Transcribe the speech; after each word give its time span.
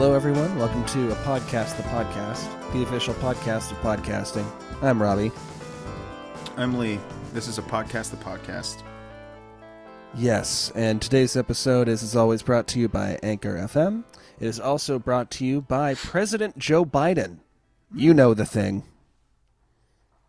Hello, 0.00 0.14
everyone. 0.14 0.56
Welcome 0.56 0.86
to 0.86 1.12
a 1.12 1.14
podcast, 1.16 1.76
the 1.76 1.82
podcast, 1.82 2.72
the 2.72 2.82
official 2.82 3.12
podcast 3.16 3.70
of 3.70 3.76
podcasting. 3.80 4.46
I'm 4.80 5.02
Robbie. 5.02 5.30
I'm 6.56 6.78
Lee. 6.78 6.98
This 7.34 7.46
is 7.46 7.58
a 7.58 7.62
podcast, 7.62 8.10
the 8.10 8.16
podcast. 8.16 8.82
Yes, 10.14 10.72
and 10.74 11.02
today's 11.02 11.36
episode 11.36 11.86
is, 11.86 12.02
as 12.02 12.16
always, 12.16 12.40
brought 12.40 12.66
to 12.68 12.80
you 12.80 12.88
by 12.88 13.18
Anchor 13.22 13.56
FM. 13.56 14.04
It 14.40 14.46
is 14.46 14.58
also 14.58 14.98
brought 14.98 15.30
to 15.32 15.44
you 15.44 15.60
by 15.60 15.92
President 15.92 16.56
Joe 16.56 16.86
Biden. 16.86 17.40
You 17.94 18.12
hmm. 18.12 18.16
know 18.16 18.32
the 18.32 18.46
thing. 18.46 18.84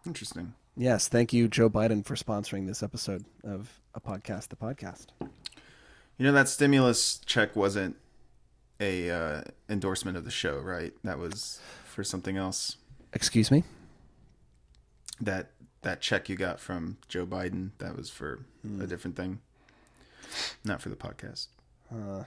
Interesting. 0.05 0.53
Yes, 0.75 1.07
thank 1.07 1.31
you, 1.31 1.47
Joe 1.47 1.69
Biden, 1.69 2.05
for 2.05 2.15
sponsoring 2.15 2.67
this 2.67 2.83
episode 2.83 3.23
of 3.45 3.79
a 3.95 4.01
podcast, 4.01 4.49
the 4.49 4.57
podcast. 4.57 5.05
You 6.17 6.25
know 6.25 6.33
that 6.33 6.49
stimulus 6.49 7.21
check 7.25 7.55
wasn't 7.55 7.95
a 8.81 9.09
uh, 9.11 9.41
endorsement 9.69 10.17
of 10.17 10.25
the 10.25 10.31
show, 10.31 10.57
right? 10.57 10.91
That 11.03 11.19
was 11.19 11.59
for 11.85 12.03
something 12.03 12.35
else. 12.35 12.77
Excuse 13.13 13.51
me? 13.51 13.63
That 15.21 15.51
that 15.83 16.01
check 16.01 16.29
you 16.29 16.35
got 16.35 16.59
from 16.59 16.97
Joe 17.07 17.25
Biden, 17.25 17.71
that 17.77 17.95
was 17.95 18.09
for 18.09 18.45
a 18.81 18.85
different 18.87 19.15
thing. 19.15 19.39
Not 20.63 20.81
for 20.81 20.89
the 20.89 20.95
podcast. 20.95 21.47
Uh, 21.91 22.23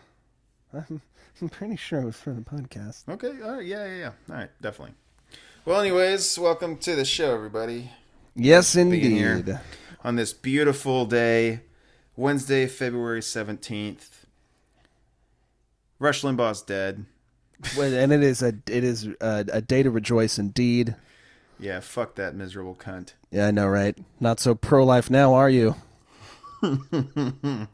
I'm, 0.72 1.00
I'm 1.40 1.48
pretty 1.48 1.76
sure 1.76 2.00
it 2.00 2.04
was 2.04 2.16
for 2.16 2.32
the 2.32 2.42
podcast. 2.42 3.08
Okay, 3.08 3.32
all 3.42 3.56
right, 3.56 3.64
yeah, 3.64 3.86
yeah, 3.86 3.96
yeah. 3.96 4.10
All 4.28 4.36
right, 4.36 4.50
definitely. 4.60 4.94
Well, 5.64 5.80
anyways, 5.80 6.38
welcome 6.38 6.76
to 6.78 6.94
the 6.94 7.04
show, 7.04 7.32
everybody. 7.34 7.90
Yes, 8.34 8.74
indeed. 8.74 9.58
On 10.02 10.16
this 10.16 10.32
beautiful 10.32 11.06
day, 11.06 11.60
Wednesday, 12.16 12.66
February 12.66 13.20
17th. 13.20 14.23
Rush 16.04 16.20
Limbaugh's 16.22 16.60
dead. 16.60 17.06
And 17.78 18.12
it 18.12 18.22
is 18.22 18.42
a 18.42 18.48
it 18.66 18.84
is 18.84 19.08
a, 19.22 19.46
a 19.50 19.60
day 19.62 19.82
to 19.82 19.90
rejoice 19.90 20.38
indeed. 20.38 20.94
Yeah, 21.58 21.80
fuck 21.80 22.16
that 22.16 22.34
miserable 22.34 22.74
cunt. 22.74 23.14
Yeah, 23.30 23.46
I 23.46 23.50
know, 23.52 23.66
right? 23.66 23.96
Not 24.20 24.38
so 24.38 24.54
pro 24.54 24.84
life 24.84 25.08
now, 25.10 25.32
are 25.34 25.48
you? 25.48 25.76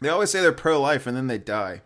They 0.00 0.08
always 0.08 0.30
say 0.30 0.40
they're 0.40 0.52
pro 0.52 0.80
life 0.80 1.08
and 1.08 1.16
then 1.16 1.26
they 1.26 1.38
die. 1.38 1.82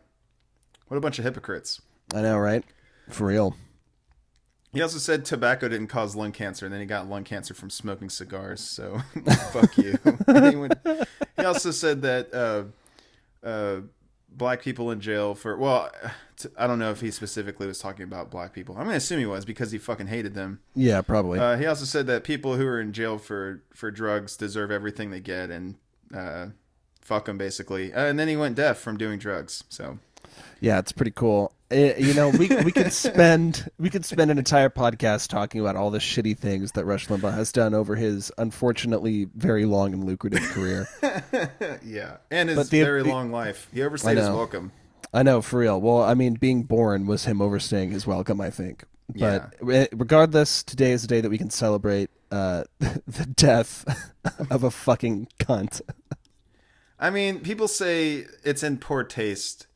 What 0.89 0.99
a 0.99 1.01
bunch 1.01 1.19
of 1.19 1.25
hypocrites. 1.25 1.81
I 2.15 2.21
know, 2.21 2.37
right? 2.37 2.63
For 3.09 3.27
real. 3.27 3.57
He 4.75 4.83
also 4.83 4.99
said 4.99 5.25
tobacco 5.25 5.67
didn't 5.69 5.87
cause 5.87 6.15
lung 6.15 6.31
cancer, 6.33 6.67
and 6.67 6.73
then 6.75 6.81
he 6.81 6.87
got 6.87 7.09
lung 7.09 7.25
cancer 7.25 7.55
from 7.55 7.71
smoking 7.71 8.11
cigars. 8.11 8.61
So, 8.61 9.01
fuck 9.51 9.79
you. 9.79 9.99
He, 10.27 10.57
went- 10.57 10.75
he 11.39 11.45
also 11.45 11.71
said 11.71 12.03
that 12.03 12.35
uh, 12.35 13.47
uh, 13.47 13.81
black 14.37 14.63
people 14.63 14.91
in 14.91 15.01
jail 15.01 15.35
for 15.35 15.57
well, 15.57 15.91
t- 16.37 16.49
I 16.57 16.67
don't 16.67 16.79
know 16.79 16.91
if 16.91 17.01
he 17.01 17.11
specifically 17.11 17.67
was 17.67 17.79
talking 17.79 18.05
about 18.05 18.31
black 18.31 18.53
people. 18.53 18.77
I'm 18.77 18.85
gonna 18.85 18.97
assume 18.97 19.19
he 19.19 19.27
was 19.27 19.45
because 19.45 19.73
he 19.73 19.79
fucking 19.79 20.09
hated 20.09 20.35
them. 20.35 20.61
Yeah, 20.75 21.03
probably. 21.03 21.39
Uh, 21.39 21.57
he 21.57 21.67
also 21.67 21.85
said 21.85 22.07
that 22.09 22.25
people 22.25 22.57
who 22.57 22.67
are 22.67 22.81
in 22.81 22.93
jail 22.93 23.19
for 23.19 23.63
for 23.75 23.91
drugs 23.91 24.37
deserve 24.37 24.71
everything 24.71 25.11
they 25.11 25.21
get, 25.21 25.51
and 25.51 25.77
uh, 26.15 26.47
fuck 27.01 27.27
them 27.27 27.39
basically. 27.39 27.93
Uh, 27.93 28.05
and 28.07 28.19
then 28.19 28.29
he 28.29 28.37
went 28.37 28.57
deaf 28.57 28.79
from 28.79 28.97
doing 28.97 29.19
drugs. 29.19 29.65
So. 29.69 29.99
yeah, 30.61 30.79
it's 30.79 30.93
pretty 30.93 31.13
cool. 31.13 31.53
Eh, 31.73 31.95
you 31.99 32.13
know, 32.13 32.29
we 32.29 32.49
we 32.65 32.71
could 32.71 32.93
spend 32.93 33.71
we 33.79 33.89
could 33.89 34.05
spend 34.05 34.31
an 34.31 34.37
entire 34.39 34.69
podcast 34.69 35.29
talking 35.29 35.61
about 35.61 35.75
all 35.75 35.91
the 35.91 35.99
shitty 35.99 36.37
things 36.37 36.73
that 36.73 36.85
Rush 36.85 37.09
Limbaugh 37.09 37.33
has 37.35 37.51
done 37.51 37.73
over 37.73 37.97
his 37.97 38.31
unfortunately 38.37 39.29
very 39.35 39.65
long 39.65 39.95
and 39.95 40.05
lucrative 40.05 40.43
career. 40.51 40.87
Yeah, 41.85 42.19
and 42.31 42.49
his 42.51 42.69
the- 42.69 42.83
very 42.83 43.03
the- 43.03 43.09
long 43.09 43.33
life. 43.33 43.69
He 43.73 43.83
overstayed 43.83 44.19
his 44.19 44.29
welcome. 44.29 44.73
I 45.15 45.23
know, 45.23 45.41
for 45.43 45.59
real. 45.61 45.81
Well, 45.81 46.03
I 46.03 46.15
mean, 46.15 46.35
being 46.35 46.63
born 46.63 47.07
was 47.07 47.25
him 47.25 47.41
overstaying 47.43 47.91
his 47.91 48.07
welcome, 48.07 48.41
I 48.41 48.51
think. 48.51 48.85
Yeah. 49.15 49.47
But 49.51 49.55
re- 49.67 49.89
regardless, 49.93 50.63
today 50.63 50.93
is 50.93 51.05
a 51.05 51.07
day 51.07 51.21
that 51.21 51.29
we 51.31 51.37
can 51.39 51.51
celebrate 51.51 52.09
uh, 52.31 52.65
the 52.79 53.27
death 53.35 53.85
of 54.51 54.63
a 54.65 54.71
fucking 54.71 55.29
cunt. 55.39 55.81
I 56.99 57.11
mean, 57.11 57.41
people 57.41 57.69
say 57.69 58.27
it's 58.45 58.63
in 58.63 58.79
poor 58.79 59.05
taste 59.05 59.67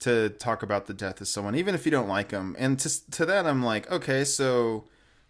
to 0.00 0.28
talk 0.30 0.62
about 0.62 0.86
the 0.86 0.94
death 0.94 1.20
of 1.20 1.28
someone, 1.28 1.54
even 1.54 1.74
if 1.74 1.84
you 1.84 1.90
don't 1.90 2.08
like 2.08 2.28
them. 2.28 2.54
And 2.58 2.78
to 2.80 3.10
to 3.10 3.26
that, 3.26 3.46
I'm 3.46 3.62
like, 3.62 3.90
okay, 3.90 4.24
so 4.24 4.84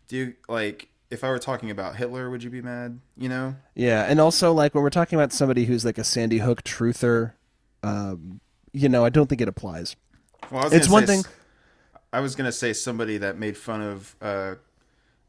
do 0.08 0.16
you 0.16 0.34
like? 0.48 0.88
If 1.10 1.24
I 1.24 1.30
were 1.30 1.38
talking 1.38 1.70
about 1.70 1.96
Hitler, 1.96 2.28
would 2.28 2.42
you 2.42 2.50
be 2.50 2.60
mad? 2.60 3.00
You 3.16 3.30
know? 3.30 3.56
Yeah, 3.74 4.04
and 4.06 4.20
also 4.20 4.52
like 4.52 4.74
when 4.74 4.82
we're 4.84 4.90
talking 4.90 5.18
about 5.18 5.32
somebody 5.32 5.64
who's 5.64 5.82
like 5.84 5.96
a 5.96 6.04
Sandy 6.04 6.38
Hook 6.38 6.62
truther, 6.64 7.32
um, 7.82 8.40
you 8.72 8.90
know, 8.90 9.06
I 9.06 9.08
don't 9.08 9.26
think 9.26 9.40
it 9.40 9.48
applies. 9.48 9.96
Well, 10.50 10.60
I 10.60 10.64
was 10.64 10.72
It's 10.74 10.88
one 10.88 11.06
thing- 11.06 11.24
I 12.12 12.20
was 12.20 12.34
gonna 12.34 12.52
say 12.52 12.74
somebody 12.74 13.16
that 13.18 13.38
made 13.38 13.56
fun 13.56 13.80
of 13.80 14.16
uh, 14.20 14.54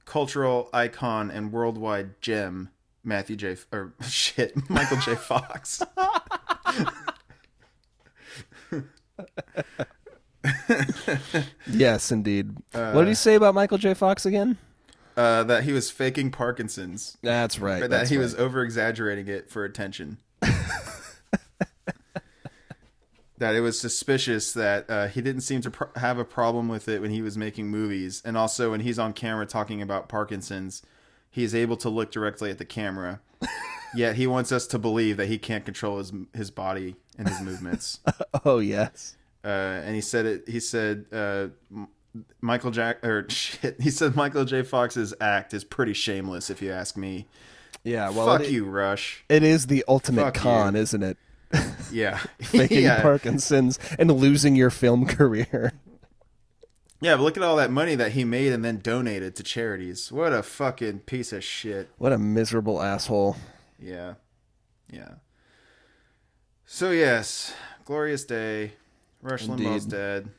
cultural 0.06 0.70
icon 0.74 1.32
and 1.32 1.52
worldwide 1.54 2.22
gem 2.22 2.70
Matthew 3.04 3.38
J. 3.38 3.56
Or 3.72 3.94
shit 4.08 4.70
Michael 4.70 4.98
J. 4.98 5.16
Fox. 5.16 5.82
Yes, 11.68 12.12
indeed. 12.12 12.56
what 12.72 12.94
did 12.94 13.08
he 13.08 13.16
say 13.16 13.36
about 13.36 13.54
Michael 13.54 13.78
J. 13.78 13.94
Fox 13.94 14.26
again? 14.26 14.58
Uh, 15.20 15.44
that 15.44 15.64
he 15.64 15.74
was 15.74 15.92
faking 15.92 16.32
Parkinson's. 16.32 17.18
That's 17.22 17.60
right. 17.60 17.90
That 17.90 18.08
he 18.08 18.16
right. 18.16 18.24
was 18.24 18.36
over 18.36 18.64
exaggerating 18.64 19.28
it 19.28 19.50
for 19.50 19.66
attention. 19.66 20.18
that 23.38 23.54
it 23.54 23.60
was 23.60 23.78
suspicious 23.78 24.54
that 24.54 24.90
uh, 24.90 25.08
he 25.08 25.22
didn't 25.22 25.42
seem 25.42 25.60
to 25.62 25.72
pro- 25.72 25.90
have 25.98 26.20
a 26.20 26.26
problem 26.26 26.70
with 26.70 26.88
it 26.88 27.02
when 27.02 27.12
he 27.12 27.22
was 27.22 27.38
making 27.38 27.68
movies, 27.68 28.22
and 28.24 28.38
also 28.38 28.72
when 28.72 28.80
he's 28.80 28.98
on 28.98 29.12
camera 29.12 29.46
talking 29.46 29.82
about 29.82 30.08
Parkinson's, 30.08 30.82
he 31.30 31.44
is 31.44 31.54
able 31.54 31.76
to 31.78 31.90
look 31.90 32.12
directly 32.12 32.50
at 32.50 32.58
the 32.58 32.64
camera. 32.64 33.20
Yet 33.94 34.16
he 34.16 34.26
wants 34.26 34.54
us 34.54 34.68
to 34.68 34.80
believe 34.80 35.18
that 35.18 35.28
he 35.28 35.38
can't 35.38 35.66
control 35.66 35.98
his 35.98 36.14
his 36.34 36.50
body 36.50 36.96
and 37.20 37.28
his 37.30 37.40
movements. 37.42 38.00
Oh 38.46 38.58
yes. 38.60 39.16
uh, 39.44 39.48
and 39.48 39.94
he 39.94 40.02
said 40.02 40.26
it. 40.26 40.48
He 40.48 40.60
said 40.60 41.06
uh, 41.12 41.48
Michael 42.42 42.72
Jack 42.72 43.06
or 43.06 43.26
shit. 43.30 43.80
He 43.82 43.92
said 43.92 44.16
Michael 44.16 44.46
J. 44.46 44.64
Fox's 44.64 45.14
act 45.22 45.54
is 45.54 45.64
pretty 45.64 45.94
shameless, 45.94 46.50
if 46.50 46.62
you 46.62 46.72
ask 46.72 46.98
me. 46.98 47.28
Yeah. 47.84 48.10
Well, 48.10 48.26
Fuck 48.26 48.42
it, 48.42 48.52
you, 48.52 48.66
Rush. 48.66 49.24
It 49.30 49.44
is 49.44 49.68
the 49.68 49.84
ultimate 49.88 50.24
Fuck 50.24 50.34
con, 50.36 50.76
you. 50.76 50.82
isn't 50.82 51.04
it? 51.04 51.18
Yeah, 51.92 52.20
Faking 52.40 52.84
yeah. 52.84 53.02
Parkinson's 53.02 53.80
and 53.98 54.12
losing 54.12 54.56
your 54.56 54.70
film 54.70 55.08
career. 55.08 55.74
Yeah, 57.02 57.16
but 57.16 57.24
look 57.24 57.36
at 57.38 57.42
all 57.42 57.56
that 57.56 57.72
money 57.72 57.96
that 57.96 58.12
he 58.12 58.24
made 58.24 58.52
and 58.54 58.64
then 58.64 58.78
donated 58.80 59.36
to 59.38 59.44
charities. 59.44 60.12
What 60.12 60.32
a 60.32 60.44
fucking 60.44 61.00
piece 61.00 61.34
of 61.34 61.44
shit. 61.44 61.90
What 61.98 62.12
a 62.14 62.20
miserable 62.20 62.80
asshole. 62.82 63.38
Yeah, 63.80 64.16
yeah. 64.92 65.16
So 66.72 66.92
yes, 66.92 67.52
glorious 67.84 68.26
day. 68.26 68.74
Rush 69.24 69.48
Limbaugh's 69.48 69.88
dead. 69.88 70.30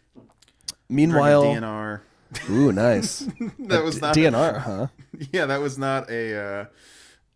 Meanwhile, 0.89 1.43
DNR. 1.43 2.01
ooh, 2.49 2.71
nice. 2.71 3.29
That 3.59 3.83
was 3.83 4.01
not 4.01 4.15
DNR, 4.15 4.61
huh? 4.61 4.87
Yeah, 5.33 5.47
that 5.47 5.61
was 5.61 5.77
not 5.77 6.09
a 6.09 6.37
uh, 6.37 6.65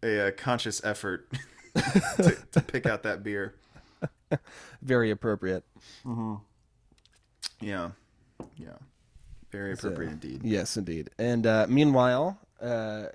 a, 0.04 0.28
uh 0.28 0.30
conscious 0.30 0.82
effort 0.84 1.28
to, 1.74 2.36
to 2.52 2.60
pick 2.60 2.86
out 2.86 3.02
that 3.02 3.24
beer. 3.24 3.56
Very 4.80 5.10
appropriate. 5.10 5.64
Yeah, 7.60 7.90
yeah, 8.56 8.78
very 9.50 9.72
appropriate 9.72 10.12
indeed. 10.12 10.42
Yes, 10.44 10.76
indeed. 10.76 11.10
And 11.18 11.48
uh, 11.48 11.66
meanwhile, 11.68 12.38
uh, 12.62 13.06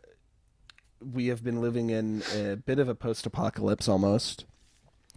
we 0.99 1.27
have 1.27 1.41
been 1.41 1.61
living 1.61 1.89
in 1.89 2.21
a 2.35 2.57
bit 2.57 2.79
of 2.79 2.89
a 2.89 2.95
post-apocalypse 2.95 3.87
almost, 3.87 4.43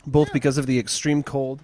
both 0.06 0.32
because 0.32 0.58
of 0.58 0.66
the 0.66 0.78
extreme 0.78 1.22
cold 1.22 1.62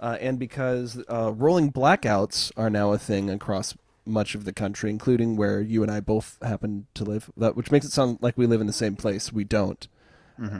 uh, 0.00 0.16
and 0.20 0.38
because 0.38 1.02
uh, 1.10 1.32
rolling 1.32 1.72
blackouts 1.72 2.50
are 2.56 2.70
now 2.70 2.92
a 2.92 2.98
thing 2.98 3.30
across 3.30 3.76
much 4.04 4.34
of 4.34 4.44
the 4.44 4.52
country, 4.52 4.90
including 4.90 5.36
where 5.36 5.60
you 5.60 5.82
and 5.82 5.90
I 5.90 6.00
both 6.00 6.36
happen 6.42 6.86
to 6.94 7.04
live. 7.04 7.30
That, 7.36 7.54
which 7.56 7.70
makes 7.70 7.86
it 7.86 7.92
sound 7.92 8.18
like 8.20 8.36
we 8.36 8.46
live 8.46 8.60
in 8.60 8.66
the 8.66 8.72
same 8.72 8.96
place. 8.96 9.32
We 9.32 9.44
don't. 9.44 9.86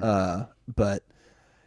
Uh, 0.02 0.44
but 0.72 1.02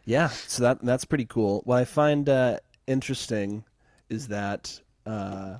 yeah, 0.06 0.28
so 0.28 0.62
that 0.62 0.80
that's 0.82 1.04
pretty 1.04 1.26
cool. 1.26 1.60
What 1.64 1.76
I 1.78 1.84
find 1.84 2.28
uh, 2.28 2.58
interesting 2.86 3.64
is 4.08 4.28
that 4.28 4.80
uh, 5.04 5.58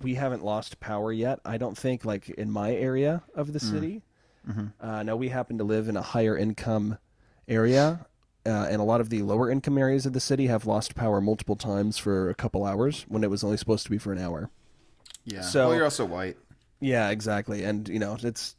we 0.00 0.14
haven't 0.14 0.44
lost 0.44 0.78
power 0.78 1.12
yet. 1.12 1.40
I 1.44 1.56
don't 1.58 1.76
think, 1.76 2.04
like 2.04 2.28
in 2.30 2.50
my 2.50 2.72
area 2.72 3.22
of 3.34 3.52
the 3.52 3.58
city. 3.60 4.02
Uh, 4.80 5.02
now 5.02 5.16
we 5.16 5.28
happen 5.28 5.58
to 5.58 5.64
live 5.64 5.88
in 5.88 5.96
a 5.96 6.02
higher 6.02 6.36
income 6.36 6.98
area, 7.48 8.06
uh, 8.48 8.66
and 8.70 8.80
a 8.80 8.84
lot 8.84 9.00
of 9.00 9.10
the 9.10 9.22
lower 9.22 9.50
income 9.50 9.76
areas 9.78 10.06
of 10.06 10.12
the 10.14 10.20
city 10.20 10.46
have 10.46 10.66
lost 10.66 10.94
power 10.94 11.20
multiple 11.20 11.56
times 11.56 11.98
for 11.98 12.30
a 12.30 12.34
couple 12.34 12.64
hours 12.64 13.04
when 13.08 13.22
it 13.22 13.30
was 13.30 13.44
only 13.44 13.56
supposed 13.56 13.84
to 13.84 13.90
be 13.90 13.98
for 13.98 14.12
an 14.12 14.18
hour. 14.18 14.50
Yeah. 15.24 15.42
So- 15.42 15.68
well, 15.68 15.76
you're 15.76 15.84
also 15.84 16.04
white. 16.04 16.36
Yeah, 16.80 17.10
exactly. 17.10 17.64
And 17.64 17.88
you 17.88 17.98
know, 17.98 18.16
it's 18.22 18.54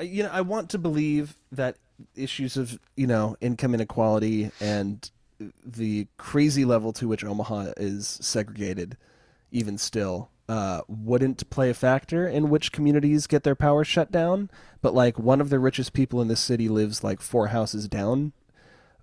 you 0.00 0.22
know, 0.22 0.30
I 0.32 0.40
want 0.40 0.70
to 0.70 0.78
believe 0.78 1.36
that 1.52 1.76
issues 2.16 2.56
of 2.56 2.78
you 2.96 3.06
know 3.06 3.36
income 3.40 3.74
inequality 3.74 4.50
and 4.60 5.10
the 5.64 6.06
crazy 6.16 6.64
level 6.64 6.92
to 6.94 7.08
which 7.08 7.24
Omaha 7.24 7.72
is 7.76 8.18
segregated 8.22 8.96
even 9.52 9.76
still, 9.78 10.30
uh, 10.48 10.80
wouldn't 10.88 11.48
play 11.50 11.70
a 11.70 11.74
factor 11.74 12.26
in 12.26 12.50
which 12.50 12.72
communities 12.72 13.26
get 13.26 13.42
their 13.42 13.54
power 13.54 13.84
shut 13.84 14.10
down. 14.12 14.50
But 14.80 14.94
like 14.94 15.18
one 15.18 15.40
of 15.40 15.50
the 15.50 15.58
richest 15.58 15.92
people 15.92 16.20
in 16.20 16.28
this 16.28 16.40
city 16.40 16.68
lives 16.68 17.04
like 17.04 17.20
four 17.20 17.48
houses 17.48 17.88
down 17.88 18.32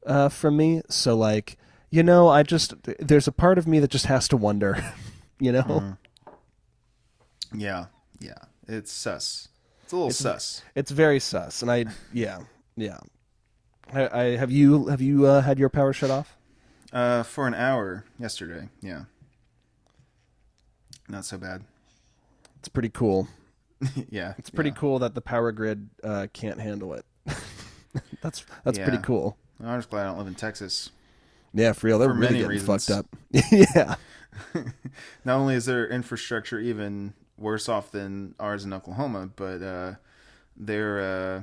uh, 0.08 0.30
from 0.30 0.58
me, 0.58 0.82
so 0.90 1.16
like 1.16 1.58
you 1.90 2.04
know, 2.04 2.28
I 2.28 2.44
just 2.44 2.74
there's 3.00 3.28
a 3.28 3.32
part 3.32 3.58
of 3.58 3.68
me 3.68 3.80
that 3.80 3.92
just 3.92 4.08
has 4.08 4.28
to 4.30 4.38
wonder, 4.38 4.84
you 5.40 5.52
know. 5.52 5.64
Mm. 5.64 5.98
Yeah, 7.54 7.86
yeah, 8.20 8.34
it's 8.68 8.92
sus. 8.92 9.48
It's 9.84 9.94
a 9.94 9.96
little 9.96 10.12
sus. 10.12 10.64
It's 10.76 10.92
very 10.92 11.20
sus, 11.20 11.62
and 11.62 11.72
I 11.72 11.86
yeah 12.14 12.40
yeah. 12.76 13.00
I, 13.94 14.08
I 14.22 14.24
have 14.36 14.52
you 14.52 14.88
have 14.88 15.02
you 15.02 15.26
uh, 15.26 15.42
had 15.42 15.58
your 15.60 15.70
power 15.70 15.94
shut 15.94 16.12
off? 16.12 16.36
Uh, 16.92 17.24
for 17.24 17.48
an 17.48 17.54
hour 17.54 18.04
yesterday. 18.20 18.70
Yeah, 18.82 19.04
not 21.08 21.26
so 21.26 21.38
bad. 21.38 21.64
It's 22.60 22.68
pretty 22.70 22.90
cool. 22.90 23.28
yeah, 24.10 24.34
It's 24.38 24.50
pretty 24.50 24.72
yeah. 24.72 24.76
cool 24.78 25.00
that 25.00 25.14
the 25.14 25.22
power 25.22 25.52
grid 25.52 25.90
uh, 26.04 26.28
can't 26.34 26.60
handle 26.60 26.94
it. 26.94 27.06
that's 28.22 28.44
that's 28.64 28.80
pretty 28.80 28.98
cool. 28.98 29.38
I'm 29.64 29.78
just 29.80 29.90
glad 29.90 30.04
I 30.04 30.06
don't 30.10 30.18
live 30.18 30.28
in 30.28 30.36
Texas. 30.36 30.92
Yeah, 31.54 31.74
for 31.74 31.88
real. 31.88 32.00
They're 32.00 32.10
For 32.10 32.16
really 32.16 32.34
getting 32.36 32.48
reasons. 32.50 32.86
fucked 32.86 33.00
up. 33.00 33.06
yeah. 33.52 33.96
Not 35.26 35.38
only 35.38 35.56
is 35.56 35.66
their 35.66 35.88
infrastructure 35.88 36.60
even 36.60 37.14
worse 37.38 37.68
off 37.70 37.92
than 37.92 38.36
ours 38.40 38.66
in 38.66 38.74
Oklahoma, 38.74 39.30
but 39.36 39.62
uh, 39.62 39.94
their 40.56 41.00
uh, 41.00 41.42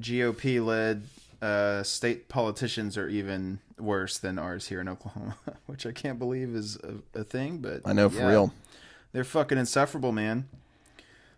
GOP-led 0.00 1.04
uh, 1.42 1.82
state 1.82 2.28
politicians 2.28 2.96
are 2.96 3.08
even 3.08 3.58
worse 3.78 4.18
than 4.18 4.38
ours 4.38 4.68
here 4.68 4.80
in 4.80 4.88
Oklahoma, 4.88 5.36
which 5.66 5.86
I 5.86 5.92
can't 5.92 6.18
believe 6.18 6.54
is 6.54 6.76
a, 6.76 7.20
a 7.20 7.24
thing. 7.24 7.58
But 7.58 7.80
I 7.84 7.92
know 7.92 8.08
for 8.08 8.18
yeah, 8.18 8.28
real. 8.28 8.54
they're 9.12 9.24
fucking 9.24 9.58
insufferable, 9.58 10.12
man. 10.12 10.48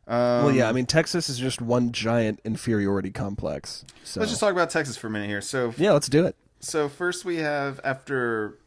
Um, 0.08 0.44
Well, 0.44 0.52
yeah. 0.52 0.68
I 0.68 0.72
mean, 0.72 0.86
Texas 0.86 1.28
is 1.28 1.38
just 1.38 1.60
one 1.60 1.90
giant 1.92 2.40
inferiority 2.44 3.10
complex. 3.10 3.84
So 4.04 4.20
let's 4.20 4.30
just 4.30 4.40
talk 4.40 4.52
about 4.52 4.70
Texas 4.70 4.96
for 4.96 5.08
a 5.08 5.10
minute 5.10 5.28
here. 5.28 5.40
So, 5.40 5.74
yeah, 5.76 5.92
let's 5.92 6.08
do 6.08 6.24
it. 6.24 6.36
so 6.60 6.88
first 6.88 7.24
we 7.24 7.36
have 7.38 7.80
after 7.84 8.58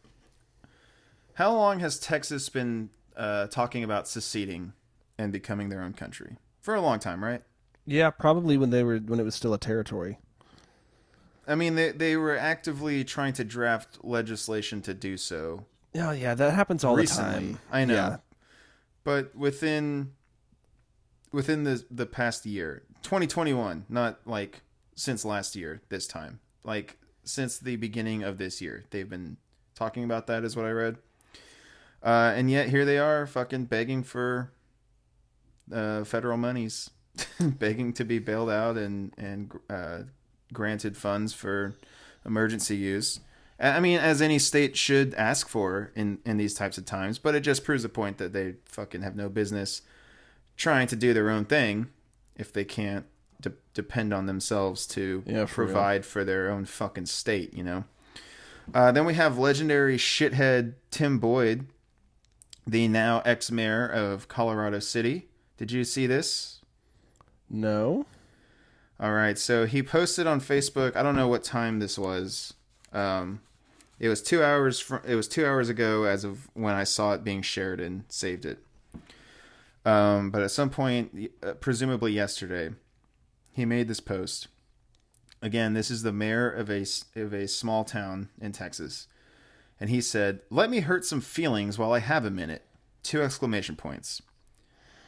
how 1.35 1.53
long 1.53 1.79
has 1.79 1.97
Texas 1.99 2.49
been 2.49 2.89
uh, 3.15 3.47
talking 3.47 3.83
about 3.83 4.07
seceding 4.07 4.73
and 5.17 5.31
becoming 5.31 5.69
their 5.69 5.81
own 5.81 5.93
country? 5.93 6.37
For 6.61 6.75
a 6.75 6.81
long 6.81 6.99
time, 6.99 7.23
right? 7.23 7.41
Yeah, 7.85 8.09
probably 8.09 8.57
when 8.57 8.69
they 8.69 8.83
were 8.83 8.97
when 8.97 9.19
it 9.19 9.23
was 9.23 9.35
still 9.35 9.53
a 9.53 9.57
territory. 9.57 10.19
I 11.47 11.55
mean, 11.55 11.75
they 11.75 11.91
they 11.91 12.17
were 12.17 12.37
actively 12.37 13.03
trying 13.05 13.33
to 13.33 13.43
draft 13.45 14.03
legislation 14.03 14.81
to 14.83 14.93
do 14.93 15.15
so 15.17 15.65
Yeah, 15.93 16.11
yeah, 16.11 16.35
that 16.35 16.53
happens 16.53 16.83
all 16.83 16.95
recently. 16.95 17.31
the 17.33 17.39
time. 17.53 17.59
I 17.71 17.85
know, 17.85 17.93
Yeah. 17.95 18.17
but 19.03 19.33
within 19.35 20.11
within 21.31 21.63
the 21.63 21.83
the 21.89 22.05
past 22.05 22.45
year, 22.45 22.83
2021, 23.03 23.85
not 23.89 24.19
like 24.25 24.61
since 24.95 25.23
last 25.25 25.55
year. 25.55 25.81
This 25.89 26.07
time, 26.07 26.39
like 26.63 26.97
since 27.23 27.57
the 27.57 27.75
beginning 27.75 28.23
of 28.23 28.37
this 28.37 28.61
year, 28.61 28.85
they've 28.89 29.09
been 29.09 29.37
talking 29.75 30.03
about 30.03 30.27
that. 30.27 30.43
Is 30.43 30.55
what 30.55 30.65
I 30.65 30.71
read. 30.71 30.97
Uh, 32.01 32.33
and 32.35 32.49
yet 32.49 32.69
here 32.69 32.85
they 32.85 32.97
are, 32.97 33.27
fucking 33.27 33.65
begging 33.65 34.03
for 34.03 34.51
uh, 35.71 36.03
federal 36.05 36.37
monies, 36.37 36.89
begging 37.39 37.91
to 37.93 38.05
be 38.05 38.19
bailed 38.19 38.49
out 38.49 38.77
and 38.77 39.13
and 39.17 39.51
uh, 39.69 39.99
granted 40.53 40.97
funds 40.97 41.33
for 41.33 41.75
emergency 42.25 42.75
use. 42.75 43.19
I 43.61 43.81
mean, 43.81 43.99
as 43.99 44.21
any 44.21 44.39
state 44.39 44.77
should 44.77 45.13
ask 45.15 45.49
for 45.49 45.91
in 45.93 46.19
in 46.25 46.37
these 46.37 46.53
types 46.53 46.77
of 46.77 46.85
times, 46.85 47.19
but 47.19 47.35
it 47.35 47.41
just 47.41 47.65
proves 47.65 47.83
the 47.83 47.89
point 47.89 48.17
that 48.17 48.31
they 48.31 48.55
fucking 48.65 49.01
have 49.01 49.15
no 49.17 49.27
business 49.27 49.81
trying 50.59 50.85
to 50.87 50.95
do 50.95 51.13
their 51.13 51.29
own 51.31 51.45
thing 51.45 51.87
if 52.35 52.51
they 52.53 52.65
can't 52.65 53.05
de- 53.41 53.53
depend 53.73 54.13
on 54.13 54.25
themselves 54.27 54.85
to 54.85 55.23
Yeah, 55.25 55.45
for 55.45 55.63
real. 55.63 55.71
provide 55.73 56.05
for 56.05 56.23
their 56.25 56.51
own 56.51 56.65
fucking 56.65 57.05
state, 57.07 57.53
you 57.53 57.63
know. 57.63 57.85
Uh, 58.73 58.91
then 58.91 59.05
we 59.05 59.13
have 59.15 59.39
legendary 59.39 59.97
shithead 59.97 60.73
Tim 60.91 61.17
Boyd, 61.17 61.65
the 62.67 62.87
now 62.89 63.21
ex 63.25 63.49
mayor 63.49 63.87
of 63.87 64.27
Colorado 64.27 64.79
City. 64.79 65.27
Did 65.57 65.71
you 65.71 65.83
see 65.83 66.05
this? 66.05 66.59
No. 67.49 68.05
All 68.99 69.13
right, 69.13 69.37
so 69.39 69.65
he 69.65 69.81
posted 69.81 70.27
on 70.27 70.41
Facebook. 70.41 70.95
I 70.95 71.01
don't 71.01 71.15
know 71.15 71.27
what 71.29 71.43
time 71.43 71.79
this 71.79 71.97
was. 71.97 72.53
Um, 72.91 73.39
it 73.97 74.09
was 74.09 74.21
two 74.21 74.43
hours. 74.43 74.79
From, 74.81 75.01
it 75.07 75.15
was 75.15 75.27
two 75.27 75.45
hours 75.45 75.69
ago, 75.69 76.03
as 76.03 76.23
of 76.25 76.49
when 76.53 76.75
I 76.75 76.83
saw 76.83 77.13
it 77.13 77.23
being 77.23 77.41
shared 77.41 77.79
and 77.79 78.03
saved 78.09 78.45
it. 78.45 78.59
Um, 79.89 80.29
but 80.29 80.43
at 80.43 80.51
some 80.51 80.69
point, 80.69 81.31
uh, 81.41 81.53
presumably 81.53 82.11
yesterday, 82.11 82.75
he 83.51 83.65
made 83.65 83.87
this 83.87 83.99
post. 83.99 84.47
Again, 85.41 85.73
this 85.73 85.89
is 85.89 86.03
the 86.03 86.11
mayor 86.11 86.47
of 86.47 86.69
a 86.69 86.85
of 87.15 87.33
a 87.33 87.47
small 87.47 87.83
town 87.83 88.29
in 88.39 88.51
Texas, 88.51 89.07
and 89.79 89.89
he 89.89 89.99
said, 89.99 90.41
"Let 90.51 90.69
me 90.69 90.81
hurt 90.81 91.05
some 91.05 91.21
feelings 91.21 91.79
while 91.79 91.91
I 91.91 91.99
have 91.99 92.23
a 92.23 92.29
minute." 92.29 92.67
Two 93.01 93.23
exclamation 93.23 93.75
points. 93.75 94.21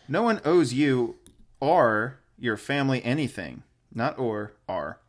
No 0.07 0.23
one 0.23 0.41
owes 0.43 0.73
you 0.73 1.17
or 1.59 2.19
your 2.39 2.57
family 2.57 3.03
anything. 3.03 3.61
Not 3.93 4.17
or, 4.17 4.53
are. 4.67 4.99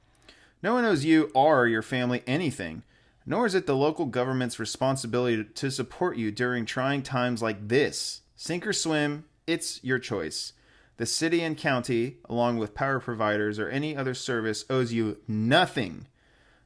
No 0.62 0.74
one 0.74 0.84
owes 0.84 1.04
you 1.04 1.30
or 1.34 1.66
your 1.66 1.82
family 1.82 2.22
anything, 2.26 2.82
nor 3.24 3.46
is 3.46 3.54
it 3.54 3.66
the 3.66 3.76
local 3.76 4.04
government's 4.04 4.58
responsibility 4.58 5.44
to 5.44 5.70
support 5.70 6.18
you 6.18 6.30
during 6.30 6.66
trying 6.66 7.02
times 7.02 7.40
like 7.40 7.68
this. 7.68 8.20
Sink 8.36 8.66
or 8.66 8.72
swim, 8.72 9.24
it's 9.52 9.78
your 9.84 9.98
choice. 9.98 10.54
The 10.96 11.04
city 11.04 11.42
and 11.42 11.56
county, 11.56 12.16
along 12.28 12.56
with 12.56 12.74
power 12.74 13.00
providers 13.00 13.58
or 13.58 13.68
any 13.68 13.94
other 13.94 14.14
service, 14.14 14.64
owes 14.70 14.92
you 14.92 15.18
nothing. 15.28 16.06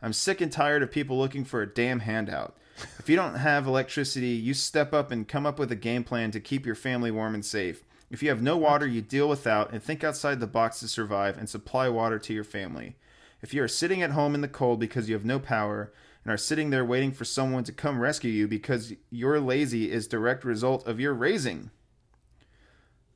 I'm 0.01 0.13
sick 0.13 0.41
and 0.41 0.53
tired 0.53 0.83
of 0.83 0.93
people 0.93 1.19
looking 1.19 1.45
for 1.45 1.63
a 1.63 1.67
damn 1.67 2.01
handout. 2.01 2.57
If 2.99 3.09
you 3.09 3.17
don't 3.17 3.37
have 3.37 3.67
electricity, 3.67 4.29
you 4.29 4.55
step 4.55 4.93
up 4.93 5.11
and 5.11 5.27
come 5.27 5.47
up 5.47 5.59
with 5.59 5.73
a 5.73 5.77
game 5.77 6.05
plan 6.05 6.31
to 6.31 6.41
keep 6.41 6.65
your 6.65 6.75
family 6.75 7.11
warm 7.11 7.35
and 7.35 7.45
safe. 7.45 7.83
If 8.09 8.23
you 8.23 8.29
have 8.29 8.43
no 8.43 8.57
water, 8.57 8.87
you 8.87 9.03
deal 9.03 9.29
without 9.29 9.73
and 9.73 9.83
think 9.83 10.05
outside 10.05 10.39
the 10.39 10.47
box 10.47 10.79
to 10.81 10.89
survive 10.89 11.37
and 11.37 11.49
supply 11.49 11.89
water 11.89 12.21
to 12.21 12.33
your 12.33 12.45
family. 12.45 12.95
If 13.43 13.53
you 13.53 13.65
are 13.65 13.69
sitting 13.69 14.03
at 14.03 14.13
home 14.13 14.35
in 14.35 14.43
the 14.43 14.49
cold 14.49 14.79
because 14.79 15.09
you 15.09 15.15
have 15.15 15.25
no 15.25 15.41
power 15.41 15.93
and 16.25 16.33
are 16.33 16.37
sitting 16.37 16.71
there 16.71 16.85
waiting 16.85 17.13
for 17.13 17.25
someone 17.25 17.65
to 17.65 17.73
come 17.73 17.99
rescue 17.99 18.31
you 18.31 18.47
because 18.47 18.93
you're 19.11 19.41
lazy 19.41 19.91
is 19.91 20.07
direct 20.07 20.45
result 20.45 20.87
of 20.87 21.01
your 21.01 21.15
raising. 21.15 21.71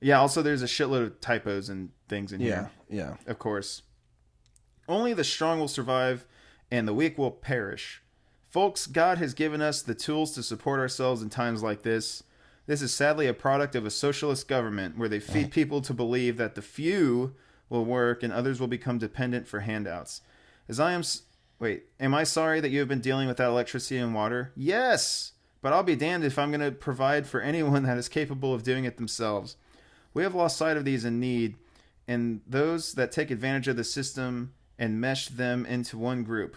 Yeah, 0.01 0.19
also 0.19 0.43
there's 0.43 0.63
a 0.63 0.67
shitload 0.67 1.03
of 1.07 1.21
typos 1.21 1.69
and 1.69 1.91
things 2.09 2.33
in 2.33 2.41
Yeah. 2.41 2.47
here 2.47 2.71
Yeah. 2.89 2.97
Yeah. 2.97 3.17
Of 3.31 3.39
course. 3.39 3.83
Only 4.89 5.13
the 5.13 5.25
strong 5.25 5.61
will 5.61 5.69
survive, 5.69 6.27
and 6.71 6.89
the 6.89 6.95
weak 6.95 7.17
will 7.19 7.31
perish. 7.31 8.03
Folks, 8.49 8.87
God 8.87 9.19
has 9.19 9.35
given 9.35 9.61
us 9.61 9.83
the 9.83 9.95
tools 9.95 10.33
to 10.33 10.43
support 10.43 10.81
ourselves 10.81 11.23
in 11.23 11.31
times 11.31 11.63
like 11.63 11.83
this. 11.83 12.25
This 12.67 12.83
is 12.83 12.93
sadly 12.93 13.27
a 13.27 13.35
product 13.35 13.75
of 13.77 13.87
a 13.87 13.91
socialist 13.91 14.49
government 14.49 14.99
where 14.99 15.09
they 15.09 15.21
feed 15.21 15.47
eh. 15.47 15.51
people 15.51 15.81
to 15.83 15.95
believe 15.95 16.37
that 16.37 16.55
the 16.57 16.63
few 16.63 17.35
will 17.69 17.85
work 17.85 18.23
and 18.23 18.33
others 18.33 18.59
will 18.59 18.67
become 18.69 18.99
dependent 18.99 19.47
for 19.47 19.61
handouts. 19.61 20.23
As 20.69 20.81
I 20.81 20.93
am. 20.93 21.03
Wait, 21.59 21.85
am 22.01 22.15
I 22.15 22.25
sorry 22.25 22.61
that 22.61 22.71
you 22.71 22.79
have 22.79 22.89
been 22.89 23.01
dealing 23.01 23.29
without 23.29 23.51
electricity 23.51 23.99
and 23.99 24.15
water? 24.15 24.51
Yes! 24.57 25.33
But 25.63 25.73
I'll 25.73 25.83
be 25.83 25.95
damned 25.95 26.25
if 26.25 26.39
I'm 26.39 26.51
going 26.51 26.61
to 26.63 26.71
provide 26.73 27.27
for 27.27 27.41
anyone 27.41 27.83
that 27.85 27.99
is 27.99 28.09
capable 28.09 28.55
of 28.55 28.63
doing 28.63 28.85
it 28.85 28.97
themselves. 28.97 29.57
We 30.15 30.23
have 30.23 30.35
lost 30.35 30.57
sight 30.57 30.77
of 30.77 30.85
these 30.85 31.05
in 31.05 31.21
need, 31.21 31.57
and 32.09 32.41
those 32.47 32.95
that 32.95 33.13
take 33.13 33.31
advantage 33.31 33.69
of 33.69 33.77
the 33.77 33.85
system 33.85 34.53
and 34.79 35.01
mesh 35.01 35.29
them 35.29 35.65
into 35.67 35.97
one 35.99 36.25
group. 36.25 36.57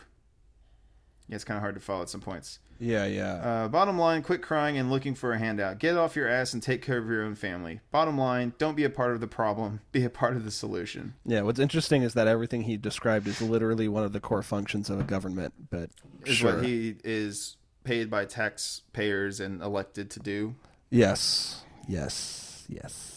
Yeah, 1.27 1.35
it's 1.35 1.43
kind 1.43 1.57
of 1.57 1.61
hard 1.61 1.75
to 1.75 1.81
follow 1.81 2.01
at 2.01 2.09
some 2.09 2.21
points. 2.21 2.59
Yeah. 2.79 3.05
Yeah. 3.05 3.33
Uh, 3.35 3.67
bottom 3.69 3.97
line, 3.97 4.23
quit 4.23 4.41
crying 4.41 4.77
and 4.77 4.89
looking 4.91 5.15
for 5.15 5.31
a 5.31 5.39
handout. 5.39 5.79
Get 5.79 5.95
off 5.95 6.15
your 6.17 6.27
ass 6.27 6.53
and 6.53 6.61
take 6.61 6.81
care 6.81 6.97
of 6.97 7.07
your 7.07 7.23
own 7.23 7.35
family. 7.35 7.79
Bottom 7.91 8.17
line, 8.17 8.53
don't 8.57 8.75
be 8.75 8.83
a 8.83 8.89
part 8.89 9.13
of 9.13 9.21
the 9.21 9.27
problem, 9.27 9.79
be 9.93 10.03
a 10.03 10.09
part 10.09 10.35
of 10.35 10.43
the 10.43 10.51
solution. 10.51 11.13
yeah. 11.25 11.41
What's 11.41 11.59
interesting 11.59 12.03
is 12.03 12.13
that 12.15 12.27
everything 12.27 12.63
he 12.63 12.75
described 12.75 13.27
is 13.27 13.41
literally 13.41 13.87
one 13.87 14.03
of 14.03 14.11
the 14.11 14.19
core 14.19 14.43
functions 14.43 14.89
of 14.89 14.99
a 14.99 15.03
government. 15.03 15.53
But 15.69 15.91
Is 16.25 16.37
sure. 16.37 16.55
what 16.55 16.65
he 16.65 16.95
is 17.03 17.55
paid 17.85 18.09
by 18.09 18.25
taxpayers 18.25 19.39
and 19.39 19.61
elected 19.61 20.09
to 20.11 20.19
do. 20.19 20.55
Yes. 20.89 21.63
Yes. 21.87 22.65
Yes. 22.67 23.12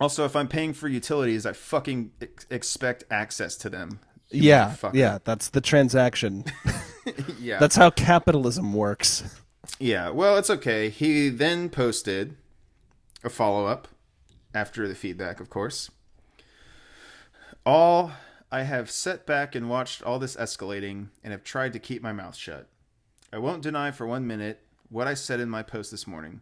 Also, 0.00 0.24
if 0.24 0.34
I'm 0.34 0.48
paying 0.48 0.72
for 0.72 0.88
utilities, 0.88 1.44
I 1.44 1.52
fucking 1.52 2.12
ex- 2.22 2.46
expect 2.50 3.04
access 3.10 3.56
to 3.56 3.70
them. 3.70 4.00
Yeah. 4.30 4.74
Yeah. 4.92 5.18
That's 5.24 5.50
the 5.50 5.60
transaction. 5.60 6.44
yeah. 7.38 7.58
That's 7.58 7.76
how 7.76 7.90
capitalism 7.90 8.72
works. 8.72 9.36
Yeah, 9.78 10.10
well, 10.10 10.36
it's 10.36 10.50
okay. 10.50 10.88
He 10.88 11.28
then 11.28 11.68
posted 11.68 12.36
a 13.22 13.30
follow 13.30 13.66
up 13.66 13.88
after 14.54 14.88
the 14.88 14.94
feedback, 14.94 15.40
of 15.40 15.50
course. 15.50 15.90
All 17.64 18.12
I 18.50 18.62
have 18.62 18.90
sat 18.90 19.26
back 19.26 19.54
and 19.54 19.68
watched 19.68 20.02
all 20.02 20.18
this 20.18 20.36
escalating 20.36 21.08
and 21.22 21.32
have 21.32 21.44
tried 21.44 21.72
to 21.74 21.78
keep 21.78 22.02
my 22.02 22.12
mouth 22.12 22.34
shut. 22.34 22.66
I 23.32 23.38
won't 23.38 23.62
deny 23.62 23.90
for 23.90 24.06
one 24.06 24.26
minute 24.26 24.62
what 24.88 25.06
I 25.06 25.14
said 25.14 25.40
in 25.40 25.48
my 25.48 25.62
post 25.62 25.90
this 25.90 26.06
morning. 26.06 26.40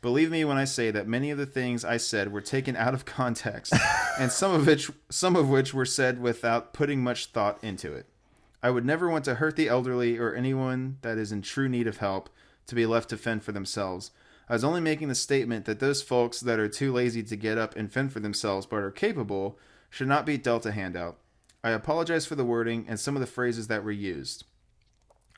Believe 0.00 0.30
me 0.30 0.44
when 0.44 0.56
I 0.56 0.64
say 0.64 0.90
that 0.92 1.08
many 1.08 1.30
of 1.30 1.38
the 1.38 1.46
things 1.46 1.84
I 1.84 1.96
said 1.96 2.32
were 2.32 2.40
taken 2.40 2.76
out 2.76 2.94
of 2.94 3.04
context, 3.04 3.74
and 4.18 4.30
some 4.30 4.52
of 4.52 4.66
which 4.66 4.90
some 5.10 5.34
of 5.34 5.48
which 5.48 5.74
were 5.74 5.84
said 5.84 6.20
without 6.20 6.72
putting 6.72 7.02
much 7.02 7.26
thought 7.26 7.62
into 7.62 7.92
it. 7.92 8.06
I 8.62 8.70
would 8.70 8.84
never 8.84 9.08
want 9.08 9.24
to 9.26 9.36
hurt 9.36 9.56
the 9.56 9.68
elderly 9.68 10.18
or 10.18 10.34
anyone 10.34 10.98
that 11.02 11.18
is 11.18 11.32
in 11.32 11.42
true 11.42 11.68
need 11.68 11.86
of 11.86 11.98
help 11.98 12.28
to 12.66 12.74
be 12.74 12.86
left 12.86 13.08
to 13.10 13.16
fend 13.16 13.44
for 13.44 13.52
themselves. 13.52 14.10
I 14.48 14.54
was 14.54 14.64
only 14.64 14.80
making 14.80 15.08
the 15.08 15.14
statement 15.14 15.64
that 15.66 15.78
those 15.78 16.02
folks 16.02 16.40
that 16.40 16.58
are 16.58 16.68
too 16.68 16.92
lazy 16.92 17.22
to 17.22 17.36
get 17.36 17.58
up 17.58 17.76
and 17.76 17.92
fend 17.92 18.12
for 18.12 18.20
themselves 18.20 18.66
but 18.66 18.78
are 18.78 18.90
capable 18.90 19.58
should 19.90 20.08
not 20.08 20.26
be 20.26 20.38
dealt 20.38 20.66
a 20.66 20.72
handout. 20.72 21.18
I 21.62 21.70
apologize 21.70 22.24
for 22.24 22.34
the 22.34 22.44
wording 22.44 22.86
and 22.88 22.98
some 22.98 23.14
of 23.16 23.20
the 23.20 23.26
phrases 23.26 23.66
that 23.68 23.84
were 23.84 23.92
used. 23.92 24.44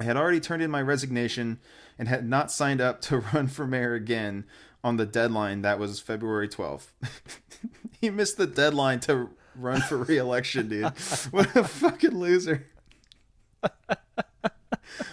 I 0.00 0.04
had 0.04 0.16
already 0.16 0.40
turned 0.40 0.62
in 0.62 0.70
my 0.70 0.80
resignation 0.80 1.60
and 1.98 2.08
had 2.08 2.26
not 2.26 2.50
signed 2.50 2.80
up 2.80 3.02
to 3.02 3.18
run 3.34 3.46
for 3.48 3.66
mayor 3.66 3.92
again 3.94 4.44
on 4.82 4.96
the 4.96 5.04
deadline 5.04 5.60
that 5.62 5.78
was 5.78 6.00
February 6.00 6.48
12th. 6.48 6.86
he 8.00 8.08
missed 8.08 8.38
the 8.38 8.46
deadline 8.46 9.00
to 9.00 9.28
run 9.54 9.82
for 9.82 9.98
re-election, 9.98 10.68
dude. 10.68 10.84
What 11.30 11.54
a 11.54 11.64
fucking 11.64 12.16
loser. 12.18 12.66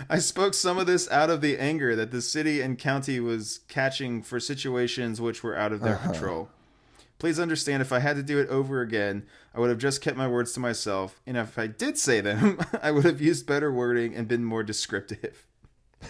I 0.10 0.20
spoke 0.20 0.54
some 0.54 0.78
of 0.78 0.88
this 0.88 1.10
out 1.12 1.30
of 1.30 1.42
the 1.42 1.58
anger 1.58 1.96
that 1.98 2.12
the 2.12 2.22
city 2.22 2.62
and 2.62 2.80
county 2.80 3.20
was 3.20 3.60
catching 3.68 4.24
for 4.24 4.40
situations 4.40 5.20
which 5.20 5.44
were 5.44 5.58
out 5.58 5.74
of 5.74 5.82
their 5.82 5.96
Uh-huh. 5.96 6.12
control. 6.12 6.50
Please 7.20 7.40
understand 7.40 7.82
if 7.82 7.92
I 7.92 8.00
had 8.00 8.16
to 8.16 8.24
do 8.24 8.40
it 8.40 8.48
over 8.50 8.82
again, 8.82 9.26
I 9.56 9.60
would 9.60 9.70
have 9.70 9.80
just 9.80 10.02
kept 10.02 10.18
my 10.18 10.28
words 10.28 10.54
to 10.54 10.60
myself, 10.60 11.20
and 11.26 11.36
if 11.36 11.58
I 11.58 11.66
did 11.68 11.98
say 11.98 12.22
them, 12.22 12.60
I 12.82 12.92
would 12.92 13.06
have 13.06 13.20
used 13.22 13.48
better 13.48 13.72
wording 13.72 14.16
and 14.16 14.28
been 14.28 14.46
more 14.46 14.64
descriptive. 14.64 15.46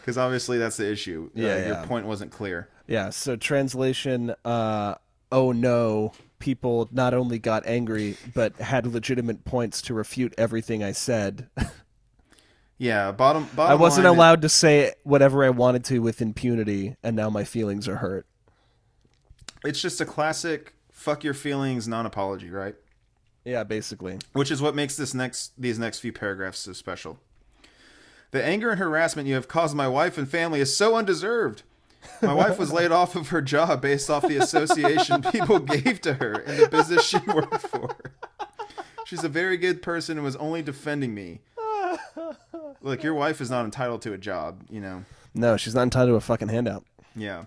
Because 0.00 0.18
obviously 0.18 0.58
that's 0.58 0.76
the 0.76 0.90
issue. 0.90 1.30
Uh, 1.34 1.40
Yeah, 1.40 1.66
Your 1.66 1.86
point 1.86 2.04
wasn't 2.04 2.30
clear. 2.30 2.68
Yeah, 2.86 3.08
so 3.10 3.36
translation 3.36 4.34
uh 4.44 4.96
oh 5.32 5.52
no, 5.52 6.12
people 6.38 6.88
not 6.92 7.14
only 7.14 7.38
got 7.38 7.64
angry 7.64 8.16
but 8.34 8.56
had 8.56 8.86
legitimate 8.86 9.44
points 9.44 9.80
to 9.82 9.94
refute 9.94 10.34
everything 10.36 10.82
I 10.82 10.92
said. 10.92 11.48
Yeah, 12.76 13.12
bottom 13.12 13.48
bottom 13.54 13.70
I 13.70 13.80
wasn't 13.80 14.08
allowed 14.08 14.42
to 14.42 14.48
say 14.48 14.94
whatever 15.04 15.44
I 15.44 15.50
wanted 15.50 15.84
to 15.84 16.00
with 16.00 16.20
impunity 16.20 16.96
and 17.04 17.14
now 17.14 17.30
my 17.30 17.44
feelings 17.44 17.86
are 17.86 17.96
hurt. 17.96 18.26
It's 19.64 19.80
just 19.80 20.00
a 20.00 20.04
classic 20.06 20.74
fuck 20.90 21.24
your 21.24 21.34
feelings 21.34 21.88
non-apology, 21.88 22.50
right? 22.50 22.74
Yeah, 23.44 23.64
basically. 23.64 24.18
which 24.32 24.50
is 24.50 24.62
what 24.62 24.74
makes 24.74 24.96
this 24.96 25.12
next 25.12 25.52
these 25.58 25.78
next 25.78 25.98
few 26.00 26.12
paragraphs 26.12 26.60
so 26.60 26.72
special. 26.72 27.18
The 28.30 28.42
anger 28.42 28.70
and 28.70 28.78
harassment 28.80 29.28
you 29.28 29.34
have 29.34 29.48
caused 29.48 29.76
my 29.76 29.86
wife 29.86 30.18
and 30.18 30.28
family 30.28 30.60
is 30.60 30.76
so 30.76 30.96
undeserved. 30.96 31.62
My 32.20 32.34
wife 32.34 32.58
was 32.58 32.72
laid 32.72 32.90
off 32.90 33.16
of 33.16 33.28
her 33.28 33.40
job 33.40 33.80
based 33.80 34.10
off 34.10 34.26
the 34.26 34.36
association 34.36 35.22
people 35.32 35.58
gave 35.58 36.00
to 36.02 36.14
her 36.14 36.40
in 36.40 36.56
the 36.58 36.68
business 36.68 37.04
she 37.04 37.18
worked 37.18 37.60
for. 37.60 37.96
She's 39.06 39.24
a 39.24 39.28
very 39.28 39.56
good 39.56 39.82
person 39.82 40.16
and 40.16 40.24
was 40.24 40.36
only 40.36 40.62
defending 40.62 41.14
me. 41.14 41.40
Look, 42.82 43.02
your 43.02 43.14
wife 43.14 43.40
is 43.40 43.50
not 43.50 43.64
entitled 43.64 44.02
to 44.02 44.12
a 44.12 44.18
job, 44.18 44.62
you 44.68 44.80
know. 44.80 45.04
No, 45.34 45.56
she's 45.56 45.74
not 45.74 45.82
entitled 45.82 46.10
to 46.10 46.16
a 46.16 46.20
fucking 46.20 46.48
handout. 46.48 46.84
Yeah. 47.16 47.44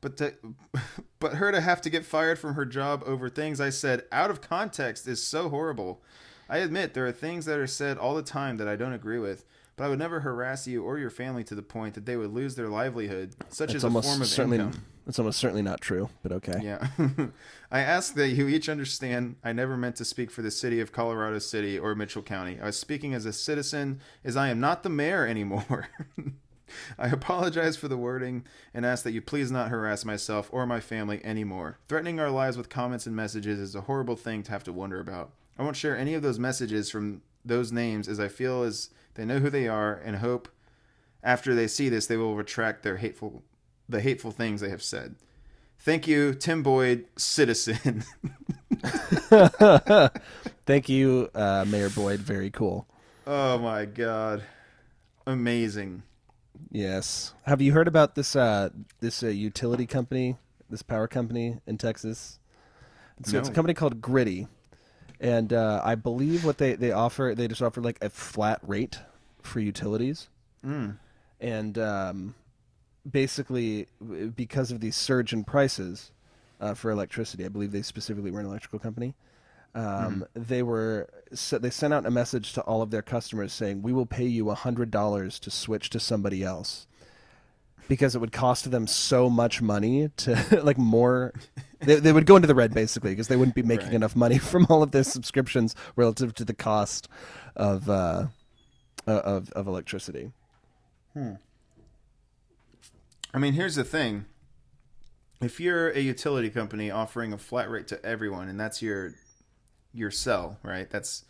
But 0.00 0.16
to, 0.18 0.34
but 1.18 1.34
her 1.34 1.52
to 1.52 1.60
have 1.60 1.80
to 1.82 1.90
get 1.90 2.04
fired 2.04 2.38
from 2.38 2.54
her 2.54 2.64
job 2.64 3.02
over 3.06 3.28
things 3.28 3.60
I 3.60 3.70
said 3.70 4.04
out 4.10 4.30
of 4.30 4.40
context 4.40 5.06
is 5.06 5.22
so 5.22 5.48
horrible. 5.48 6.02
I 6.48 6.58
admit 6.58 6.94
there 6.94 7.06
are 7.06 7.12
things 7.12 7.44
that 7.44 7.58
are 7.58 7.66
said 7.66 7.96
all 7.98 8.14
the 8.14 8.22
time 8.22 8.56
that 8.56 8.66
I 8.66 8.76
don't 8.76 8.92
agree 8.92 9.18
with, 9.18 9.44
but 9.76 9.84
I 9.84 9.88
would 9.88 9.98
never 10.00 10.20
harass 10.20 10.66
you 10.66 10.82
or 10.82 10.98
your 10.98 11.10
family 11.10 11.44
to 11.44 11.54
the 11.54 11.62
point 11.62 11.94
that 11.94 12.06
they 12.06 12.16
would 12.16 12.32
lose 12.32 12.56
their 12.56 12.68
livelihood, 12.68 13.34
such 13.50 13.74
It's 13.74 13.84
as 13.84 13.84
a 13.84 14.02
form 14.02 14.20
of 14.20 14.26
certainly 14.26 14.58
income. 14.58 14.82
it's 15.06 15.18
almost 15.20 15.38
certainly 15.38 15.62
not 15.62 15.80
true, 15.80 16.08
but 16.24 16.32
okay. 16.32 16.60
Yeah. 16.62 16.88
I 17.70 17.80
ask 17.80 18.14
that 18.14 18.30
you 18.30 18.48
each 18.48 18.68
understand 18.68 19.36
I 19.44 19.52
never 19.52 19.76
meant 19.76 19.94
to 19.96 20.04
speak 20.04 20.30
for 20.32 20.42
the 20.42 20.50
city 20.50 20.80
of 20.80 20.90
Colorado 20.90 21.38
City 21.38 21.78
or 21.78 21.94
Mitchell 21.94 22.22
County. 22.22 22.58
I 22.60 22.66
was 22.66 22.78
speaking 22.78 23.14
as 23.14 23.26
a 23.26 23.32
citizen, 23.32 24.00
as 24.24 24.36
I 24.36 24.48
am 24.48 24.58
not 24.58 24.82
the 24.82 24.88
mayor 24.90 25.26
anymore. 25.26 25.88
I 26.98 27.08
apologize 27.08 27.76
for 27.76 27.88
the 27.88 27.96
wording 27.96 28.44
and 28.74 28.84
ask 28.86 29.04
that 29.04 29.12
you 29.12 29.20
please 29.20 29.50
not 29.50 29.68
harass 29.70 30.04
myself 30.04 30.48
or 30.52 30.66
my 30.66 30.80
family 30.80 31.24
anymore. 31.24 31.78
Threatening 31.88 32.20
our 32.20 32.30
lives 32.30 32.56
with 32.56 32.68
comments 32.68 33.06
and 33.06 33.14
messages 33.16 33.58
is 33.58 33.74
a 33.74 33.82
horrible 33.82 34.16
thing 34.16 34.42
to 34.44 34.50
have 34.50 34.64
to 34.64 34.72
wonder 34.72 35.00
about. 35.00 35.30
I 35.58 35.62
won't 35.62 35.76
share 35.76 35.96
any 35.96 36.14
of 36.14 36.22
those 36.22 36.38
messages 36.38 36.90
from 36.90 37.22
those 37.44 37.72
names 37.72 38.08
as 38.08 38.20
I 38.20 38.28
feel 38.28 38.62
as 38.62 38.90
they 39.14 39.24
know 39.24 39.38
who 39.38 39.50
they 39.50 39.68
are 39.68 39.94
and 39.94 40.16
hope 40.16 40.48
after 41.22 41.54
they 41.54 41.66
see 41.66 41.88
this 41.88 42.06
they 42.06 42.16
will 42.16 42.34
retract 42.36 42.82
their 42.82 42.96
hateful 42.96 43.42
the 43.88 44.00
hateful 44.00 44.30
things 44.30 44.60
they 44.60 44.70
have 44.70 44.82
said. 44.82 45.16
Thank 45.80 46.06
you, 46.06 46.34
Tim 46.34 46.62
Boyd, 46.62 47.06
citizen. 47.16 48.04
Thank 50.66 50.88
you, 50.88 51.30
uh, 51.34 51.64
Mayor 51.66 51.90
Boyd. 51.90 52.20
Very 52.20 52.50
cool. 52.50 52.86
oh 53.26 53.58
my 53.58 53.84
god. 53.86 54.42
Amazing. 55.26 56.02
Yes. 56.70 57.34
Have 57.44 57.60
you 57.60 57.72
heard 57.72 57.88
about 57.88 58.14
this 58.14 58.36
uh, 58.36 58.70
this 59.00 59.22
uh, 59.22 59.28
utility 59.28 59.86
company, 59.86 60.36
this 60.68 60.82
power 60.82 61.08
company 61.08 61.58
in 61.66 61.78
Texas? 61.78 62.38
So 63.24 63.38
it's 63.38 63.48
a 63.48 63.52
company 63.52 63.74
called 63.74 64.00
Griddy, 64.00 64.48
and 65.20 65.52
uh, 65.52 65.82
I 65.84 65.94
believe 65.94 66.44
what 66.44 66.58
they 66.58 66.74
they 66.74 66.90
offer 66.92 67.34
they 67.36 67.48
just 67.48 67.60
offer 67.62 67.80
like 67.80 67.98
a 68.02 68.08
flat 68.10 68.60
rate 68.62 68.98
for 69.42 69.60
utilities, 69.60 70.28
Mm. 70.64 70.96
and 71.40 71.78
um, 71.78 72.34
basically 73.10 73.86
because 74.36 74.70
of 74.70 74.80
the 74.80 74.90
surge 74.90 75.32
in 75.32 75.44
prices 75.44 76.12
uh, 76.60 76.74
for 76.74 76.90
electricity, 76.90 77.44
I 77.44 77.48
believe 77.48 77.72
they 77.72 77.82
specifically 77.82 78.30
were 78.30 78.40
an 78.40 78.46
electrical 78.46 78.78
company. 78.78 79.14
Um, 79.74 80.24
They 80.34 80.62
were 80.62 81.08
so 81.32 81.58
they 81.58 81.70
sent 81.70 81.94
out 81.94 82.04
a 82.06 82.10
message 82.10 82.52
to 82.54 82.60
all 82.62 82.82
of 82.82 82.90
their 82.90 83.02
customers 83.02 83.52
saying, 83.52 83.82
"We 83.82 83.92
will 83.92 84.06
pay 84.06 84.26
you 84.26 84.50
a 84.50 84.54
hundred 84.54 84.90
dollars 84.90 85.38
to 85.40 85.50
switch 85.50 85.90
to 85.90 86.00
somebody 86.00 86.42
else." 86.42 86.86
Because 87.88 88.14
it 88.14 88.20
would 88.20 88.32
cost 88.32 88.70
them 88.70 88.86
so 88.86 89.28
much 89.30 89.60
money 89.62 90.10
to 90.18 90.60
like 90.64 90.78
more, 90.78 91.32
they, 91.80 91.96
they 91.96 92.12
would 92.12 92.26
go 92.26 92.36
into 92.36 92.46
the 92.48 92.54
red 92.54 92.72
basically 92.74 93.10
because 93.10 93.26
they 93.28 93.36
wouldn't 93.36 93.54
be 93.56 93.62
making 93.64 93.86
Right. 93.88 93.94
enough 93.94 94.14
money 94.14 94.38
from 94.52 94.66
all 94.70 94.82
of 94.82 94.90
their 94.92 95.02
subscriptions 95.04 95.74
relative 95.96 96.34
to 96.34 96.44
the 96.44 96.54
cost 96.54 97.08
of 97.56 97.88
uh, 97.90 98.26
of 99.06 99.50
of 99.52 99.66
electricity. 99.66 100.32
I 103.32 103.38
mean, 103.38 103.52
here's 103.54 103.76
the 103.76 103.84
thing. 103.84 104.26
If 105.40 105.58
you're 105.60 105.90
a 105.90 106.00
utility 106.00 106.50
company 106.50 106.90
offering 106.90 107.32
a 107.32 107.38
flat 107.38 107.70
rate 107.70 107.86
to 107.88 108.04
everyone 108.04 108.48
and 108.48 108.58
that's 108.60 108.82
your 108.82 109.14
your 109.92 110.10
sell, 110.10 110.58
right? 110.62 110.88
That's 110.88 111.24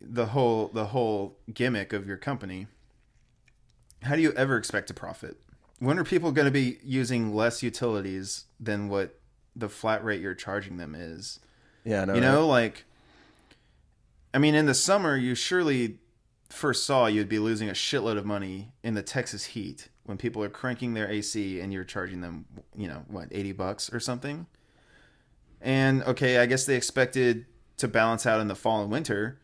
the 0.00 0.26
whole 0.26 0.68
the 0.68 0.86
whole 0.86 1.36
gimmick 1.52 1.92
of 1.92 2.06
your 2.06 2.16
company. 2.16 2.66
How 4.02 4.16
do 4.16 4.22
you 4.22 4.32
ever 4.32 4.56
expect 4.56 4.88
to 4.88 4.94
profit? 4.94 5.36
When 5.80 5.98
are 5.98 6.04
people 6.04 6.32
going 6.32 6.46
to 6.46 6.52
be 6.52 6.78
using 6.82 7.34
less 7.34 7.62
utilities 7.62 8.44
than 8.58 8.88
what 8.88 9.18
the 9.54 9.68
flat 9.68 10.04
rate 10.04 10.20
you're 10.20 10.34
charging 10.34 10.76
them 10.76 10.94
is? 10.94 11.40
Yeah, 11.84 12.04
no, 12.04 12.14
you 12.14 12.20
know, 12.20 12.46
like 12.46 12.84
I 14.32 14.38
mean, 14.38 14.54
in 14.54 14.66
the 14.66 14.74
summer, 14.74 15.16
you 15.16 15.34
surely 15.34 15.98
first 16.48 16.86
saw 16.86 17.06
you'd 17.06 17.28
be 17.28 17.38
losing 17.38 17.68
a 17.68 17.72
shitload 17.72 18.16
of 18.16 18.26
money 18.26 18.72
in 18.82 18.94
the 18.94 19.02
Texas 19.02 19.46
heat 19.46 19.88
when 20.04 20.16
people 20.16 20.42
are 20.42 20.48
cranking 20.48 20.94
their 20.94 21.10
AC 21.10 21.60
and 21.60 21.72
you're 21.72 21.84
charging 21.84 22.20
them, 22.20 22.46
you 22.76 22.88
know, 22.88 23.04
what, 23.08 23.28
80 23.30 23.52
bucks 23.52 23.92
or 23.92 24.00
something? 24.00 24.46
And 25.60 26.02
okay, 26.04 26.38
I 26.38 26.46
guess 26.46 26.66
they 26.66 26.76
expected 26.76 27.46
to 27.78 27.88
balance 27.88 28.26
out 28.26 28.40
in 28.40 28.48
the 28.48 28.54
fall 28.54 28.82
and 28.82 28.90
winter. 28.90 29.38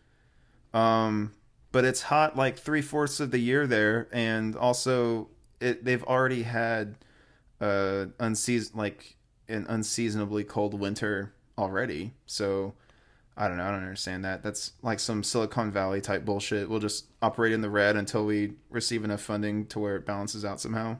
Um, 0.73 1.33
but 1.73 1.85
it's 1.85 2.03
hot 2.03 2.37
like 2.37 2.59
three 2.59 2.83
fourths 2.83 3.21
of 3.21 3.31
the 3.31 3.39
year 3.39 3.67
there, 3.67 4.09
and 4.13 4.55
also 4.57 5.29
it, 5.61 5.85
they've 5.85 6.05
already 6.05 6.43
had 6.43 6.97
uh 7.61 8.07
unseason 8.19 8.75
like 8.75 9.17
an 9.49 9.67
unseasonably 9.69 10.45
cold 10.45 10.79
winter 10.79 11.33
already. 11.59 12.13
So 12.27 12.75
I 13.37 13.49
don't 13.49 13.57
know. 13.57 13.65
I 13.65 13.71
don't 13.71 13.83
understand 13.83 14.25
that. 14.25 14.43
That's 14.43 14.73
like 14.83 15.01
some 15.01 15.23
Silicon 15.23 15.73
Valley 15.73 16.01
type 16.01 16.25
bullshit. 16.25 16.69
We'll 16.69 16.81
just 16.81 17.07
operate 17.21 17.53
in 17.53 17.61
the 17.61 17.71
red 17.71 17.97
until 17.97 18.25
we 18.25 18.53
receive 18.71 19.05
enough 19.05 19.21
funding 19.21 19.67
to 19.67 19.81
where 19.81 19.97
it 19.97 20.07
balances 20.07 20.45
out 20.45 20.61
somehow. 20.61 20.99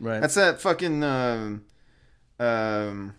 right. 0.00 0.20
That's 0.20 0.34
that 0.34 0.60
fucking 0.60 1.04
um 1.04 1.64
um 2.40 3.14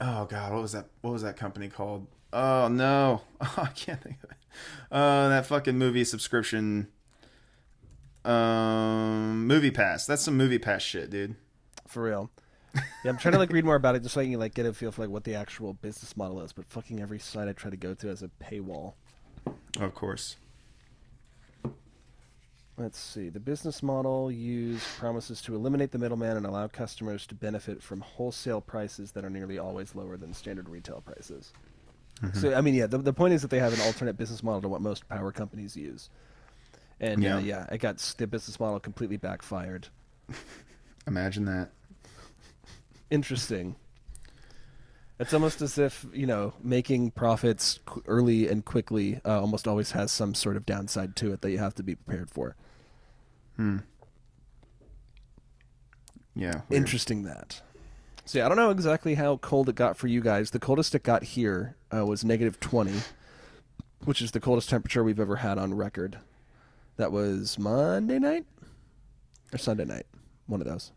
Oh 0.00 0.24
god, 0.26 0.52
what 0.52 0.62
was 0.62 0.72
that 0.72 0.86
what 1.00 1.12
was 1.12 1.22
that 1.22 1.36
company 1.36 1.68
called? 1.68 2.06
Oh 2.32 2.68
no. 2.68 3.22
I 3.40 3.66
can't 3.74 4.00
think 4.02 4.18
of 4.22 4.30
it. 4.30 4.36
Uh 4.90 5.28
that 5.28 5.46
fucking 5.46 5.76
movie 5.78 6.04
subscription 6.04 6.88
um 8.24 9.48
MoviePass. 9.48 10.06
That's 10.06 10.22
some 10.22 10.38
MoviePass 10.38 10.80
shit, 10.80 11.10
dude. 11.10 11.36
for 11.86 12.02
real. 12.02 12.30
Yeah, 12.74 13.10
I'm 13.10 13.16
trying 13.16 13.32
to 13.32 13.38
like 13.38 13.50
read 13.50 13.64
more 13.64 13.74
about 13.76 13.96
it 13.96 14.02
just 14.02 14.14
so 14.14 14.20
I 14.20 14.24
can 14.24 14.38
like 14.38 14.54
get 14.54 14.66
a 14.66 14.72
feel 14.72 14.92
for 14.92 15.02
like 15.02 15.10
what 15.10 15.24
the 15.24 15.34
actual 15.34 15.72
business 15.74 16.16
model 16.16 16.40
is. 16.42 16.52
But 16.52 16.66
fucking 16.66 17.00
every 17.00 17.18
site 17.18 17.48
I 17.48 17.52
try 17.52 17.70
to 17.70 17.76
go 17.76 17.94
to 17.94 18.08
has 18.08 18.22
a 18.22 18.30
paywall. 18.42 18.94
Of 19.80 19.94
course. 19.94 20.36
Let's 22.78 22.98
see. 22.98 23.28
The 23.28 23.40
business 23.40 23.82
model 23.82 24.30
used 24.30 24.86
promises 24.98 25.42
to 25.42 25.54
eliminate 25.56 25.90
the 25.90 25.98
middleman 25.98 26.36
and 26.36 26.46
allow 26.46 26.68
customers 26.68 27.26
to 27.26 27.34
benefit 27.34 27.82
from 27.82 28.00
wholesale 28.00 28.60
prices 28.60 29.10
that 29.12 29.24
are 29.24 29.30
nearly 29.30 29.58
always 29.58 29.96
lower 29.96 30.16
than 30.16 30.32
standard 30.32 30.68
retail 30.68 31.00
prices. 31.04 31.52
So, 32.34 32.54
I 32.54 32.60
mean, 32.62 32.74
yeah, 32.74 32.86
the, 32.86 32.98
the 32.98 33.12
point 33.12 33.34
is 33.34 33.42
that 33.42 33.48
they 33.48 33.60
have 33.60 33.72
an 33.72 33.80
alternate 33.80 34.16
business 34.16 34.42
model 34.42 34.62
to 34.62 34.68
what 34.68 34.80
most 34.80 35.08
power 35.08 35.30
companies 35.30 35.76
use. 35.76 36.08
And 37.00 37.22
yeah, 37.22 37.30
Yeah. 37.30 37.36
uh, 37.36 37.40
yeah 37.40 37.74
it 37.74 37.78
got 37.78 37.98
the 38.18 38.26
business 38.26 38.58
model 38.58 38.78
completely 38.80 39.16
backfired. 39.16 39.88
Imagine 41.06 41.44
that. 41.46 41.70
Interesting. 43.10 43.76
It's 45.20 45.32
almost 45.34 45.62
as 45.62 45.78
if 45.78 46.06
you 46.12 46.26
know 46.26 46.52
making 46.62 47.10
profits 47.12 47.80
early 48.06 48.48
and 48.48 48.64
quickly 48.64 49.20
uh, 49.24 49.40
almost 49.40 49.66
always 49.66 49.92
has 49.92 50.12
some 50.12 50.34
sort 50.34 50.56
of 50.56 50.64
downside 50.66 51.16
to 51.16 51.32
it 51.32 51.40
that 51.42 51.50
you 51.50 51.58
have 51.58 51.74
to 51.76 51.82
be 51.82 51.94
prepared 51.96 52.30
for. 52.30 52.54
Hmm. 53.58 53.78
Yeah. 56.34 56.60
weird. 56.68 56.78
Interesting 56.82 57.24
that. 57.24 57.60
So 58.24 58.38
yeah, 58.38 58.46
I 58.46 58.48
don't 58.48 58.56
know 58.58 58.70
exactly 58.70 59.14
how 59.14 59.38
cold 59.38 59.68
it 59.68 59.74
got 59.74 59.96
for 59.96 60.06
you 60.06 60.20
guys. 60.20 60.50
The 60.50 60.58
coldest 60.58 60.94
it 60.94 61.02
got 61.02 61.22
here 61.24 61.76
uh, 61.94 62.04
was 62.04 62.24
negative 62.24 62.60
twenty, 62.60 63.00
which 64.04 64.20
is 64.22 64.30
the 64.32 64.40
coldest 64.40 64.68
temperature 64.68 65.02
we've 65.02 65.18
ever 65.20 65.36
had 65.36 65.58
on 65.58 65.74
record. 65.74 66.18
That 66.96 67.10
was 67.10 67.58
Monday 67.58 68.18
night 68.18 68.44
or 69.52 69.58
Sunday 69.58 69.84
night, 69.86 70.06
one 70.46 70.60
of 70.60 70.66
those. 70.66 70.92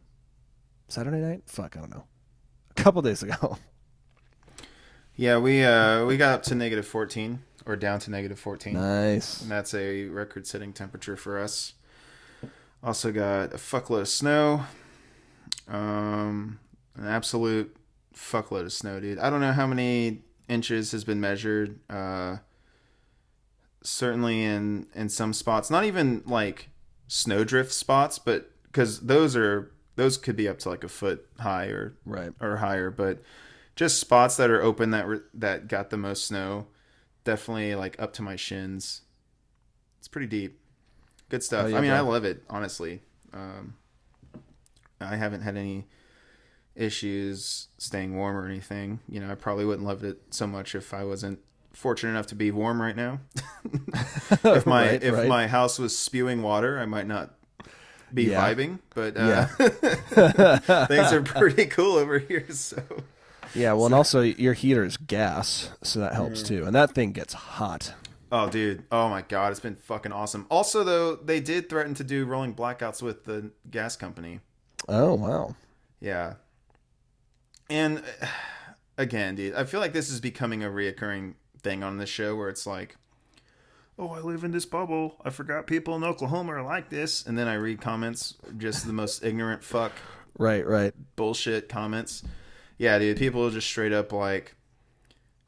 Saturday 0.87 1.19
night? 1.19 1.43
Fuck, 1.45 1.77
I 1.77 1.79
don't 1.79 1.91
know. 1.91 2.03
A 2.71 2.73
couple 2.81 3.01
days 3.01 3.23
ago. 3.23 3.57
Yeah, 5.17 5.37
we 5.37 5.63
uh 5.63 6.05
we 6.05 6.15
got 6.17 6.33
up 6.33 6.43
to 6.43 6.55
negative 6.55 6.87
fourteen 6.87 7.43
or 7.65 7.75
down 7.75 7.99
to 7.99 8.09
negative 8.11 8.39
fourteen. 8.39 8.73
nice. 8.73 9.41
And 9.41 9.51
that's 9.51 9.73
a 9.73 10.05
record 10.05 10.47
setting 10.47 10.73
temperature 10.73 11.15
for 11.17 11.37
us. 11.37 11.73
Also 12.83 13.11
got 13.11 13.53
a 13.53 13.57
fuckload 13.57 14.01
of 14.01 14.07
snow. 14.09 14.65
Um 15.67 16.59
an 16.95 17.07
absolute 17.07 17.75
fuckload 18.15 18.63
of 18.65 18.73
snow, 18.73 18.99
dude. 18.99 19.19
I 19.19 19.29
don't 19.29 19.41
know 19.41 19.53
how 19.53 19.67
many 19.67 20.23
inches 20.49 20.91
has 20.91 21.03
been 21.03 21.21
measured. 21.21 21.79
Uh 21.89 22.37
certainly 23.83 24.43
in 24.43 24.87
in 24.95 25.09
some 25.09 25.33
spots. 25.33 25.69
Not 25.69 25.85
even 25.85 26.23
like 26.25 26.69
snowdrift 27.07 27.71
spots, 27.71 28.19
but 28.19 28.51
cuz 28.71 28.99
those 29.01 29.35
are 29.35 29.71
those 29.95 30.17
could 30.17 30.35
be 30.35 30.47
up 30.47 30.57
to 30.59 30.69
like 30.69 30.83
a 30.83 30.89
foot 30.89 31.27
high 31.39 31.65
or 31.67 31.95
Right. 32.05 32.33
or 32.39 32.57
higher, 32.57 32.89
but 32.89 33.21
just 33.75 33.99
spots 33.99 34.37
that 34.37 34.49
are 34.49 34.61
open 34.61 34.91
that 34.91 35.07
were 35.07 35.25
that 35.33 35.67
got 35.67 35.89
the 35.89 35.97
most 35.97 36.25
snow, 36.25 36.67
definitely 37.23 37.75
like 37.75 37.99
up 38.01 38.13
to 38.13 38.21
my 38.21 38.35
shins. 38.35 39.01
It's 39.99 40.07
pretty 40.07 40.27
deep. 40.27 40.59
Good 41.31 41.41
stuff. 41.43 41.65
Oh, 41.65 41.67
yeah, 41.69 41.77
I 41.77 41.81
mean, 41.81 41.89
bro. 41.91 41.97
I 41.97 42.01
love 42.01 42.25
it 42.25 42.43
honestly. 42.49 43.01
Um, 43.33 43.73
I 44.99 45.15
haven't 45.15 45.41
had 45.41 45.57
any 45.57 45.87
issues 46.75 47.67
staying 47.77 48.15
warm 48.15 48.35
or 48.37 48.45
anything. 48.45 48.99
You 49.09 49.19
know, 49.21 49.31
I 49.31 49.35
probably 49.35 49.65
wouldn't 49.65 49.87
love 49.87 50.03
it 50.03 50.19
so 50.29 50.45
much 50.45 50.75
if 50.75 50.93
I 50.93 51.03
wasn't 51.05 51.39
fortunate 51.73 52.11
enough 52.11 52.27
to 52.27 52.35
be 52.35 52.51
warm 52.51 52.81
right 52.81 52.95
now. 52.95 53.19
if 54.43 54.65
my 54.65 54.89
Right, 54.91 55.03
if 55.03 55.13
right. 55.15 55.27
my 55.27 55.47
house 55.47 55.79
was 55.79 55.97
spewing 55.97 56.41
water, 56.41 56.77
I 56.79 56.85
might 56.85 57.07
not 57.07 57.33
be 58.13 58.23
Yeah. 58.25 58.53
vibing, 58.53 58.79
but 58.93 59.15
uh, 59.15 59.45
things 60.87 61.13
are 61.13 61.21
pretty 61.25 61.65
cool 61.67 61.95
over 61.95 62.19
here. 62.19 62.45
So 62.51 62.83
Yeah, 63.55 63.71
well, 63.73 63.85
and 63.85 63.95
also 63.95 64.21
your 64.21 64.53
heater 64.53 64.83
is 64.83 64.97
gas, 64.97 65.71
so 65.81 65.99
that 65.99 66.13
helps 66.13 66.43
too. 66.43 66.65
And 66.65 66.75
that 66.75 66.91
thing 66.91 67.13
gets 67.13 67.33
hot. 67.33 67.93
Oh, 68.31 68.49
dude. 68.49 68.83
Oh, 68.91 69.09
my 69.09 69.21
God. 69.23 69.51
It's 69.51 69.59
been 69.59 69.75
fucking 69.75 70.11
awesome. 70.11 70.45
Also, 70.49 70.83
though, 70.83 71.15
they 71.15 71.39
did 71.41 71.67
threaten 71.69 71.93
to 71.95 72.03
do 72.03 72.25
rolling 72.25 72.53
blackouts 72.55 73.01
with 73.01 73.25
the 73.25 73.51
gas 73.69 73.95
company. 73.95 74.39
Oh 74.87 75.13
wow. 75.13 75.55
Yeah. 75.99 76.35
And 77.69 77.99
uh, 78.21 78.27
again, 78.97 79.35
dude, 79.35 79.53
I 79.53 79.63
feel 79.65 79.79
like 79.79 79.93
this 79.93 80.09
is 80.09 80.19
becoming 80.19 80.63
a 80.63 80.69
reoccurring 80.69 81.35
thing 81.61 81.83
on 81.83 81.97
this 81.97 82.09
show 82.09 82.35
where 82.35 82.49
it's 82.49 82.65
like, 82.65 82.95
oh, 83.99 84.09
I 84.09 84.19
live 84.19 84.43
in 84.43 84.51
this 84.51 84.65
bubble. 84.65 85.17
I 85.23 85.29
forgot 85.29 85.67
people 85.67 85.95
in 85.95 86.03
Oklahoma 86.03 86.53
are 86.53 86.63
like 86.63 86.89
this. 86.89 87.25
And 87.25 87.37
then 87.37 87.47
I 87.47 87.53
read 87.55 87.79
comments, 87.81 88.35
just 88.57 88.87
the 88.87 88.93
most 88.93 89.23
ignorant 89.23 89.63
fuck 89.63 89.91
Right, 90.37 90.65
right. 90.65 90.93
bullshit 91.15 91.69
comments. 91.69 92.23
Yeah, 92.77 92.97
dude, 92.97 93.17
people 93.17 93.47
just 93.51 93.67
straight 93.67 93.93
up 93.93 94.11
like, 94.11 94.55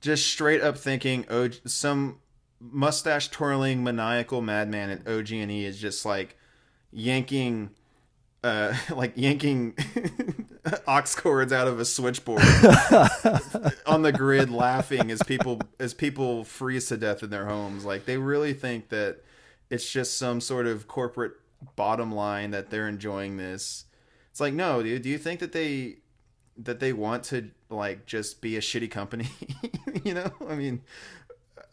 just 0.01 0.27
straight 0.27 0.61
up 0.61 0.77
thinking, 0.77 1.25
oh, 1.29 1.49
some 1.65 2.19
mustache 2.71 3.29
twirling 3.29 3.83
maniacal 3.83 4.41
madman 4.41 4.89
at 4.89 5.07
OG&E 5.07 5.65
is 5.65 5.79
just 5.79 6.05
like 6.05 6.37
yanking, 6.91 7.71
uh, 8.43 8.73
like 8.95 9.13
yanking 9.15 9.75
ox 10.87 11.15
cords 11.15 11.51
out 11.51 11.67
of 11.67 11.79
a 11.79 11.85
switchboard 11.85 12.41
on 13.85 14.01
the 14.01 14.13
grid, 14.15 14.49
laughing 14.49 15.11
as 15.11 15.21
people 15.23 15.59
as 15.79 15.93
people 15.93 16.43
freeze 16.43 16.87
to 16.87 16.97
death 16.97 17.23
in 17.23 17.29
their 17.29 17.45
homes. 17.45 17.85
Like 17.85 18.05
they 18.05 18.17
really 18.17 18.53
think 18.53 18.89
that 18.89 19.17
it's 19.69 19.89
just 19.89 20.17
some 20.17 20.39
sort 20.39 20.67
of 20.67 20.87
corporate 20.87 21.33
bottom 21.75 22.11
line 22.11 22.51
that 22.51 22.69
they're 22.69 22.87
enjoying 22.87 23.37
this. 23.37 23.85
It's 24.31 24.39
like, 24.39 24.53
no, 24.53 24.81
dude. 24.81 25.01
Do 25.01 25.09
you 25.09 25.17
think 25.17 25.39
that 25.41 25.51
they 25.51 25.97
that 26.57 26.79
they 26.79 26.93
want 26.93 27.23
to 27.25 27.49
like 27.69 28.05
just 28.05 28.41
be 28.41 28.55
a 28.57 28.61
shitty 28.61 28.89
company? 28.89 29.27
you 30.03 30.13
know, 30.13 30.31
I 30.47 30.55
mean, 30.55 30.81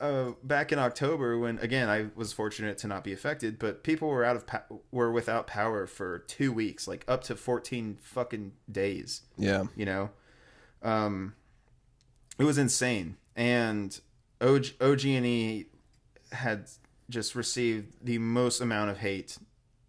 uh, 0.01 0.33
back 0.43 0.73
in 0.73 0.79
October 0.79 1.39
when 1.39 1.59
again 1.59 1.89
I 1.89 2.07
was 2.15 2.33
fortunate 2.33 2.79
to 2.79 2.87
not 2.87 3.05
be 3.05 3.13
affected, 3.13 3.59
but 3.59 3.83
people 3.85 4.09
were 4.09 4.25
out 4.25 4.37
of 4.37 4.47
pa- 4.47 4.65
were 4.91 5.13
without 5.13 5.47
power 5.47 5.87
for 5.87 6.21
two 6.21 6.53
weeks, 6.53 6.89
like 6.89 7.05
up 7.07 7.23
to 7.25 7.37
fourteen 7.37 7.99
fucking 8.01 8.53
days. 8.71 9.23
Yeah. 9.37 9.65
You 9.77 9.85
know, 9.87 10.11
um, 10.83 11.35
it 12.39 12.45
was 12.45 12.59
insane, 12.59 13.17
and 13.37 14.01
OG, 14.41 14.67
OG&E 14.81 15.67
had 16.33 16.67
just 17.11 17.35
received 17.35 17.95
the 18.03 18.19
most 18.19 18.61
amount 18.61 18.91
of 18.91 18.99
hate 18.99 19.37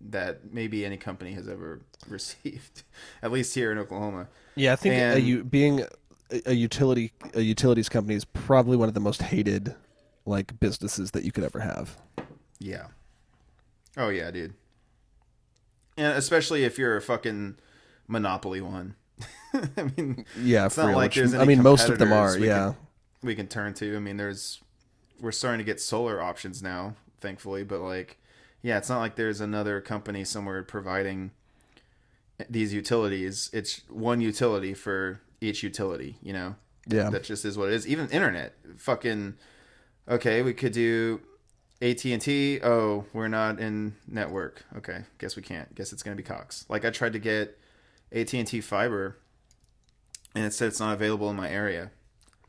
that 0.03 0.51
maybe 0.51 0.83
any 0.83 0.97
company 0.97 1.31
has 1.33 1.47
ever 1.47 1.81
received, 2.07 2.83
at 3.21 3.31
least 3.31 3.53
here 3.55 3.71
in 3.71 3.77
Oklahoma. 3.77 4.27
Yeah, 4.55 4.73
I 4.73 4.75
think 4.75 4.95
And- 4.95 5.23
u- 5.23 5.43
being 5.43 5.81
a, 6.31 6.41
a 6.47 6.53
utility 6.53 7.11
a 7.33 7.41
utilities 7.41 7.87
company 7.89 8.15
is 8.15 8.25
probably 8.25 8.75
one 8.77 8.87
of 8.89 8.93
the 8.93 8.99
most 8.99 9.21
hated 9.21 9.75
like 10.25 10.59
businesses 10.59 11.11
that 11.11 11.23
you 11.23 11.31
could 11.31 11.43
ever 11.43 11.59
have. 11.59 11.97
Yeah. 12.59 12.87
Oh 13.97 14.09
yeah, 14.09 14.31
dude. 14.31 14.53
And 15.97 16.17
especially 16.17 16.63
if 16.63 16.77
you're 16.77 16.95
a 16.97 17.01
fucking 17.01 17.57
monopoly 18.07 18.61
one. 18.61 18.95
I 19.53 19.83
mean, 19.97 20.25
Yeah, 20.39 20.65
It's 20.65 20.77
not 20.77 20.95
like 20.95 21.13
there's 21.13 21.33
I 21.33 21.45
mean, 21.45 21.61
most 21.61 21.89
of 21.89 21.99
them 21.99 22.11
are. 22.13 22.37
we 22.37 22.47
Yeah. 22.47 22.73
we 23.21 23.35
can 23.35 23.47
turn 23.47 23.73
to. 23.75 23.95
I 23.95 23.99
mean, 23.99 24.17
there's 24.17 24.61
we're 25.19 25.31
starting 25.31 25.59
to 25.59 25.63
get 25.63 25.79
solar 25.79 26.21
options 26.21 26.63
now, 26.63 26.95
thankfully, 27.19 27.63
but 27.63 27.81
like 27.81 28.17
yeah, 28.63 28.77
it's 28.77 28.89
not 28.89 28.99
like 28.99 29.15
there's 29.15 29.41
another 29.41 29.81
company 29.81 30.23
somewhere 30.23 30.63
providing 30.63 31.31
these 32.49 32.73
utilities. 32.73 33.49
It's 33.53 33.81
one 33.89 34.21
utility 34.21 34.73
for 34.73 35.21
each 35.41 35.63
utility, 35.63 36.17
you 36.21 36.33
know. 36.33 36.55
Yeah. 36.87 37.09
That 37.09 37.23
just 37.23 37.45
is 37.45 37.57
what 37.57 37.67
it 37.69 37.73
is. 37.73 37.87
Even 37.87 38.07
internet, 38.09 38.55
fucking 38.77 39.35
okay, 40.07 40.41
we 40.41 40.53
could 40.53 40.73
do 40.73 41.21
AT&T. 41.81 42.59
Oh, 42.63 43.05
we're 43.13 43.27
not 43.27 43.59
in 43.59 43.95
network. 44.07 44.63
Okay, 44.77 45.03
guess 45.17 45.35
we 45.35 45.41
can't. 45.41 45.73
Guess 45.75 45.93
it's 45.93 46.03
going 46.03 46.15
to 46.15 46.21
be 46.21 46.27
Cox. 46.27 46.65
Like 46.69 46.85
I 46.85 46.89
tried 46.89 47.13
to 47.13 47.19
get 47.19 47.57
AT&T 48.11 48.61
fiber 48.61 49.17
and 50.35 50.45
it 50.45 50.53
said 50.53 50.67
it's 50.67 50.79
not 50.79 50.93
available 50.93 51.29
in 51.29 51.35
my 51.35 51.49
area. 51.49 51.91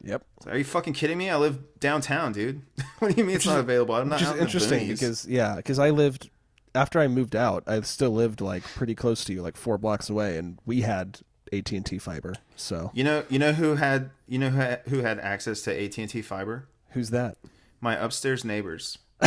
Yep. 0.04 0.24
Are 0.46 0.58
you 0.58 0.64
fucking 0.64 0.94
kidding 0.94 1.16
me? 1.16 1.30
I 1.30 1.36
live 1.36 1.78
downtown, 1.78 2.32
dude. 2.32 2.62
what 2.98 3.14
do 3.14 3.20
you 3.20 3.24
mean 3.24 3.36
it's 3.36 3.46
not 3.46 3.60
available? 3.60 3.94
I'm 3.94 4.08
not 4.08 4.16
Which 4.16 4.22
is 4.22 4.28
out 4.28 4.36
in 4.36 4.42
interesting 4.42 4.88
because 4.88 5.26
yeah, 5.26 5.56
because 5.56 5.78
I 5.78 5.90
lived 5.90 6.30
after 6.74 6.98
I 7.00 7.06
moved 7.06 7.36
out, 7.36 7.62
I 7.66 7.80
still 7.82 8.10
lived 8.10 8.40
like 8.40 8.64
pretty 8.64 8.94
close 8.94 9.24
to 9.24 9.32
you, 9.32 9.42
like 9.42 9.56
four 9.56 9.78
blocks 9.78 10.10
away, 10.10 10.38
and 10.38 10.58
we 10.66 10.80
had 10.80 11.20
AT 11.52 11.70
and 11.70 11.86
T 11.86 11.98
fiber. 11.98 12.34
So 12.56 12.90
you 12.94 13.04
know, 13.04 13.24
you 13.28 13.38
know 13.38 13.52
who 13.52 13.76
had 13.76 14.10
you 14.26 14.38
know 14.38 14.50
who 14.50 14.58
had, 14.58 14.80
who 14.88 14.98
had 15.00 15.20
access 15.20 15.62
to 15.62 15.84
AT&T 15.84 16.22
fiber? 16.22 16.68
Who's 16.92 17.10
that? 17.10 17.36
My 17.80 17.96
upstairs 17.96 18.44
neighbors. 18.44 18.98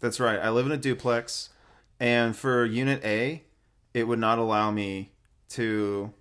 That's 0.00 0.18
right. 0.18 0.38
I 0.40 0.50
live 0.50 0.66
in 0.66 0.72
a 0.72 0.76
duplex, 0.76 1.50
and 2.00 2.34
for 2.34 2.64
Unit 2.64 3.04
A, 3.04 3.44
it 3.94 4.08
would 4.08 4.18
not 4.18 4.38
allow 4.38 4.70
me 4.70 5.12
to 5.50 6.12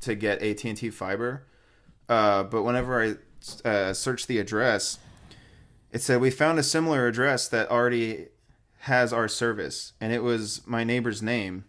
to 0.00 0.14
get 0.14 0.42
AT 0.42 0.64
and 0.64 0.76
T 0.76 0.90
fiber. 0.90 1.46
Uh, 2.08 2.42
but 2.42 2.62
whenever 2.62 3.02
I 3.02 3.14
uh, 3.68 3.92
searched 3.94 4.28
the 4.28 4.38
address, 4.38 4.98
it 5.90 6.02
said 6.02 6.20
we 6.20 6.30
found 6.30 6.58
a 6.58 6.62
similar 6.62 7.06
address 7.06 7.48
that 7.48 7.70
already 7.70 8.26
has 8.80 9.12
our 9.12 9.28
service, 9.28 9.94
and 10.00 10.12
it 10.12 10.22
was 10.22 10.66
my 10.66 10.84
neighbor's 10.84 11.22
name, 11.22 11.64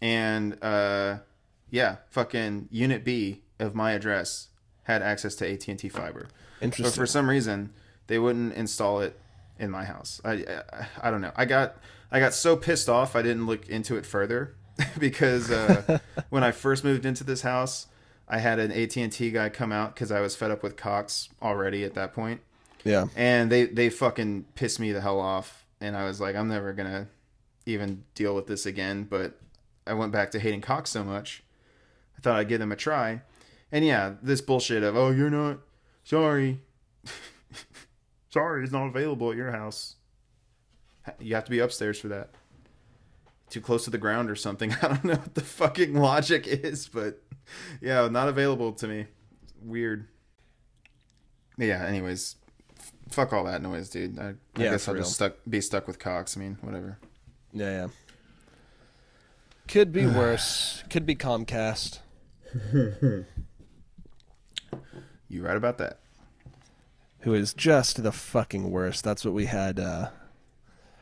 and 0.00 0.62
uh, 0.62 1.18
yeah, 1.70 1.96
fucking 2.10 2.68
Unit 2.70 3.04
B 3.04 3.42
of 3.58 3.74
my 3.74 3.92
address 3.92 4.48
had 4.86 5.02
access 5.02 5.34
to 5.36 5.50
AT 5.52 5.68
and 5.68 5.78
T 5.78 5.88
fiber. 5.88 6.28
But 6.60 6.74
for 6.94 7.06
some 7.06 7.28
reason, 7.28 7.70
they 8.08 8.18
wouldn't 8.18 8.54
install 8.54 9.00
it 9.00 9.18
in 9.58 9.70
my 9.70 9.84
house. 9.84 10.20
I, 10.24 10.32
I 10.32 10.86
I 11.02 11.10
don't 11.10 11.20
know. 11.20 11.32
I 11.36 11.44
got 11.44 11.76
I 12.10 12.20
got 12.20 12.34
so 12.34 12.56
pissed 12.56 12.88
off 12.88 13.14
I 13.16 13.22
didn't 13.22 13.46
look 13.46 13.68
into 13.68 13.96
it 13.96 14.06
further 14.06 14.54
because 14.98 15.50
uh, 15.50 15.98
when 16.30 16.42
I 16.44 16.52
first 16.52 16.84
moved 16.84 17.04
into 17.04 17.24
this 17.24 17.42
house, 17.42 17.86
I 18.28 18.38
had 18.38 18.58
an 18.58 18.72
AT 18.72 18.96
and 18.96 19.12
T 19.12 19.30
guy 19.30 19.48
come 19.48 19.72
out 19.72 19.94
because 19.94 20.10
I 20.12 20.20
was 20.20 20.34
fed 20.36 20.50
up 20.50 20.62
with 20.62 20.76
Cox 20.76 21.28
already 21.42 21.84
at 21.84 21.94
that 21.94 22.12
point, 22.12 22.40
Yeah. 22.84 23.06
and 23.16 23.50
they 23.50 23.66
they 23.66 23.90
fucking 23.90 24.46
pissed 24.54 24.78
me 24.80 24.92
the 24.92 25.00
hell 25.00 25.20
off, 25.20 25.64
and 25.80 25.96
I 25.96 26.04
was 26.04 26.20
like, 26.20 26.36
I'm 26.36 26.48
never 26.48 26.72
gonna 26.72 27.08
even 27.66 28.04
deal 28.14 28.34
with 28.34 28.46
this 28.46 28.66
again. 28.66 29.04
But 29.04 29.38
I 29.86 29.94
went 29.94 30.12
back 30.12 30.30
to 30.32 30.38
hating 30.40 30.60
Cox 30.62 30.90
so 30.90 31.02
much, 31.04 31.42
I 32.16 32.20
thought 32.20 32.36
I'd 32.36 32.48
give 32.48 32.60
them 32.60 32.72
a 32.72 32.76
try, 32.76 33.22
and 33.72 33.84
yeah, 33.84 34.14
this 34.22 34.40
bullshit 34.40 34.82
of 34.82 34.96
oh 34.96 35.10
you're 35.10 35.30
not 35.30 35.58
sorry, 36.04 36.60
sorry 38.30 38.62
it's 38.64 38.72
not 38.72 38.86
available 38.86 39.30
at 39.30 39.36
your 39.36 39.52
house. 39.52 39.96
You 41.20 41.34
have 41.36 41.44
to 41.44 41.50
be 41.50 41.60
upstairs 41.60 41.98
for 42.00 42.08
that. 42.08 42.30
Too 43.48 43.60
close 43.60 43.84
to 43.84 43.90
the 43.90 43.98
ground 43.98 44.28
or 44.30 44.34
something. 44.34 44.72
I 44.82 44.88
don't 44.88 45.04
know 45.04 45.12
what 45.14 45.34
the 45.34 45.40
fucking 45.42 45.94
logic 45.94 46.46
is, 46.48 46.88
but 46.88 47.22
yeah, 47.80 48.08
not 48.08 48.28
available 48.28 48.72
to 48.72 48.88
me. 48.88 49.06
Weird. 49.62 50.08
Yeah. 51.56 51.84
Anyways, 51.86 52.34
f- 52.78 52.92
fuck 53.08 53.32
all 53.32 53.44
that 53.44 53.62
noise, 53.62 53.88
dude. 53.88 54.18
I, 54.18 54.30
I 54.30 54.34
Yeah, 54.56 54.70
guess 54.72 54.88
I'll 54.88 54.94
real. 54.94 55.04
just 55.04 55.14
stuck 55.14 55.34
be 55.48 55.60
stuck 55.60 55.86
with 55.86 55.98
Cox. 56.00 56.36
I 56.36 56.40
mean, 56.40 56.58
whatever. 56.60 56.98
Yeah, 57.52 57.70
yeah. 57.70 57.86
Could 59.68 59.92
be 59.92 60.06
worse. 60.06 60.82
Could 60.90 61.06
be 61.06 61.14
Comcast. 61.14 62.00
You 65.28 65.42
right 65.44 65.56
about 65.56 65.78
that? 65.78 65.98
who 67.26 67.34
is 67.34 67.52
just 67.52 68.04
the 68.04 68.12
fucking 68.12 68.70
worst. 68.70 69.02
That's 69.02 69.24
what 69.24 69.34
we 69.34 69.46
had, 69.46 69.80
uh, 69.80 70.10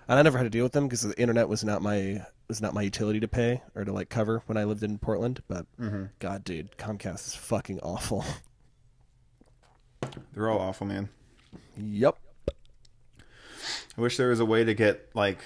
and 0.09 0.19
I 0.19 0.23
never 0.23 0.39
had 0.39 0.45
to 0.45 0.51
deal 0.51 0.65
with 0.65 0.73
them 0.73 0.87
because 0.87 1.03
the 1.03 1.21
internet 1.21 1.51
was 1.51 1.63
not 1.63 1.83
my 1.83 2.25
was 2.49 2.63
not 2.63 2.73
my 2.73 2.81
utility 2.81 3.21
to 3.21 3.29
pay 3.29 3.61
or 3.75 3.85
to 3.85 3.93
like 3.93 4.09
cover 4.09 4.43
when 4.47 4.57
I 4.57 4.65
lived 4.65 4.83
in 4.83 4.97
Portland. 4.97 5.43
But 5.49 5.67
God, 6.21 6.43
dude, 6.43 6.79
Comcast 6.79 7.27
is 7.27 7.35
fucking 7.35 7.79
awful. 7.81 8.25
They're 10.33 10.49
all 10.49 10.61
awful, 10.61 10.87
man. 10.87 11.11
yep. 11.77 12.17
I 13.21 14.01
wish 14.01 14.17
there 14.17 14.31
was 14.31 14.41
a 14.41 14.47
way 14.47 14.65
to 14.65 14.73
get 14.73 15.11
like 15.15 15.41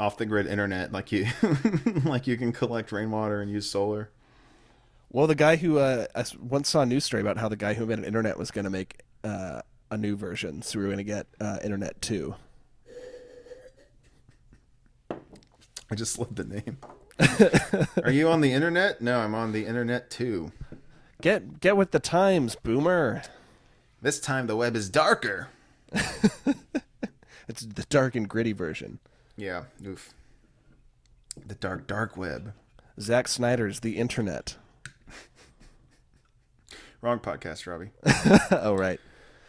off 0.00 0.16
the 0.16 0.24
grid 0.24 0.46
internet, 0.46 0.90
like 0.90 1.12
you, 1.12 1.26
like 2.04 2.26
you 2.26 2.38
can 2.38 2.50
collect 2.52 2.92
rainwater 2.92 3.42
and 3.42 3.50
use 3.50 3.68
solar. 3.70 4.10
Well, 5.14 5.28
the 5.28 5.36
guy 5.36 5.54
who 5.54 5.78
uh, 5.78 6.06
I 6.12 6.24
once 6.40 6.68
saw 6.68 6.80
a 6.80 6.86
news 6.86 7.04
story 7.04 7.20
about 7.20 7.38
how 7.38 7.48
the 7.48 7.54
guy 7.54 7.74
who 7.74 7.84
invented 7.84 8.04
internet 8.04 8.36
was 8.36 8.50
going 8.50 8.64
to 8.64 8.70
make 8.70 9.00
uh, 9.22 9.62
a 9.88 9.96
new 9.96 10.16
version, 10.16 10.60
so 10.60 10.76
we 10.76 10.84
were 10.84 10.88
going 10.88 10.98
to 10.98 11.04
get 11.04 11.28
uh, 11.40 11.58
Internet 11.62 12.02
Two. 12.02 12.34
I 15.08 15.94
just 15.94 16.18
love 16.18 16.34
the 16.34 16.42
name. 16.42 16.78
Are 18.04 18.10
you 18.10 18.28
on 18.28 18.40
the 18.40 18.52
internet? 18.52 19.00
No, 19.00 19.20
I'm 19.20 19.36
on 19.36 19.52
the 19.52 19.66
internet 19.66 20.10
too. 20.10 20.50
Get 21.22 21.60
get 21.60 21.76
with 21.76 21.92
the 21.92 22.00
times, 22.00 22.56
boomer. 22.56 23.22
This 24.02 24.18
time 24.18 24.48
the 24.48 24.56
web 24.56 24.74
is 24.74 24.90
darker. 24.90 25.48
It's 27.46 27.60
the 27.60 27.84
dark 27.90 28.16
and 28.16 28.26
gritty 28.26 28.52
version. 28.52 29.00
Yeah, 29.36 29.64
oof. 29.86 30.14
The 31.46 31.54
dark, 31.54 31.86
dark 31.86 32.16
web. 32.16 32.54
Zack 32.98 33.28
Snyder's 33.28 33.80
The 33.80 33.98
Internet. 33.98 34.56
Wrong 37.04 37.18
podcast, 37.18 37.66
Robbie. 37.66 37.90
oh 38.64 38.74
right. 38.74 38.98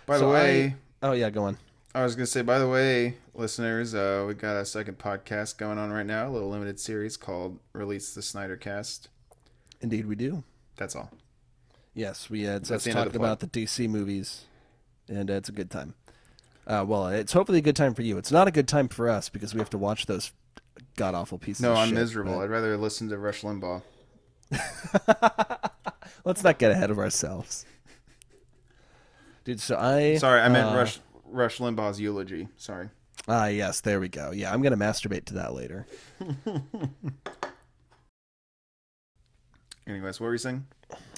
By 0.05 0.17
So 0.19 0.27
the 0.27 0.33
way, 0.33 0.75
I- 1.01 1.07
oh 1.07 1.11
yeah, 1.13 1.29
go 1.29 1.45
on. 1.45 1.57
I 1.93 2.03
was 2.03 2.13
gonna 2.13 2.25
say, 2.25 2.41
by 2.41 2.59
the 2.59 2.67
way, 2.67 3.15
listeners, 3.33 3.95
uh, 3.95 4.25
we 4.27 4.33
got 4.33 4.57
a 4.57 4.65
second 4.65 4.97
podcast 4.97 5.57
going 5.57 5.77
on 5.77 5.89
right 5.93 6.05
now, 6.05 6.27
a 6.27 6.31
little 6.31 6.49
limited 6.49 6.81
series 6.81 7.15
called 7.15 7.57
"Release 7.71 8.13
the 8.13 8.21
Snyder 8.21 8.57
Cast." 8.57 9.07
Indeed, 9.79 10.05
we 10.05 10.17
do. 10.17 10.43
That's 10.75 10.97
all. 10.97 11.11
Yes, 11.93 12.29
we 12.29 12.45
uh, 12.45 12.55
That's 12.59 12.71
us 12.71 12.83
the 12.83 12.89
end 12.89 12.99
of 12.99 13.03
talking 13.05 13.13
the 13.13 13.19
plug. 13.19 13.29
about 13.29 13.39
the 13.39 13.47
DC 13.65 13.87
movies, 13.87 14.43
and 15.07 15.31
uh, 15.31 15.35
it's 15.35 15.47
a 15.47 15.53
good 15.53 15.71
time. 15.71 15.93
Uh, 16.67 16.83
well, 16.85 17.07
it's 17.07 17.31
hopefully 17.31 17.59
a 17.59 17.61
good 17.61 17.77
time 17.77 17.93
for 17.93 18.01
you. 18.01 18.17
It's 18.17 18.33
not 18.33 18.49
a 18.49 18.51
good 18.51 18.67
time 18.67 18.89
for 18.89 19.07
us 19.07 19.29
because 19.29 19.53
we 19.53 19.59
have 19.61 19.69
to 19.69 19.77
watch 19.77 20.07
those 20.07 20.33
god 20.97 21.15
awful 21.15 21.37
pieces. 21.37 21.61
No, 21.61 21.73
I'm 21.73 21.87
shit, 21.87 21.95
miserable. 21.99 22.33
but 22.33 22.39
I'd 22.41 22.49
rather 22.49 22.75
listen 22.75 23.07
to 23.07 23.17
Rush 23.17 23.43
Limbaugh. 23.43 23.81
Let's 26.25 26.43
not 26.43 26.57
get 26.57 26.71
ahead 26.71 26.89
of 26.89 26.97
ourselves, 26.97 27.65
dude. 29.43 29.61
So 29.61 29.77
I 29.77 30.17
Sorry, 30.17 30.41
I 30.41 30.49
meant 30.49 30.71
uh, 30.71 30.75
Rush 30.75 30.99
Rush 31.25 31.59
Limbaugh's 31.59 32.01
eulogy. 32.01 32.49
Sorry. 32.57 32.89
Ah, 33.27 33.45
yes, 33.47 33.81
there 33.81 33.99
we 33.99 34.09
go. 34.09 34.31
Yeah, 34.31 34.51
I'm 34.51 34.61
gonna 34.63 34.75
masturbate 34.75 35.25
to 35.25 35.35
that 35.35 35.53
later. 35.53 35.85
Anyways, 39.87 40.19
what 40.19 40.25
were 40.25 40.33
you 40.33 40.39
saying? 40.39 40.65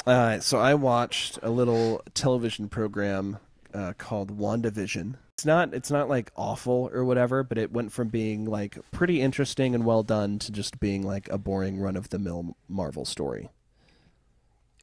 Right, 0.06 0.44
so 0.44 0.58
I 0.58 0.74
watched 0.74 1.40
a 1.42 1.50
little 1.50 2.02
television 2.14 2.68
program 2.68 3.38
uh, 3.74 3.94
called 3.98 4.38
WandaVision. 4.38 5.16
It's 5.36 5.46
not 5.46 5.74
it's 5.74 5.92
not 5.92 6.10
like 6.10 6.32
awful 6.36 6.90
or 6.94 7.06
whatever, 7.06 7.44
but 7.44 7.58
it 7.58 7.72
went 7.72 7.94
from 7.94 8.10
being 8.10 8.44
like 8.44 8.78
pretty 8.92 9.22
interesting 9.22 9.74
and 9.74 9.86
well 9.86 10.04
done 10.04 10.38
to 10.40 10.52
just 10.52 10.82
being 10.82 11.04
like 11.04 11.30
a 11.30 11.38
boring 11.38 11.80
run 11.80 11.96
of 11.96 12.10
the 12.10 12.20
mill 12.20 12.58
Marvel 12.68 13.06
story. 13.06 13.50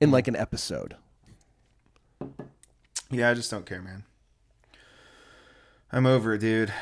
In 0.01 0.11
mm. 0.11 0.13
like 0.13 0.29
an 0.29 0.37
episode. 0.37 0.97
Yeah, 3.11 3.31
I 3.31 3.35
just 3.35 3.51
don't 3.51 3.67
care, 3.67 3.83
man. 3.83 4.05
I'm 5.93 6.07
over 6.07 6.35
it, 6.35 6.39
dude. 6.39 6.73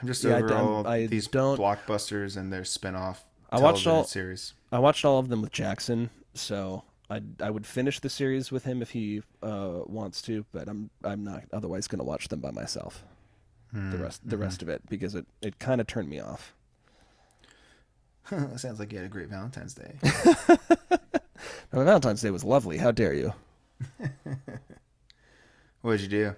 I'm 0.00 0.08
just 0.08 0.24
Yeah, 0.24 0.36
over 0.36 0.48
don't- 0.48 0.60
all 0.60 0.86
I 0.86 1.06
these 1.06 1.28
don't- 1.28 1.58
blockbusters 1.58 2.36
and 2.36 2.52
their 2.52 2.64
spin-off 2.64 3.24
I 3.50 3.60
watched 3.60 3.86
all- 3.86 4.04
series. 4.04 4.54
I 4.72 4.78
watched 4.78 5.04
all 5.04 5.18
of 5.18 5.28
them 5.28 5.40
with 5.40 5.52
Jackson, 5.52 6.10
so 6.34 6.82
I 7.08 7.22
I 7.40 7.50
would 7.50 7.66
finish 7.66 8.00
the 8.00 8.10
series 8.10 8.50
with 8.50 8.64
him 8.64 8.82
if 8.82 8.90
he 8.90 9.22
uh, 9.42 9.82
wants 9.86 10.20
to, 10.22 10.44
but 10.52 10.68
I'm 10.68 10.90
I'm 11.04 11.22
not 11.22 11.44
otherwise 11.52 11.86
going 11.86 12.00
to 12.00 12.04
watch 12.04 12.28
them 12.28 12.40
by 12.40 12.50
myself. 12.50 13.04
Mm, 13.74 13.92
the 13.92 13.98
rest 13.98 14.22
the 14.28 14.34
mm-hmm. 14.34 14.42
rest 14.42 14.62
of 14.62 14.68
it 14.68 14.82
because 14.88 15.14
it 15.14 15.26
it 15.40 15.58
kind 15.58 15.80
of 15.80 15.86
turned 15.86 16.08
me 16.08 16.20
off. 16.20 16.54
Sounds 18.56 18.80
like 18.80 18.92
you 18.92 18.98
had 18.98 19.06
a 19.06 19.10
great 19.10 19.28
Valentine's 19.28 19.74
Day. 19.74 19.98
Now, 21.72 21.84
Valentine's 21.84 22.22
Day 22.22 22.30
was 22.30 22.44
lovely. 22.44 22.78
How 22.78 22.90
dare 22.90 23.14
you? 23.14 23.32
what 25.82 25.92
did 25.92 26.00
you 26.02 26.08
do? 26.08 26.36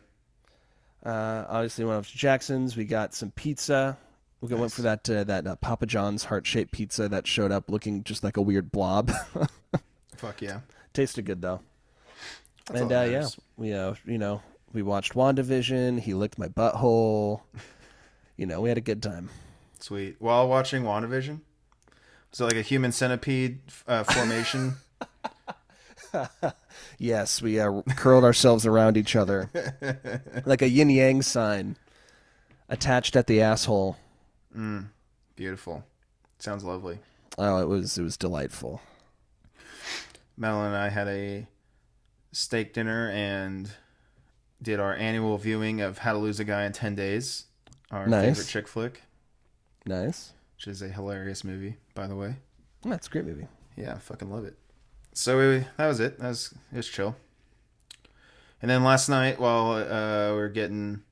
Uh, 1.05 1.45
obviously, 1.49 1.85
went 1.85 1.99
up 1.99 2.07
to 2.07 2.17
Jackson's. 2.17 2.77
We 2.77 2.85
got 2.85 3.15
some 3.15 3.31
pizza. 3.31 3.97
We 4.41 4.55
went 4.55 4.73
for 4.73 4.83
that 4.83 5.09
uh, 5.11 5.25
that 5.25 5.47
uh, 5.47 5.57
Papa 5.57 5.87
John's 5.87 6.25
heart 6.25 6.47
shaped 6.47 6.73
pizza 6.73 7.09
that 7.09 7.27
showed 7.27 7.51
up 7.51 7.71
looking 7.71 8.05
just 8.05 8.23
like 8.23 8.37
a 8.37 8.43
weird 8.43 8.71
blob. 8.71 9.11
Fuck 10.17 10.43
yeah. 10.43 10.61
Tasted 10.93 11.25
good 11.25 11.43
though. 11.43 11.61
That's 12.67 12.81
and 12.83 12.93
uh, 12.93 13.07
yeah, 13.11 13.27
we 13.57 13.73
uh, 13.73 13.95
you 14.05 14.19
know 14.19 14.43
we 14.73 14.83
watched 14.83 15.15
WandaVision. 15.15 16.01
He 16.01 16.15
licked 16.15 16.39
my 16.39 16.49
butthole. 16.49 17.43
you 18.37 18.47
know, 18.47 18.61
we 18.61 18.69
had 18.69 18.79
a 18.79 18.83
good 18.83 19.03
time. 19.03 19.29
Sweet. 19.81 20.17
While 20.19 20.49
watching 20.49 20.83
WandaVision? 20.83 21.41
Was 22.31 22.41
it 22.41 22.45
like 22.45 22.57
a 22.57 22.63
human 22.63 22.93
centipede 22.93 23.61
uh, 23.87 24.05
formation? 24.05 24.75
Yes, 27.01 27.41
we 27.41 27.61
uh, 27.61 27.83
curled 27.97 28.25
ourselves 28.25 28.67
around 28.67 28.97
each 28.97 29.15
other 29.15 29.51
like 30.47 30.63
a 30.63 30.69
yin 30.69 30.91
yang 30.91 31.23
sign 31.23 31.77
attached 32.69 33.15
at 33.15 33.29
the 33.29 33.41
asshole. 33.41 33.97
Beautiful. 35.37 35.85
Sounds 36.41 36.65
lovely. 36.65 36.99
Oh, 37.37 37.61
it 37.63 37.69
was 37.69 37.97
it 37.99 38.03
was 38.03 38.17
delightful. 38.17 38.81
Madeline 40.37 40.69
and 40.69 40.77
I 40.77 40.89
had 40.89 41.07
a 41.09 41.47
steak 42.33 42.73
dinner 42.75 43.11
and 43.11 43.71
did 44.61 44.81
our 44.81 44.95
annual 44.95 45.39
viewing 45.39 45.81
of 45.81 45.99
How 45.99 46.13
to 46.15 46.19
Lose 46.19 46.41
a 46.41 46.45
Guy 46.45 46.65
in 46.65 46.73
10 46.73 46.97
Days, 46.97 47.45
our 47.93 48.07
Nice. 48.09 48.25
favorite 48.25 48.47
chick 48.49 48.67
flick, 48.69 49.03
Nice. 49.87 50.33
which 50.57 50.67
is 50.67 50.83
a 50.83 50.89
hilarious 50.89 51.45
movie, 51.45 51.77
by 51.95 52.09
the 52.09 52.17
way. 52.17 52.37
That's 52.83 53.07
a 53.07 53.11
great 53.11 53.25
movie. 53.25 53.47
Yeah, 53.77 53.95
I 53.95 53.99
fucking 53.99 54.31
love 54.31 54.45
it. 54.45 54.57
So 55.19 55.37
we, 55.37 55.67
that 55.77 55.89
was 55.89 55.99
it. 55.99 56.21
That 56.21 56.29
was 56.29 56.55
it 56.73 56.77
was 56.77 56.87
chill. 56.87 57.17
And 58.63 58.71
then 58.71 58.85
last 58.85 59.09
night, 59.09 59.41
while 59.41 59.73
uh, 59.73 60.31
we 60.31 60.37
were 60.37 60.49
getting, 60.49 61.03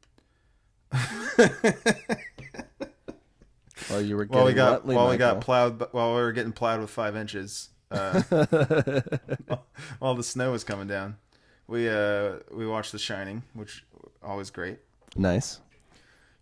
While 3.89 4.01
you 4.01 4.17
were 4.17 4.25
getting 4.27 4.37
while 4.37 4.47
we 4.47 4.53
got 4.53 4.85
Watley, 4.85 4.95
while 4.95 5.11
we 5.11 5.17
got 5.17 5.41
plowed, 5.41 5.89
while 5.91 6.15
we 6.15 6.21
were 6.21 6.31
getting 6.31 6.53
plowed 6.53 6.81
with 6.81 6.91
five 6.91 7.17
inches, 7.17 7.71
uh, 7.91 8.23
while 9.99 10.15
the 10.15 10.23
snow 10.23 10.53
was 10.53 10.63
coming 10.63 10.87
down, 10.87 11.17
we 11.67 11.89
uh 11.89 12.35
we 12.53 12.65
watched 12.65 12.93
The 12.93 13.01
Shining, 13.01 13.43
which 13.55 13.85
always 14.23 14.51
great. 14.51 14.79
nice. 15.17 15.59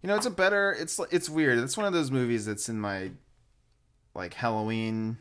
You 0.03 0.09
know, 0.09 0.17
it's 0.17 0.27
a 0.27 0.31
better. 0.31 0.77
It's 0.79 1.01
it's 1.11 1.31
weird. 1.31 1.59
It's 1.61 1.79
one 1.79 1.87
of 1.87 1.95
those 1.95 2.11
movies 2.11 2.45
that's 2.45 2.69
in 2.69 2.79
my 2.79 3.13
like 4.15 4.35
Halloween 4.35 5.17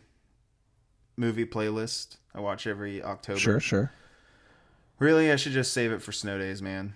movie 1.17 1.45
playlist. 1.45 2.17
I 2.33 2.39
watch 2.39 2.67
every 2.67 3.01
October. 3.03 3.39
Sure, 3.39 3.59
sure. 3.59 3.91
Really, 4.99 5.31
I 5.31 5.35
should 5.35 5.51
just 5.51 5.73
save 5.73 5.91
it 5.91 6.01
for 6.01 6.11
snow 6.11 6.37
days, 6.37 6.61
man. 6.61 6.93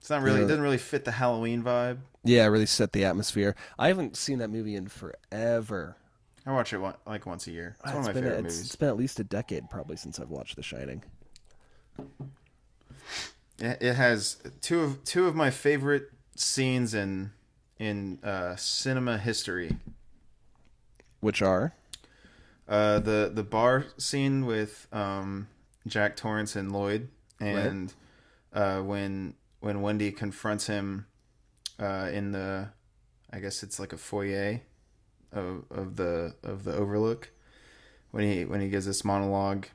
It's 0.00 0.10
not 0.10 0.22
really. 0.22 0.38
Yeah. 0.38 0.44
It 0.44 0.48
doesn't 0.48 0.62
really 0.62 0.78
fit 0.78 1.04
the 1.04 1.12
Halloween 1.12 1.62
vibe. 1.62 1.98
Yeah, 2.24 2.46
really 2.46 2.66
set 2.66 2.92
the 2.92 3.04
atmosphere. 3.04 3.54
I 3.78 3.88
haven't 3.88 4.16
seen 4.16 4.38
that 4.38 4.48
movie 4.48 4.74
in 4.74 4.88
forever. 4.88 5.96
I 6.44 6.52
watch 6.52 6.72
it 6.72 6.78
one, 6.78 6.94
like 7.06 7.24
once 7.24 7.46
a 7.46 7.52
year. 7.52 7.76
It's 7.84 7.92
one 7.92 8.00
of 8.00 8.06
my 8.06 8.12
been, 8.12 8.24
favorite 8.24 8.42
movies. 8.42 8.60
it's 8.60 8.76
been 8.76 8.88
at 8.88 8.96
least 8.96 9.20
a 9.20 9.24
decade 9.24 9.70
probably 9.70 9.96
since 9.96 10.18
I've 10.18 10.30
watched 10.30 10.56
The 10.56 10.62
Shining. 10.62 11.04
It, 13.58 13.78
it 13.80 13.94
has 13.94 14.38
two 14.60 14.80
of 14.80 15.04
two 15.04 15.26
of 15.26 15.36
my 15.36 15.50
favorite 15.50 16.10
scenes 16.34 16.94
in 16.94 17.32
in 17.78 18.18
uh, 18.24 18.56
cinema 18.56 19.18
history. 19.18 19.76
Which 21.20 21.42
are? 21.42 21.74
Uh, 22.72 22.98
the 23.00 23.30
the 23.34 23.42
bar 23.42 23.84
scene 23.98 24.46
with 24.46 24.88
um, 24.92 25.46
Jack 25.86 26.16
Torrance 26.16 26.56
and 26.56 26.72
Lloyd, 26.72 27.08
and 27.38 27.92
uh, 28.54 28.80
when 28.80 29.34
when 29.60 29.82
Wendy 29.82 30.10
confronts 30.10 30.68
him 30.68 31.04
uh, 31.78 32.08
in 32.10 32.32
the, 32.32 32.70
I 33.30 33.40
guess 33.40 33.62
it's 33.62 33.78
like 33.78 33.92
a 33.92 33.98
foyer 33.98 34.60
of 35.32 35.64
of 35.70 35.96
the 35.96 36.34
of 36.42 36.64
the 36.64 36.74
Overlook, 36.74 37.30
when 38.10 38.24
he 38.24 38.46
when 38.46 38.62
he 38.62 38.70
gives 38.70 38.86
this 38.86 39.04
monologue. 39.04 39.66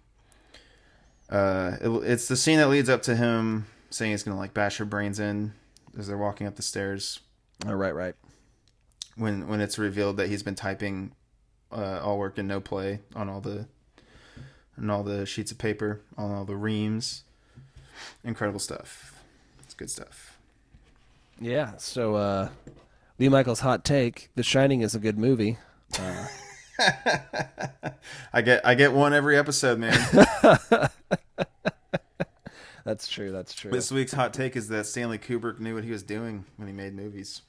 Uh, 1.30 1.76
it, 1.82 1.90
it's 2.10 2.28
the 2.28 2.36
scene 2.38 2.58
that 2.58 2.70
leads 2.70 2.90
up 2.90 3.04
to 3.04 3.16
him 3.16 3.68
saying 3.92 4.12
he's 4.12 4.24
gonna 4.24 4.40
like 4.40 4.56
bash 4.56 4.78
her 4.78 4.86
brains 4.86 5.20
in 5.20 5.54
as 6.00 6.08
they're 6.08 6.18
walking 6.18 6.48
up 6.48 6.56
the 6.56 6.62
stairs 6.64 7.20
Oh, 7.68 7.74
right, 7.74 7.94
right. 7.94 8.16
when 9.18 9.48
when 9.48 9.62
it's 9.62 9.78
revealed 9.78 10.18
that 10.18 10.30
he's 10.30 10.42
been 10.42 10.56
typing 10.56 11.12
uh, 11.72 12.00
all 12.04 12.18
work 12.18 12.38
and 12.38 12.48
no 12.48 12.60
play 12.60 13.00
on 13.16 13.30
all 13.30 13.42
the 13.42 13.68
on 14.78 14.90
all 14.90 15.04
the 15.04 15.26
sheets 15.26 15.52
of 15.52 15.58
paper 15.58 16.02
on 16.18 16.32
all 16.32 16.46
the 16.46 16.56
reams. 16.56 17.24
Incredible 18.24 18.60
stuff. 18.60 19.24
It's 19.64 19.74
good 19.74 19.90
stuff. 19.90 20.38
Yeah, 21.40 21.78
so 21.78 22.16
uh, 22.16 22.50
Lee 23.20 23.30
Michaels' 23.30 23.60
hot 23.60 23.84
take: 23.84 24.30
The 24.36 24.44
Shining 24.44 24.82
is 24.82 24.96
a 24.96 25.00
good 25.00 25.18
movie. 25.18 25.58
Uh, 26.00 26.28
I 28.34 28.42
get 28.42 28.66
I 28.66 28.76
get 28.76 28.94
one 28.94 29.14
every 29.14 29.38
episode, 29.38 29.80
man. 29.80 30.00
that's 32.84 33.08
true. 33.08 33.32
That's 33.32 33.54
true. 33.54 33.72
this 33.72 33.92
week's 33.92 34.14
hot 34.14 34.34
take 34.34 34.56
is 34.56 34.68
that 34.70 34.86
Stanley 34.86 35.18
Kubrick 35.18 35.60
knew 35.60 35.76
what 35.76 35.84
he 35.84 35.92
was 35.92 36.04
doing 36.04 36.46
when 36.58 36.68
he 36.68 36.74
made 36.74 36.96
movies. 36.96 37.42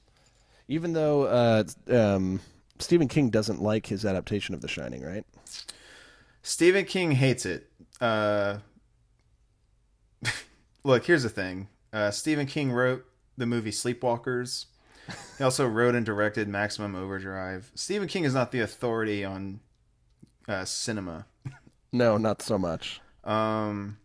Even 0.67 0.93
though 0.93 1.23
uh, 1.23 1.63
um, 1.89 2.41
Stephen 2.79 3.07
King 3.07 3.29
doesn't 3.29 3.61
like 3.61 3.87
his 3.87 4.05
adaptation 4.05 4.55
of 4.55 4.61
The 4.61 4.67
Shining, 4.67 5.03
right? 5.03 5.25
Stephen 6.41 6.85
King 6.85 7.11
hates 7.11 7.45
it. 7.45 7.69
Uh, 7.99 8.59
look, 10.83 11.05
here's 11.05 11.23
the 11.23 11.29
thing. 11.29 11.67
Uh, 11.91 12.11
Stephen 12.11 12.47
King 12.47 12.71
wrote 12.71 13.05
the 13.37 13.45
movie 13.45 13.71
Sleepwalkers. 13.71 14.65
He 15.37 15.43
also 15.43 15.67
wrote 15.67 15.95
and 15.95 16.05
directed 16.05 16.47
Maximum 16.47 16.95
Overdrive. 16.95 17.71
Stephen 17.75 18.07
King 18.07 18.23
is 18.23 18.33
not 18.33 18.51
the 18.51 18.59
authority 18.61 19.25
on 19.25 19.59
uh, 20.47 20.65
cinema. 20.65 21.25
No, 21.91 22.17
not 22.17 22.41
so 22.41 22.57
much. 22.57 23.01
Um, 23.23 23.97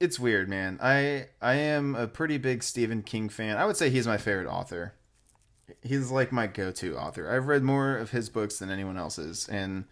it's 0.00 0.18
weird, 0.18 0.48
man. 0.48 0.78
I 0.80 1.26
I 1.42 1.54
am 1.54 1.94
a 1.94 2.06
pretty 2.06 2.38
big 2.38 2.62
Stephen 2.62 3.02
King 3.02 3.28
fan. 3.28 3.56
I 3.56 3.66
would 3.66 3.76
say 3.76 3.90
he's 3.90 4.06
my 4.06 4.18
favorite 4.18 4.46
author. 4.46 4.94
He's 5.82 6.10
like 6.10 6.32
my 6.32 6.46
go-to 6.46 6.96
author. 6.96 7.30
I've 7.30 7.46
read 7.46 7.62
more 7.62 7.96
of 7.96 8.10
his 8.10 8.28
books 8.28 8.58
than 8.58 8.70
anyone 8.70 8.96
else's, 8.96 9.48
and 9.48 9.84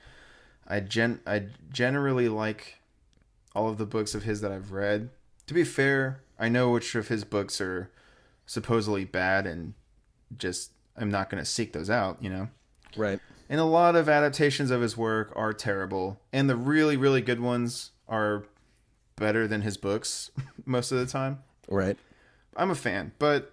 I 0.66 0.80
gen 0.80 1.20
I 1.26 1.46
generally 1.70 2.28
like 2.28 2.80
all 3.54 3.68
of 3.68 3.78
the 3.78 3.86
books 3.86 4.14
of 4.14 4.24
his 4.24 4.40
that 4.40 4.52
I've 4.52 4.72
read. 4.72 5.10
To 5.46 5.54
be 5.54 5.64
fair, 5.64 6.22
I 6.38 6.48
know 6.48 6.70
which 6.70 6.94
of 6.94 7.08
his 7.08 7.24
books 7.24 7.60
are 7.60 7.90
supposedly 8.46 9.04
bad, 9.04 9.46
and 9.46 9.74
just 10.36 10.72
I'm 10.96 11.10
not 11.10 11.30
going 11.30 11.42
to 11.42 11.48
seek 11.48 11.72
those 11.72 11.90
out. 11.90 12.18
You 12.20 12.30
know. 12.30 12.48
Right. 12.96 13.20
And 13.48 13.60
a 13.60 13.64
lot 13.64 13.94
of 13.94 14.08
adaptations 14.08 14.70
of 14.70 14.80
his 14.80 14.96
work 14.96 15.32
are 15.36 15.52
terrible, 15.52 16.20
and 16.32 16.50
the 16.50 16.56
really, 16.56 16.96
really 16.96 17.20
good 17.20 17.40
ones 17.40 17.92
are 18.08 18.44
better 19.16 19.46
than 19.46 19.62
his 19.62 19.76
books 19.76 20.30
most 20.64 20.92
of 20.92 20.98
the 20.98 21.06
time. 21.06 21.42
Right. 21.68 21.96
I'm 22.56 22.70
a 22.70 22.74
fan, 22.74 23.12
but 23.18 23.52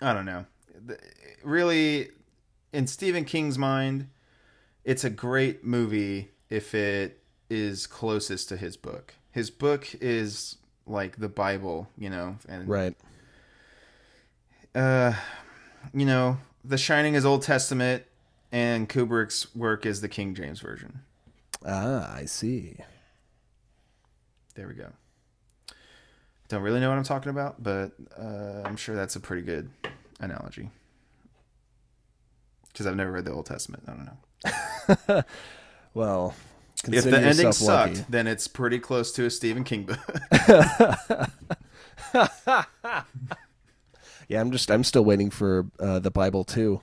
I 0.00 0.12
don't 0.12 0.26
know. 0.26 0.46
The- 0.84 0.98
Really, 1.42 2.08
in 2.72 2.86
Stephen 2.86 3.24
King's 3.26 3.58
mind, 3.58 4.08
it's 4.84 5.04
a 5.04 5.10
great 5.10 5.62
movie 5.64 6.30
if 6.48 6.74
it 6.74 7.20
is 7.50 7.86
closest 7.86 8.48
to 8.48 8.56
his 8.56 8.76
book. 8.78 9.12
His 9.30 9.50
book 9.50 9.94
is 10.00 10.56
like 10.86 11.16
the 11.18 11.28
Bible, 11.28 11.88
you 11.98 12.08
know, 12.08 12.38
and 12.48 12.66
Right. 12.68 12.96
uh, 14.74 15.12
you 15.92 16.06
know, 16.06 16.38
The 16.64 16.78
Shining 16.78 17.14
is 17.14 17.24
Old 17.26 17.42
Testament, 17.42 18.04
and 18.50 18.88
Kubrick's 18.88 19.54
work 19.54 19.84
is 19.84 20.00
the 20.00 20.08
King 20.08 20.34
James 20.34 20.60
version. 20.60 21.00
Ah, 21.66 22.14
I 22.14 22.24
see. 22.24 22.76
There 24.54 24.66
we 24.68 24.74
go. 24.74 24.92
Don't 26.48 26.62
really 26.62 26.80
know 26.80 26.88
what 26.88 26.96
I'm 26.98 27.04
talking 27.04 27.30
about, 27.30 27.62
but 27.62 27.92
uh, 28.18 28.62
I'm 28.64 28.76
sure 28.76 28.94
that's 28.94 29.16
a 29.16 29.20
pretty 29.20 29.42
good 29.42 29.68
analogy. 30.24 30.70
Because 32.68 32.86
I've 32.86 32.96
never 32.96 33.12
read 33.12 33.24
the 33.24 33.32
Old 33.32 33.46
Testament. 33.46 33.84
I 33.86 33.92
don't 33.92 34.06
know. 35.06 35.22
Well, 35.94 36.34
If 36.88 37.04
the 37.04 37.16
ending 37.20 37.52
sucked, 37.52 37.92
lucky. 37.98 38.04
then 38.08 38.26
it's 38.26 38.48
pretty 38.48 38.80
close 38.80 39.12
to 39.12 39.24
a 39.26 39.30
Stephen 39.30 39.62
King 39.62 39.84
book. 39.84 40.00
Yeah, 44.26 44.40
I'm 44.40 44.50
just 44.50 44.70
I'm 44.70 44.82
still 44.84 45.04
waiting 45.04 45.28
for 45.30 45.66
uh, 45.78 45.98
the 45.98 46.10
Bible 46.10 46.44
too. 46.44 46.80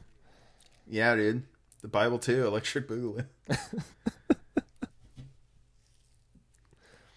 yeah, 0.88 1.15
dude. 1.15 1.43
The 1.82 1.88
Bible 1.88 2.19
too. 2.19 2.45
Electric 2.45 2.88
Boogaloo. 2.88 3.25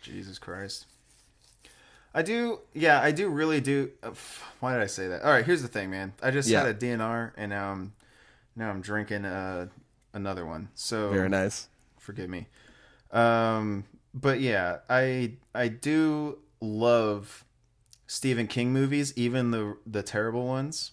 Jesus 0.03 0.39
Christ. 0.39 0.87
I 2.15 2.23
do, 2.23 2.61
yeah, 2.73 3.01
I 3.01 3.11
do 3.11 3.29
really 3.29 3.61
do. 3.61 3.91
Uh, 4.03 4.13
why 4.61 4.73
did 4.75 4.83
I 4.83 4.87
say 4.87 5.09
that? 5.09 5.23
All 5.23 5.31
right, 5.33 5.45
here's 5.45 5.63
the 5.63 5.69
thing, 5.69 5.91
man. 5.91 6.13
I 6.23 6.31
just 6.31 6.49
Yeah. 6.49 6.61
had 6.65 6.69
a 6.69 6.75
DNR, 6.75 7.33
and 7.37 7.51
now 7.51 7.73
I'm 7.73 7.93
now 8.55 8.71
I'm 8.71 8.81
drinking 8.81 9.25
uh, 9.25 9.67
another 10.13 10.47
one. 10.47 10.69
So 10.77 11.11
Very 11.11 11.29
nice. 11.29 11.69
forgive 11.99 12.31
me. 12.31 12.47
Um, 13.11 13.85
but 14.15 14.41
yeah, 14.41 14.79
I 14.89 15.33
I 15.55 15.67
do 15.69 16.39
love 16.61 17.45
Stephen 18.07 18.47
King 18.47 18.73
movies, 18.73 19.13
even 19.17 19.51
the 19.51 19.77
the 19.85 20.03
terrible 20.05 20.47
ones, 20.47 20.93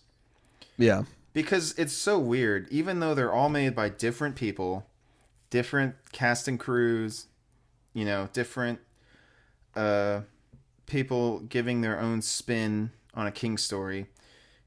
Yeah. 0.78 1.04
because 1.34 1.78
it's 1.78 1.94
so 1.94 2.18
weird. 2.18 2.68
Even 2.72 3.00
though 3.00 3.14
they're 3.14 3.32
all 3.34 3.50
made 3.50 3.76
by 3.76 3.90
different 3.90 4.36
people, 4.36 4.88
different 5.52 5.96
cast 6.12 6.48
and 6.48 6.60
crews, 6.60 7.28
you 7.94 8.06
know, 8.06 8.28
different 8.34 8.80
uh 9.76 10.22
people 10.92 11.40
giving 11.40 11.82
their 11.82 12.00
own 12.00 12.22
spin 12.22 12.92
on 13.14 13.26
a 13.26 13.32
King 13.32 13.58
story. 13.58 14.08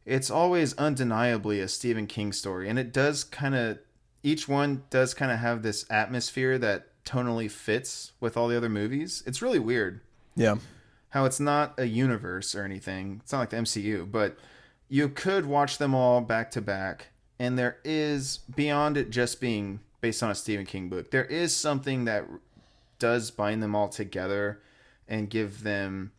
It's 0.06 0.30
always 0.30 0.74
undeniably 0.74 1.60
a 1.60 1.68
Stephen 1.68 2.06
King 2.06 2.32
story, 2.32 2.68
and 2.68 2.78
it 2.78 2.92
does 2.92 3.24
kind 3.24 3.54
of 3.54 3.78
each 4.22 4.48
one 4.48 4.82
does 4.90 5.12
kind 5.14 5.30
of 5.30 5.38
have 5.38 5.62
this 5.62 5.84
atmosphere 5.90 6.56
that 6.58 6.88
tonally 7.04 7.50
fits 7.50 8.12
with 8.20 8.36
all 8.36 8.48
the 8.48 8.56
other 8.56 8.70
movies. 8.70 9.22
It's 9.26 9.42
really 9.42 9.58
weird 9.58 10.00
Yeah. 10.34 10.56
how 11.10 11.26
it's 11.26 11.38
not 11.40 11.74
a 11.78 11.84
universe 11.86 12.54
or 12.54 12.64
anything. 12.64 13.20
It's 13.22 13.32
not 13.32 13.40
like 13.40 13.50
the 13.50 13.58
MCU, 13.58 14.06
but 14.10 14.38
you 14.88 15.10
could 15.10 15.44
watch 15.44 15.76
them 15.76 15.94
all 15.94 16.22
back 16.22 16.50
to 16.52 16.62
back, 16.62 17.08
and 17.38 17.58
there 17.58 17.76
is 17.84 18.38
beyond 18.56 18.96
it 18.96 19.10
just 19.10 19.40
being 19.40 19.80
based 20.00 20.22
on 20.22 20.30
a 20.30 20.34
Stephen 20.34 20.64
King 20.66 20.88
book. 20.88 21.10
There 21.10 21.24
is 21.26 21.54
something 21.54 22.06
that 22.06 22.24
does 22.98 23.30
bind 23.30 23.62
them 23.62 23.74
all 23.74 23.88
together 23.88 24.60
and 25.08 25.28
give 25.28 25.62
them 25.62 26.12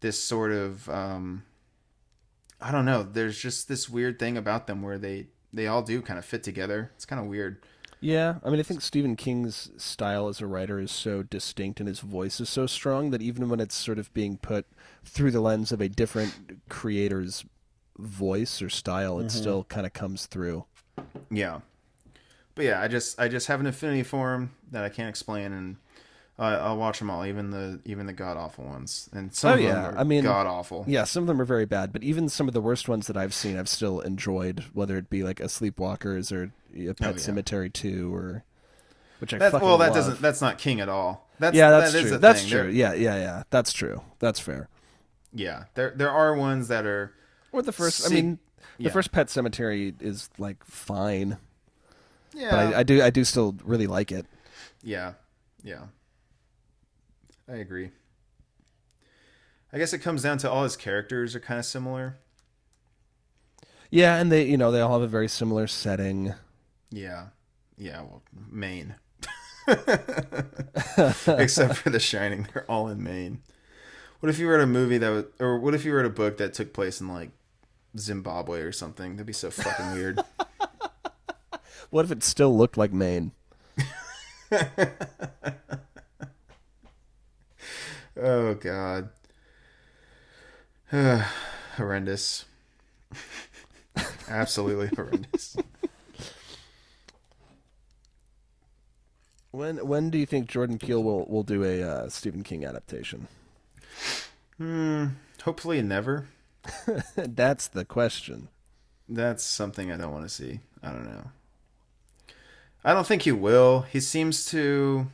this 0.00 0.22
sort 0.22 0.52
of 0.52 0.88
um, 0.88 1.44
I 2.60 2.72
don't 2.72 2.84
know. 2.84 3.02
There's 3.02 3.38
just 3.38 3.68
this 3.68 3.88
weird 3.88 4.18
thing 4.18 4.36
about 4.36 4.66
them 4.66 4.82
where 4.82 4.98
they 4.98 5.26
they 5.52 5.66
all 5.66 5.82
do 5.82 6.02
kind 6.02 6.18
of 6.18 6.24
fit 6.24 6.42
together. 6.42 6.90
It's 6.94 7.04
kind 7.04 7.20
of 7.20 7.26
weird. 7.26 7.62
Yeah, 8.02 8.36
I 8.42 8.48
mean, 8.48 8.60
I 8.60 8.62
think 8.62 8.80
Stephen 8.80 9.14
King's 9.14 9.70
style 9.76 10.28
as 10.28 10.40
a 10.40 10.46
writer 10.46 10.80
is 10.80 10.90
so 10.90 11.22
distinct 11.22 11.80
and 11.80 11.88
his 11.88 12.00
voice 12.00 12.40
is 12.40 12.48
so 12.48 12.66
strong 12.66 13.10
that 13.10 13.20
even 13.20 13.50
when 13.50 13.60
it's 13.60 13.74
sort 13.74 13.98
of 13.98 14.12
being 14.14 14.38
put 14.38 14.66
through 15.04 15.32
the 15.32 15.40
lens 15.40 15.70
of 15.70 15.82
a 15.82 15.88
different 15.88 16.62
creator's 16.70 17.44
voice 17.98 18.62
or 18.62 18.70
style, 18.70 19.20
it 19.20 19.30
still 19.30 19.64
kind 19.64 19.84
of 19.84 19.92
comes 19.92 20.24
through. 20.24 20.64
Yeah, 21.30 21.60
but 22.54 22.64
yeah, 22.64 22.80
I 22.80 22.88
just 22.88 23.20
I 23.20 23.28
just 23.28 23.48
have 23.48 23.60
an 23.60 23.66
affinity 23.66 24.02
for 24.02 24.34
him 24.34 24.52
that 24.70 24.82
I 24.84 24.88
can't 24.88 25.08
explain, 25.08 25.52
and 25.52 25.76
I 26.40 26.54
I'll 26.54 26.76
watch 26.78 26.98
them 26.98 27.10
all, 27.10 27.24
even 27.26 27.50
the 27.50 27.80
even 27.84 28.06
the 28.06 28.12
god 28.14 28.36
awful 28.38 28.64
ones, 28.64 29.08
and 29.12 29.32
some 29.34 29.50
Oh, 29.50 29.54
of 29.54 29.60
yeah, 29.60 29.72
them 29.74 29.94
are 29.94 29.98
I 29.98 30.04
mean- 30.04 30.24
god 30.24 30.46
awful. 30.46 30.84
Yeah, 30.88 31.04
some 31.04 31.22
of 31.22 31.26
them 31.26 31.40
are 31.40 31.44
very 31.44 31.66
bad, 31.66 31.92
but 31.92 32.02
even 32.02 32.28
some 32.30 32.48
of 32.48 32.54
the 32.54 32.60
worst 32.62 32.88
ones 32.88 33.06
that 33.08 33.16
I've 33.16 33.34
seen, 33.34 33.58
I've 33.58 33.68
still 33.68 34.00
enjoyed, 34.00 34.64
whether 34.72 34.96
it 34.96 35.10
be 35.10 35.22
like 35.22 35.38
a 35.38 35.44
Sleepwalkers 35.44 36.32
or 36.32 36.50
a 36.74 36.94
Pet 36.94 37.06
Oh, 37.06 37.10
yeah. 37.10 37.16
Sematary 37.16 37.70
2 37.72 38.14
or 38.14 38.42
which 39.18 39.34
I 39.34 39.38
That, 39.38 39.52
well, 39.52 39.76
that 39.78 39.88
love. 39.88 39.94
doesn't 39.96 40.22
that's 40.22 40.40
not 40.40 40.56
King 40.56 40.80
at 40.80 40.88
all. 40.88 41.28
That's 41.38 41.54
yeah, 41.54 41.70
that's 41.70 41.92
that 41.92 41.98
is 42.04 42.08
true. 42.10 42.18
That's 42.18 42.40
thing. 42.40 42.50
true. 42.50 42.62
They're- 42.62 42.70
Yeah, 42.70 42.92
yeah, 42.94 43.16
yeah. 43.16 43.42
That's 43.50 43.72
true. 43.74 44.00
That's 44.18 44.40
fair. 44.40 44.68
Yeah, 45.34 45.64
there 45.74 45.92
there 45.94 46.10
are 46.10 46.34
ones 46.34 46.68
that 46.68 46.86
are 46.86 47.12
Or 47.52 47.60
the 47.62 47.72
first. 47.72 48.06
I 48.06 48.14
mean, 48.14 48.38
the 48.78 48.84
yeah. 48.84 48.90
first 48.90 49.12
Pet 49.12 49.26
Sematary 49.28 49.94
is 50.00 50.30
like 50.38 50.64
fine, 50.64 51.36
yeah 52.34 52.50
but 52.50 52.58
I, 52.74 52.78
I 52.80 52.82
do 52.82 53.02
I 53.02 53.10
do 53.10 53.24
still 53.24 53.56
really 53.62 53.86
like 53.86 54.10
it. 54.10 54.24
yeah 54.82 55.12
yeah. 55.62 55.82
I 57.50 57.56
agree. 57.56 57.90
I 59.72 59.78
guess 59.78 59.92
it 59.92 59.98
comes 59.98 60.22
down 60.22 60.38
to 60.38 60.50
all 60.50 60.64
his 60.64 60.76
characters 60.76 61.34
are 61.34 61.40
kind 61.40 61.58
of 61.58 61.64
similar. 61.64 62.18
Yeah, 63.90 64.16
and 64.16 64.30
they 64.30 64.44
you 64.44 64.56
know 64.56 64.70
they 64.70 64.80
all 64.80 64.92
have 64.92 65.02
a 65.02 65.08
very 65.08 65.28
similar 65.28 65.66
setting. 65.66 66.34
Yeah, 66.90 67.26
yeah. 67.76 68.02
Well, 68.02 68.22
Maine, 68.50 68.94
except 69.66 71.76
for 71.76 71.90
The 71.90 72.00
Shining, 72.00 72.48
they're 72.52 72.70
all 72.70 72.88
in 72.88 73.02
Maine. 73.02 73.42
What 74.20 74.30
if 74.30 74.38
you 74.38 74.48
wrote 74.48 74.60
a 74.60 74.66
movie 74.66 74.98
that 74.98 75.10
would, 75.10 75.26
or 75.40 75.58
what 75.58 75.74
if 75.74 75.84
you 75.84 75.94
wrote 75.94 76.06
a 76.06 76.10
book 76.10 76.36
that 76.38 76.52
took 76.52 76.72
place 76.72 77.00
in 77.00 77.08
like 77.08 77.30
Zimbabwe 77.98 78.60
or 78.60 78.72
something? 78.72 79.16
That'd 79.16 79.26
be 79.26 79.32
so 79.32 79.50
fucking 79.50 79.92
weird. 79.92 80.20
What 81.90 82.04
if 82.04 82.12
it 82.12 82.22
still 82.22 82.56
looked 82.56 82.76
like 82.76 82.92
Maine? 82.92 83.32
Oh 88.16 88.54
God. 88.54 89.10
horrendous. 91.76 92.44
Absolutely 94.28 94.88
horrendous. 94.88 95.56
When 99.50 99.84
when 99.86 100.10
do 100.10 100.18
you 100.18 100.26
think 100.26 100.48
Jordan 100.48 100.78
Peele 100.78 101.02
will 101.02 101.26
will 101.26 101.42
do 101.42 101.64
a 101.64 101.82
uh, 101.82 102.08
Stephen 102.08 102.42
King 102.42 102.64
adaptation? 102.64 103.26
Hmm. 104.58 105.06
Hopefully 105.42 105.82
never. 105.82 106.28
That's 107.16 107.66
the 107.66 107.84
question. 107.84 108.48
That's 109.08 109.42
something 109.42 109.90
I 109.90 109.96
don't 109.96 110.12
want 110.12 110.24
to 110.24 110.28
see. 110.28 110.60
I 110.82 110.90
don't 110.90 111.06
know. 111.06 111.30
I 112.84 112.94
don't 112.94 113.06
think 113.06 113.22
he 113.22 113.32
will. 113.32 113.82
He 113.82 114.00
seems 114.00 114.46
to. 114.46 115.08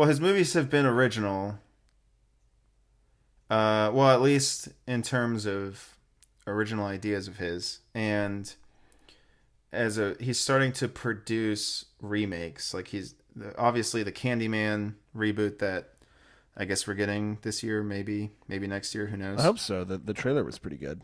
Well, 0.00 0.08
his 0.08 0.18
movies 0.18 0.54
have 0.54 0.70
been 0.70 0.86
original. 0.86 1.58
Uh, 3.50 3.90
well, 3.92 4.08
at 4.08 4.22
least 4.22 4.70
in 4.86 5.02
terms 5.02 5.46
of 5.46 5.98
original 6.46 6.86
ideas 6.86 7.28
of 7.28 7.36
his, 7.36 7.80
and 7.94 8.50
as 9.74 9.98
a 9.98 10.16
he's 10.18 10.40
starting 10.40 10.72
to 10.72 10.88
produce 10.88 11.84
remakes. 12.00 12.72
Like 12.72 12.88
he's 12.88 13.14
obviously 13.58 14.02
the 14.02 14.10
Candyman 14.10 14.94
reboot 15.14 15.58
that 15.58 15.90
I 16.56 16.64
guess 16.64 16.86
we're 16.86 16.94
getting 16.94 17.36
this 17.42 17.62
year, 17.62 17.82
maybe 17.82 18.30
maybe 18.48 18.66
next 18.66 18.94
year. 18.94 19.04
Who 19.04 19.18
knows? 19.18 19.38
I 19.38 19.42
hope 19.42 19.58
so. 19.58 19.84
The 19.84 19.98
the 19.98 20.14
trailer 20.14 20.44
was 20.44 20.58
pretty 20.58 20.78
good. 20.78 21.02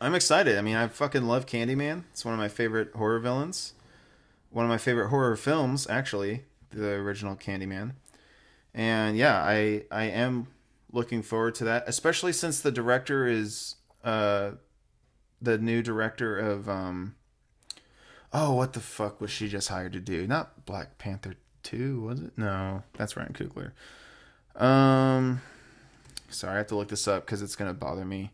I'm 0.00 0.14
excited. 0.14 0.56
I 0.56 0.60
mean, 0.60 0.76
I 0.76 0.86
fucking 0.86 1.24
love 1.24 1.46
Candyman. 1.46 2.04
It's 2.12 2.24
one 2.24 2.34
of 2.34 2.38
my 2.38 2.46
favorite 2.46 2.94
horror 2.94 3.18
villains. 3.18 3.74
One 4.50 4.64
of 4.64 4.68
my 4.68 4.78
favorite 4.78 5.08
horror 5.08 5.34
films, 5.34 5.88
actually, 5.90 6.44
the 6.70 6.90
original 6.90 7.34
Candyman. 7.34 7.94
And 8.74 9.16
yeah, 9.16 9.42
I 9.42 9.84
I 9.90 10.04
am 10.04 10.48
looking 10.92 11.22
forward 11.22 11.54
to 11.56 11.64
that, 11.64 11.84
especially 11.86 12.32
since 12.32 12.60
the 12.60 12.72
director 12.72 13.26
is 13.26 13.76
uh 14.04 14.52
the 15.42 15.58
new 15.58 15.82
director 15.82 16.38
of 16.38 16.68
um 16.68 17.14
Oh, 18.32 18.54
what 18.54 18.74
the 18.74 18.80
fuck 18.80 19.20
was 19.20 19.30
she 19.30 19.48
just 19.48 19.68
hired 19.68 19.92
to 19.94 20.00
do? 20.00 20.24
Not 20.26 20.64
Black 20.64 20.98
Panther 20.98 21.34
2, 21.64 22.00
was 22.00 22.20
it? 22.20 22.32
No, 22.36 22.84
that's 22.96 23.16
Ryan 23.16 23.32
Coogler. 23.32 23.72
Um 24.60 25.42
sorry, 26.28 26.54
I 26.54 26.58
have 26.58 26.68
to 26.68 26.76
look 26.76 26.88
this 26.88 27.08
up 27.08 27.26
cuz 27.26 27.42
it's 27.42 27.56
to 27.56 27.74
bother 27.74 28.04
me. 28.04 28.32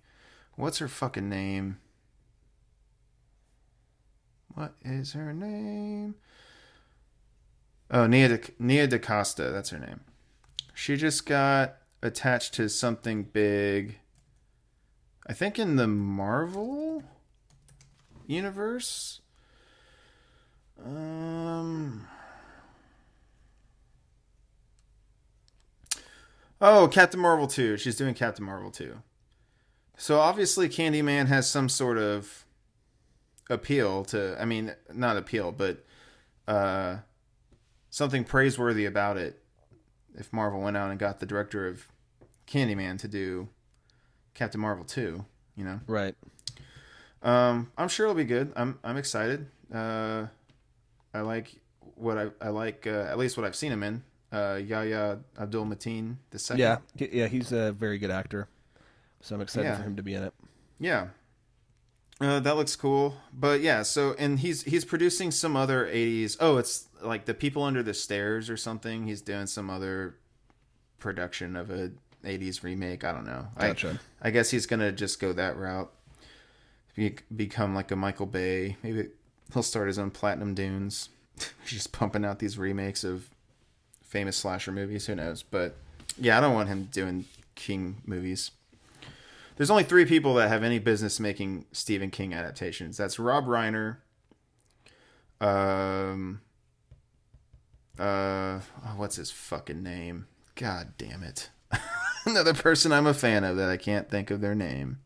What's 0.56 0.78
her 0.78 0.88
fucking 0.88 1.28
name? 1.28 1.78
What 4.54 4.74
is 4.82 5.12
her 5.12 5.34
name? 5.34 6.14
Oh, 7.90 8.06
Nia, 8.06 8.28
De- 8.28 8.52
Nia 8.58 8.88
DaCosta. 8.88 9.52
That's 9.52 9.68
her 9.70 9.78
name. 9.78 10.00
She 10.78 10.96
just 10.96 11.24
got 11.24 11.78
attached 12.02 12.52
to 12.54 12.68
something 12.68 13.22
big. 13.22 13.98
I 15.26 15.32
think 15.32 15.58
in 15.58 15.76
the 15.76 15.86
Marvel 15.86 17.02
universe. 18.26 19.22
Um. 20.84 22.06
Oh, 26.60 26.88
Captain 26.88 27.20
Marvel 27.20 27.46
2. 27.46 27.78
She's 27.78 27.96
doing 27.96 28.12
Captain 28.12 28.44
Marvel 28.44 28.70
2. 28.70 28.96
So 29.96 30.20
obviously 30.20 30.68
Candyman 30.68 31.26
has 31.28 31.48
some 31.48 31.70
sort 31.70 31.96
of 31.96 32.44
appeal 33.48 34.04
to 34.04 34.36
I 34.38 34.44
mean 34.44 34.74
not 34.92 35.16
appeal 35.16 35.52
but 35.52 35.86
uh 36.46 36.96
something 37.88 38.24
praiseworthy 38.24 38.84
about 38.84 39.16
it 39.16 39.40
if 40.16 40.32
Marvel 40.32 40.60
went 40.60 40.76
out 40.76 40.90
and 40.90 40.98
got 40.98 41.20
the 41.20 41.26
director 41.26 41.66
of 41.68 41.86
Candyman 42.46 42.98
to 43.00 43.08
do 43.08 43.48
Captain 44.34 44.60
Marvel 44.60 44.84
2, 44.84 45.24
you 45.56 45.64
know. 45.64 45.80
Right. 45.86 46.14
Um 47.22 47.72
I'm 47.76 47.88
sure 47.88 48.06
it'll 48.06 48.14
be 48.16 48.24
good. 48.24 48.52
I'm 48.56 48.78
I'm 48.84 48.96
excited. 48.96 49.46
Uh 49.72 50.26
I 51.14 51.20
like 51.20 51.54
what 51.94 52.18
I 52.18 52.26
I 52.40 52.48
like 52.50 52.86
uh, 52.86 52.90
at 53.08 53.18
least 53.18 53.36
what 53.36 53.46
I've 53.46 53.56
seen 53.56 53.72
him 53.72 53.82
in. 53.82 54.02
Uh 54.32 54.60
Yahya 54.62 55.18
Abdul 55.40 55.64
Mateen 55.66 56.16
the 56.30 56.38
second. 56.38 56.60
Yeah. 56.60 56.78
Yeah. 56.94 57.26
He's 57.28 57.52
a 57.52 57.72
very 57.72 57.98
good 57.98 58.10
actor, 58.10 58.48
so 59.22 59.34
I'm 59.34 59.40
excited 59.40 59.68
Yeah. 59.68 59.76
for 59.78 59.82
him 59.84 59.96
to 59.96 60.02
be 60.02 60.14
in 60.14 60.22
it. 60.24 60.34
Yeah. 60.78 61.08
Uh, 62.20 62.40
that 62.40 62.56
looks 62.56 62.74
cool. 62.76 63.14
But 63.32 63.60
yeah, 63.60 63.82
so 63.82 64.14
and 64.18 64.38
he's 64.38 64.62
he's 64.62 64.84
producing 64.84 65.30
some 65.30 65.56
other 65.56 65.86
80s. 65.86 66.36
Oh, 66.40 66.56
it's 66.56 66.88
like 67.02 67.26
The 67.26 67.34
People 67.34 67.62
Under 67.62 67.82
the 67.82 67.94
Stairs 67.94 68.48
or 68.48 68.56
something. 68.56 69.06
He's 69.06 69.20
doing 69.20 69.46
some 69.46 69.68
other 69.68 70.16
production 70.98 71.56
of 71.56 71.70
a 71.70 71.92
80s 72.24 72.62
remake. 72.62 73.04
I 73.04 73.12
don't 73.12 73.26
know. 73.26 73.48
Gotcha. 73.58 74.00
I 74.22 74.28
I 74.28 74.30
guess 74.30 74.50
he's 74.50 74.66
going 74.66 74.80
to 74.80 74.92
just 74.92 75.20
go 75.20 75.32
that 75.34 75.56
route. 75.56 75.92
Be, 76.94 77.16
become 77.34 77.74
like 77.74 77.90
a 77.90 77.96
Michael 77.96 78.26
Bay. 78.26 78.76
Maybe 78.82 79.08
he'll 79.52 79.62
start 79.62 79.86
his 79.86 79.98
own 79.98 80.10
Platinum 80.10 80.54
Dunes. 80.54 81.10
He's 81.62 81.72
just 81.72 81.92
pumping 81.92 82.24
out 82.24 82.38
these 82.38 82.56
remakes 82.56 83.04
of 83.04 83.28
famous 84.02 84.38
slasher 84.38 84.72
movies. 84.72 85.04
Who 85.06 85.14
knows? 85.14 85.42
But 85.42 85.76
yeah, 86.18 86.38
I 86.38 86.40
don't 86.40 86.54
want 86.54 86.70
him 86.70 86.88
doing 86.90 87.26
King 87.54 87.96
movies. 88.06 88.50
There's 89.56 89.70
only 89.70 89.84
three 89.84 90.04
people 90.04 90.34
that 90.34 90.48
have 90.48 90.62
any 90.62 90.78
business 90.78 91.18
making 91.18 91.64
Stephen 91.72 92.10
King 92.10 92.34
adaptations. 92.34 92.96
That's 92.96 93.18
Rob 93.18 93.46
Reiner. 93.46 93.98
Um. 95.40 96.40
Uh, 97.98 98.60
oh, 98.84 98.94
what's 98.96 99.16
his 99.16 99.30
fucking 99.30 99.82
name? 99.82 100.26
God 100.54 100.92
damn 100.98 101.22
it! 101.22 101.48
Another 102.26 102.52
person 102.52 102.92
I'm 102.92 103.06
a 103.06 103.14
fan 103.14 103.42
of 103.42 103.56
that 103.56 103.70
I 103.70 103.78
can't 103.78 104.10
think 104.10 104.30
of 104.30 104.42
their 104.42 104.54
name. 104.54 104.98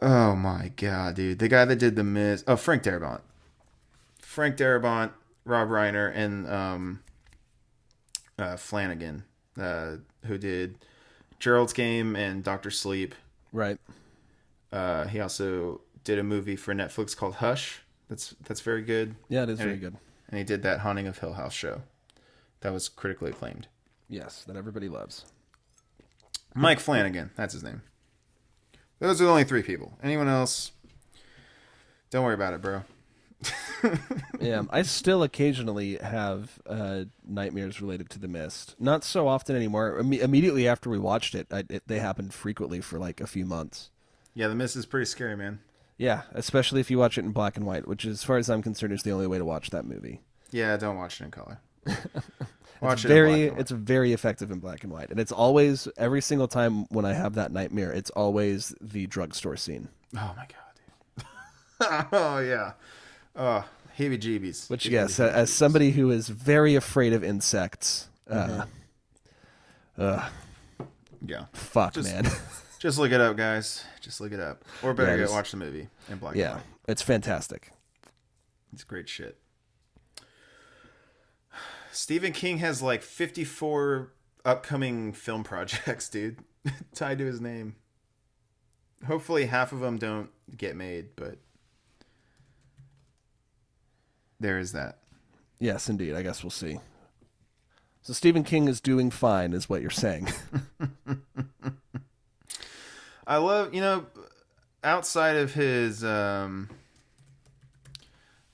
Oh 0.00 0.34
my 0.34 0.72
god, 0.76 1.14
dude! 1.14 1.38
The 1.38 1.48
guy 1.48 1.64
that 1.64 1.78
did 1.78 1.94
the 1.94 2.04
Mist. 2.04 2.44
Oh, 2.48 2.56
Frank 2.56 2.82
Darabont. 2.82 3.20
Frank 4.20 4.56
Darabont, 4.56 5.12
Rob 5.44 5.68
Reiner, 5.68 6.12
and 6.14 6.48
um, 6.50 7.00
uh, 8.38 8.56
Flanagan, 8.56 9.22
uh, 9.58 9.96
who 10.24 10.38
did 10.38 10.76
Gerald's 11.46 11.72
Game 11.72 12.16
and 12.16 12.42
Doctor 12.42 12.72
Sleep. 12.72 13.14
Right. 13.52 13.78
Uh, 14.72 15.06
he 15.06 15.20
also 15.20 15.80
did 16.02 16.18
a 16.18 16.24
movie 16.24 16.56
for 16.56 16.74
Netflix 16.74 17.16
called 17.16 17.36
Hush. 17.36 17.82
That's 18.08 18.34
that's 18.42 18.60
very 18.62 18.82
good, 18.82 19.14
Yeah, 19.28 19.44
it 19.44 19.50
is 19.50 19.58
very 19.60 19.74
And- 19.74 19.80
good. 19.80 19.96
and 20.28 20.38
he 20.38 20.42
did 20.42 20.64
that 20.64 20.80
Haunting 20.80 21.06
of 21.06 21.18
Hill 21.18 21.34
House 21.34 21.54
show. 21.54 21.82
That 22.62 22.72
was 22.72 22.88
critically 22.88 23.30
acclaimed. 23.30 23.68
Yes, 24.08 24.42
that 24.42 24.56
everybody 24.56 24.88
loves. 24.88 25.24
Mike 26.52 26.80
Flanagan, 26.80 27.30
that's 27.36 27.52
his 27.54 27.62
name. 27.62 27.82
Those 28.98 29.20
are 29.20 29.24
the 29.26 29.30
only 29.30 29.44
three 29.44 29.62
people. 29.62 29.96
Anyone 30.02 30.26
else? 30.26 30.72
Don't 32.10 32.24
worry 32.24 32.34
about 32.34 32.54
it, 32.54 32.60
bro. 32.60 32.82
Yeah, 34.40 34.62
I 34.70 34.82
still 34.82 35.22
occasionally 35.22 35.96
have 35.96 36.58
uh, 36.66 37.04
nightmares 37.26 37.80
related 37.80 38.10
to 38.10 38.18
the 38.18 38.28
mist. 38.28 38.74
Not 38.78 39.04
so 39.04 39.28
often 39.28 39.56
anymore. 39.56 39.98
Imme- 40.00 40.20
immediately 40.20 40.68
after 40.68 40.90
we 40.90 40.98
watched 40.98 41.34
it, 41.34 41.46
I, 41.50 41.64
it, 41.68 41.82
they 41.86 41.98
happened 41.98 42.34
frequently 42.34 42.80
for 42.80 42.98
like 42.98 43.20
a 43.20 43.26
few 43.26 43.44
months. 43.44 43.90
Yeah, 44.34 44.48
the 44.48 44.54
mist 44.54 44.76
is 44.76 44.86
pretty 44.86 45.06
scary, 45.06 45.36
man. 45.36 45.60
Yeah, 45.98 46.22
especially 46.34 46.80
if 46.80 46.90
you 46.90 46.98
watch 46.98 47.16
it 47.16 47.24
in 47.24 47.32
black 47.32 47.56
and 47.56 47.64
white, 47.64 47.88
which, 47.88 48.04
as 48.04 48.22
far 48.22 48.36
as 48.36 48.50
I'm 48.50 48.62
concerned, 48.62 48.92
is 48.92 49.02
the 49.02 49.12
only 49.12 49.26
way 49.26 49.38
to 49.38 49.44
watch 49.44 49.70
that 49.70 49.86
movie. 49.86 50.20
Yeah, 50.50 50.76
don't 50.76 50.96
watch 50.96 51.20
it 51.20 51.24
in 51.24 51.30
color. 51.30 51.60
watch 52.80 52.98
It's 52.98 53.04
it 53.04 53.08
very, 53.08 53.32
in 53.32 53.38
black 53.38 53.50
and 53.52 53.60
it's 53.60 53.70
very 53.70 54.12
effective 54.12 54.50
in 54.50 54.58
black 54.58 54.84
and 54.84 54.92
white, 54.92 55.10
and 55.10 55.18
it's 55.18 55.32
always 55.32 55.88
every 55.96 56.20
single 56.20 56.48
time 56.48 56.84
when 56.86 57.06
I 57.06 57.14
have 57.14 57.34
that 57.34 57.50
nightmare, 57.50 57.92
it's 57.92 58.10
always 58.10 58.74
the 58.80 59.06
drugstore 59.06 59.56
scene. 59.56 59.88
Oh 60.14 60.34
my 60.36 60.46
god, 60.46 61.26
dude. 61.80 62.06
oh 62.12 62.38
yeah. 62.40 62.72
Oh, 63.36 63.64
heebie-jeebies. 63.98 64.70
Which, 64.70 64.86
yes, 64.86 65.18
a- 65.18 65.30
as 65.32 65.52
somebody 65.52 65.90
who 65.90 66.10
is 66.10 66.28
very 66.28 66.74
afraid 66.74 67.12
of 67.12 67.22
insects, 67.22 68.08
uh, 68.30 68.64
uh, 69.98 70.28
Yeah. 71.24 71.46
Fuck, 71.52 71.94
Just- 71.94 72.12
man. 72.12 72.26
Just 72.78 72.98
look 72.98 73.10
it 73.10 73.20
up, 73.20 73.36
guys. 73.36 73.84
Just 74.00 74.20
look 74.20 74.32
it 74.32 74.38
up. 74.40 74.62
Or 74.82 74.92
better 74.94 75.12
Yeah, 75.12 75.16
yet, 75.16 75.22
just- 75.24 75.34
watch 75.34 75.50
the 75.50 75.56
movie 75.56 75.88
in 76.10 76.18
black 76.18 76.32
and 76.34 76.40
yeah, 76.40 76.54
white. 76.56 76.62
it's 76.88 77.02
fantastic. 77.02 77.72
It's 78.72 78.84
great 78.84 79.08
shit. 79.08 79.38
Stephen 81.92 82.32
King 82.32 82.58
has 82.58 82.82
like 82.82 83.02
54 83.02 84.12
upcoming 84.44 85.12
film 85.12 85.42
projects, 85.42 86.08
dude, 86.10 86.38
tied 86.94 87.18
to 87.18 87.24
his 87.24 87.40
name. 87.40 87.76
Hopefully, 89.06 89.46
half 89.46 89.72
of 89.72 89.80
them 89.80 89.96
don't 89.98 90.30
get 90.56 90.76
made, 90.76 91.16
but 91.16 91.38
there 94.40 94.58
is 94.58 94.72
that. 94.72 94.98
Yes, 95.58 95.88
indeed. 95.88 96.14
I 96.14 96.22
guess 96.22 96.42
we'll 96.42 96.50
see. 96.50 96.78
So 98.02 98.12
Stephen 98.12 98.44
King 98.44 98.68
is 98.68 98.80
doing 98.80 99.10
fine, 99.10 99.52
is 99.52 99.68
what 99.68 99.80
you're 99.80 99.90
saying. 99.90 100.28
I 103.26 103.38
love, 103.38 103.74
you 103.74 103.80
know, 103.80 104.06
outside 104.84 105.36
of 105.36 105.54
his, 105.54 106.04
um, 106.04 106.70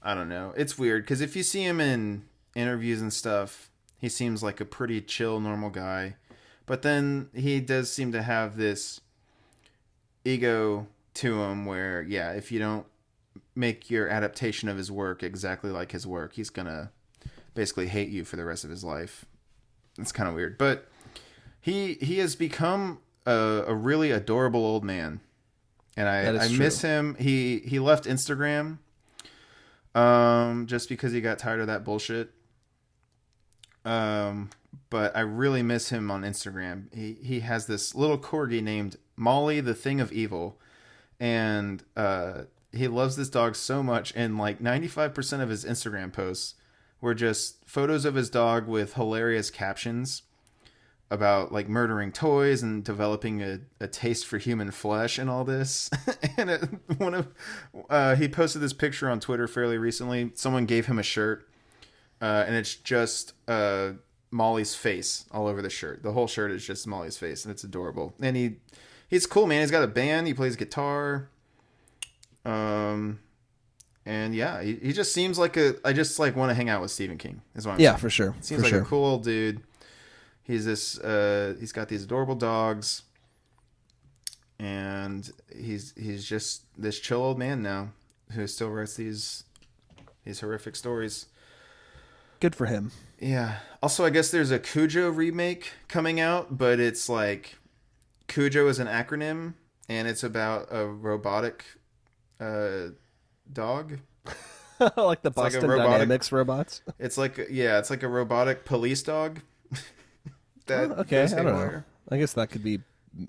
I 0.03 0.15
don't 0.15 0.31
know. 0.31 0.55
It's 0.57 0.79
weird 0.79 1.03
because 1.03 1.21
if 1.21 1.37
you 1.37 1.43
see 1.43 1.65
him 1.65 1.81
in 1.81 2.25
interviews 2.55 3.03
and 3.03 3.13
stuff, 3.13 3.71
he 3.99 4.09
seems 4.09 4.43
like 4.43 4.61
a 4.61 4.65
pretty 4.65 5.03
chill, 5.03 5.39
normal 5.39 5.71
guy. 5.71 6.17
But 6.65 6.83
then 6.83 7.29
he 7.35 7.61
does 7.61 7.93
seem 7.93 8.13
to 8.13 8.23
have 8.23 8.57
this 8.57 9.01
ego 10.25 10.87
to 11.15 11.43
him 11.43 11.67
where, 11.67 12.03
yeah, 12.03 12.33
if 12.33 12.51
you 12.51 12.59
don't 12.59 12.87
make 13.55 13.91
your 13.91 14.09
adaptation 14.09 14.69
of 14.69 14.77
his 14.77 14.91
work 14.91 15.23
exactly 15.23 15.71
like 15.71 15.93
his 15.93 16.07
work, 16.07 16.35
he's 16.35 16.51
going 16.51 16.67
to 16.67 16.91
basically 17.55 17.89
hate 17.89 18.09
you 18.09 18.25
for 18.25 18.37
the 18.37 18.45
rest 18.45 18.65
of 18.65 18.71
his 18.71 18.83
life. 18.83 19.25
It's 19.99 20.13
kind 20.13 20.29
of 20.29 20.35
weird. 20.35 20.59
But 20.59 20.89
he 21.61 21.95
he 21.95 22.19
has 22.19 22.35
become 22.35 22.99
a, 23.27 23.65
a 23.67 23.75
really 23.75 24.11
adorable 24.11 24.65
old 24.65 24.85
man. 24.85 25.21
And 25.97 26.09
I, 26.09 26.45
I 26.45 26.49
miss 26.49 26.81
him. 26.81 27.17
He 27.19 27.59
he 27.61 27.79
left 27.79 28.05
Instagram 28.05 28.79
um 29.95 30.67
just 30.67 30.89
because 30.89 31.13
he 31.13 31.21
got 31.21 31.39
tired 31.39 31.61
of 31.61 31.67
that 31.67 31.85
bullshit. 31.85 32.31
Um 33.85 34.51
but 34.89 35.15
I 35.15 35.21
really 35.21 35.63
miss 35.63 35.91
him 35.91 36.11
on 36.11 36.23
Instagram. 36.23 36.93
He 36.95 37.19
he 37.23 37.41
has 37.41 37.67
this 37.67 37.95
little 37.95 38.19
corgi 38.19 38.63
named 38.63 38.97
Molly 39.17 39.61
the 39.61 39.75
Thing 39.75 40.01
of 40.01 40.11
Evil 40.13 40.59
and 41.21 41.85
uh 41.97 42.45
he 42.73 42.89
loves 42.89 43.17
this 43.17 43.29
dog 43.29 43.55
so 43.55 43.83
much 43.83 44.13
and 44.17 44.39
like 44.39 44.61
95% 44.61 45.41
of 45.41 45.49
his 45.49 45.65
Instagram 45.65 46.13
posts 46.13 46.55
were 47.01 47.15
just 47.15 47.69
photos 47.69 48.05
of 48.05 48.15
his 48.15 48.31
dog 48.31 48.67
with 48.67 48.95
hilarious 48.95 49.51
captions 49.51 50.23
about 51.11 51.53
like 51.53 51.69
murdering 51.69 52.11
toys 52.11 52.63
and 52.63 52.83
developing 52.83 53.43
a, 53.43 53.61
a 53.81 53.87
taste 53.87 54.27
for 54.27 54.39
human 54.39 54.71
flesh 54.71 55.19
and 55.19 55.29
all 55.29 55.45
this. 55.45 55.91
and 56.39 56.49
it, 56.49 56.65
one 56.97 57.13
of 57.13 57.29
uh, 57.91 58.17
he 58.17 58.27
posted 58.29 58.63
this 58.63 58.73
picture 58.73 59.11
on 59.11 59.21
Twitter 59.21 59.47
fairly 59.47 59.77
recently. 59.77 60.31
Someone 60.35 60.65
gave 60.65 60.87
him 60.87 60.99
a 60.99 61.03
shirt, 61.03 61.47
uh, 62.23 62.45
and 62.47 62.57
it's 62.57 62.77
just 62.77 63.35
uh, 63.47 63.91
Molly's 64.31 64.75
face 64.75 65.27
all 65.31 65.47
over 65.47 65.61
the 65.61 65.69
shirt. 65.69 66.03
The 66.03 66.13
whole 66.13 66.27
shirt 66.27 66.51
is 66.51 66.67
just 66.67 66.87
Molly's 66.87 67.19
face, 67.19 67.45
and 67.45 67.53
it's 67.53 67.63
adorable. 67.63 68.15
And 68.19 68.35
he 68.35 68.57
he's 69.07 69.27
cool, 69.27 69.47
man. 69.47 69.61
He's 69.61 69.71
got 69.71 69.83
a 69.85 69.89
band. 69.89 70.27
He 70.27 70.33
plays 70.33 70.57
guitar. 70.57 71.29
Um, 72.45 73.21
and 74.05 74.35
yeah, 74.35 74.63
he, 74.63 74.75
he 74.77 74.93
just 74.93 75.13
seems 75.13 75.39
like 75.39 75.57
a. 75.57 75.77
I 75.85 75.93
just 75.93 76.19
like 76.19 76.35
want 76.35 76.51
to 76.51 76.55
hang 76.55 76.69
out 76.69 76.81
with 76.81 76.91
Stephen 76.91 77.19
King. 77.19 77.43
Is 77.55 77.67
what 77.67 77.75
I'm 77.75 77.81
yeah, 77.81 77.91
saying. 77.91 78.01
for 78.01 78.11
sure. 78.11 78.35
Seems 78.41 78.61
for 78.61 78.65
like 78.65 78.71
sure. 78.71 78.83
a 78.83 78.85
cool 78.85 79.05
old 79.05 79.25
dude. 79.25 79.63
He's 80.43 80.65
this. 80.65 80.99
Uh, 80.99 81.55
he's 81.61 81.73
got 81.73 81.89
these 81.89 82.05
adorable 82.05 82.35
dogs, 82.35 83.03
and 84.59 85.31
he's 85.57 85.95
he's 85.97 86.25
just 86.25 86.65
this 86.77 86.99
chill 86.99 87.23
old 87.23 87.39
man 87.39 87.63
now 87.63 87.91
who 88.33 88.47
still 88.47 88.71
writes 88.71 88.97
these 88.97 89.45
these 90.25 90.41
horrific 90.41 90.75
stories. 90.75 91.27
Good 92.41 92.57
for 92.57 92.67
him. 92.67 92.91
Yeah. 93.21 93.59
Also, 93.81 94.05
I 94.05 94.11
guess 94.11 94.33
there's 94.33 94.51
a 94.51 94.59
Cujo 94.59 95.11
remake 95.11 95.75
coming 95.87 96.19
out, 96.19 96.59
but 96.59 96.81
it's 96.81 97.09
like 97.09 97.57
Cujo 98.27 98.67
is 98.67 98.81
an 98.81 98.89
acronym, 98.89 99.55
and 99.89 100.09
it's 100.09 100.25
about 100.25 100.67
a 100.73 100.87
robotic 100.87 101.65
uh, 102.43 102.91
dog. 103.53 103.99
like 104.81 104.95
the 104.95 105.03
like 105.03 105.25
a 105.25 105.31
Boston 105.31 105.67
robotic- 105.69 105.93
Dynamics 105.93 106.33
robots. 106.33 106.83
It's 106.99 107.17
like 107.19 107.49
yeah, 107.51 107.79
it's 107.79 107.91
like 107.91 108.03
a 108.03 108.09
robotic 108.09 108.65
police 108.65 109.03
dog. 109.03 109.41
that 110.67 110.91
Oh, 110.91 110.95
okay, 111.01 111.23
I 111.23 111.27
don't 111.27 111.45
know. 111.47 111.83
I 112.11 112.19
guess 112.19 112.33
that 112.35 112.51
could 112.51 112.65
be 112.65 112.81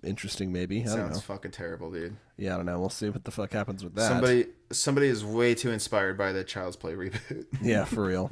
interesting. 0.03 0.51
Maybe 0.51 0.81
I 0.81 0.85
don't 0.85 0.95
Sounds 0.95 1.15
know. 1.15 1.21
fucking 1.21 1.51
terrible, 1.51 1.91
dude. 1.91 2.15
Yeah, 2.37 2.53
I 2.53 2.57
don't 2.57 2.65
know. 2.65 2.79
We'll 2.79 2.89
see 2.89 3.09
what 3.09 3.23
the 3.23 3.31
fuck 3.31 3.51
happens 3.51 3.83
with 3.83 3.95
that. 3.95 4.07
Somebody 4.07 4.47
somebody 4.71 5.07
is 5.07 5.23
way 5.23 5.53
too 5.55 5.71
inspired 5.71 6.17
by 6.17 6.31
the 6.31 6.43
Child's 6.43 6.75
Play 6.75 6.93
reboot. 6.93 7.45
Yeah, 7.61 7.85
for 7.85 8.05
real. 8.05 8.31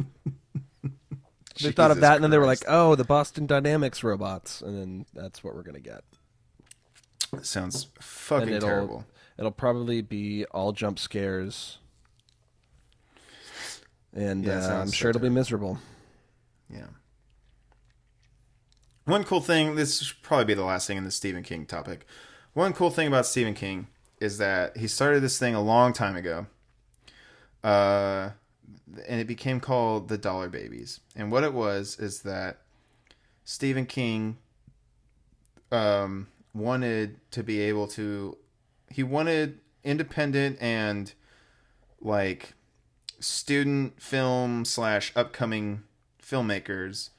they 1.62 1.72
thought 1.72 1.92
of 1.92 1.98
Jesus 1.98 2.02
that, 2.10 2.16
and 2.16 2.24
then 2.24 2.32
they 2.32 2.38
were 2.38 2.46
like, 2.46 2.64
"Oh, 2.68 2.96
the 2.96 3.04
Boston 3.04 3.46
Dynamics 3.46 4.04
robots," 4.04 4.62
and 4.62 4.78
then 4.78 5.06
that's 5.14 5.44
what 5.44 5.56
we're 5.56 5.64
gonna 5.64 5.80
get. 5.80 6.04
Sounds 7.44 7.88
fucking 8.00 8.60
terrible. 8.60 9.06
It'll 9.38 9.52
probably 9.52 10.02
be 10.02 10.46
all 10.46 10.72
jump 10.72 11.00
scares, 11.00 11.78
and 14.14 14.46
Yeah, 14.46 14.66
uh, 14.66 14.82
I'm 14.82 14.92
sure 14.92 15.10
it'll 15.10 15.22
be 15.22 15.30
miserable. 15.30 15.80
Yeah. 16.70 16.88
One 19.06 19.24
cool 19.24 19.42
thing, 19.42 19.76
this 19.76 20.02
should 20.02 20.22
probably 20.22 20.46
be 20.46 20.54
the 20.54 20.64
last 20.64 20.88
thing 20.88 20.98
in 20.98 21.04
the 21.04 21.12
Stephen 21.12 21.44
King 21.44 21.66
topic. 21.66 22.06
One 22.54 22.74
cool 22.74 22.92
thing 22.92 23.08
about 23.08 23.26
Stephen 23.26 23.54
King 23.54 23.88
is 24.20 24.38
that 24.38 24.78
he 24.78 24.88
started 24.88 25.22
this 25.22 25.40
thing 25.40 25.56
a 25.56 25.62
long 25.62 25.94
time 25.94 26.16
ago. 26.16 26.46
Uh, 27.64 28.32
and 29.08 29.20
it 29.20 29.28
became 29.28 29.60
called 29.60 30.08
The 30.08 30.18
Dollar 30.18 30.50
Babies. 30.50 31.00
And 31.16 31.32
what 31.32 31.44
it 31.44 31.54
was 31.54 31.98
is 32.00 32.22
that 32.22 32.60
Stephen 33.44 33.86
King 33.86 34.38
um, 35.72 36.28
wanted 36.54 37.20
to 37.32 37.44
be 37.44 37.60
able 37.62 37.88
to, 37.90 38.38
he 38.94 39.04
wanted 39.04 39.60
independent 39.84 40.58
and 40.62 41.14
like 42.00 42.54
student 43.20 44.02
film 44.02 44.66
slash 44.66 45.12
upcoming 45.16 45.84
filmmakers 46.22 47.10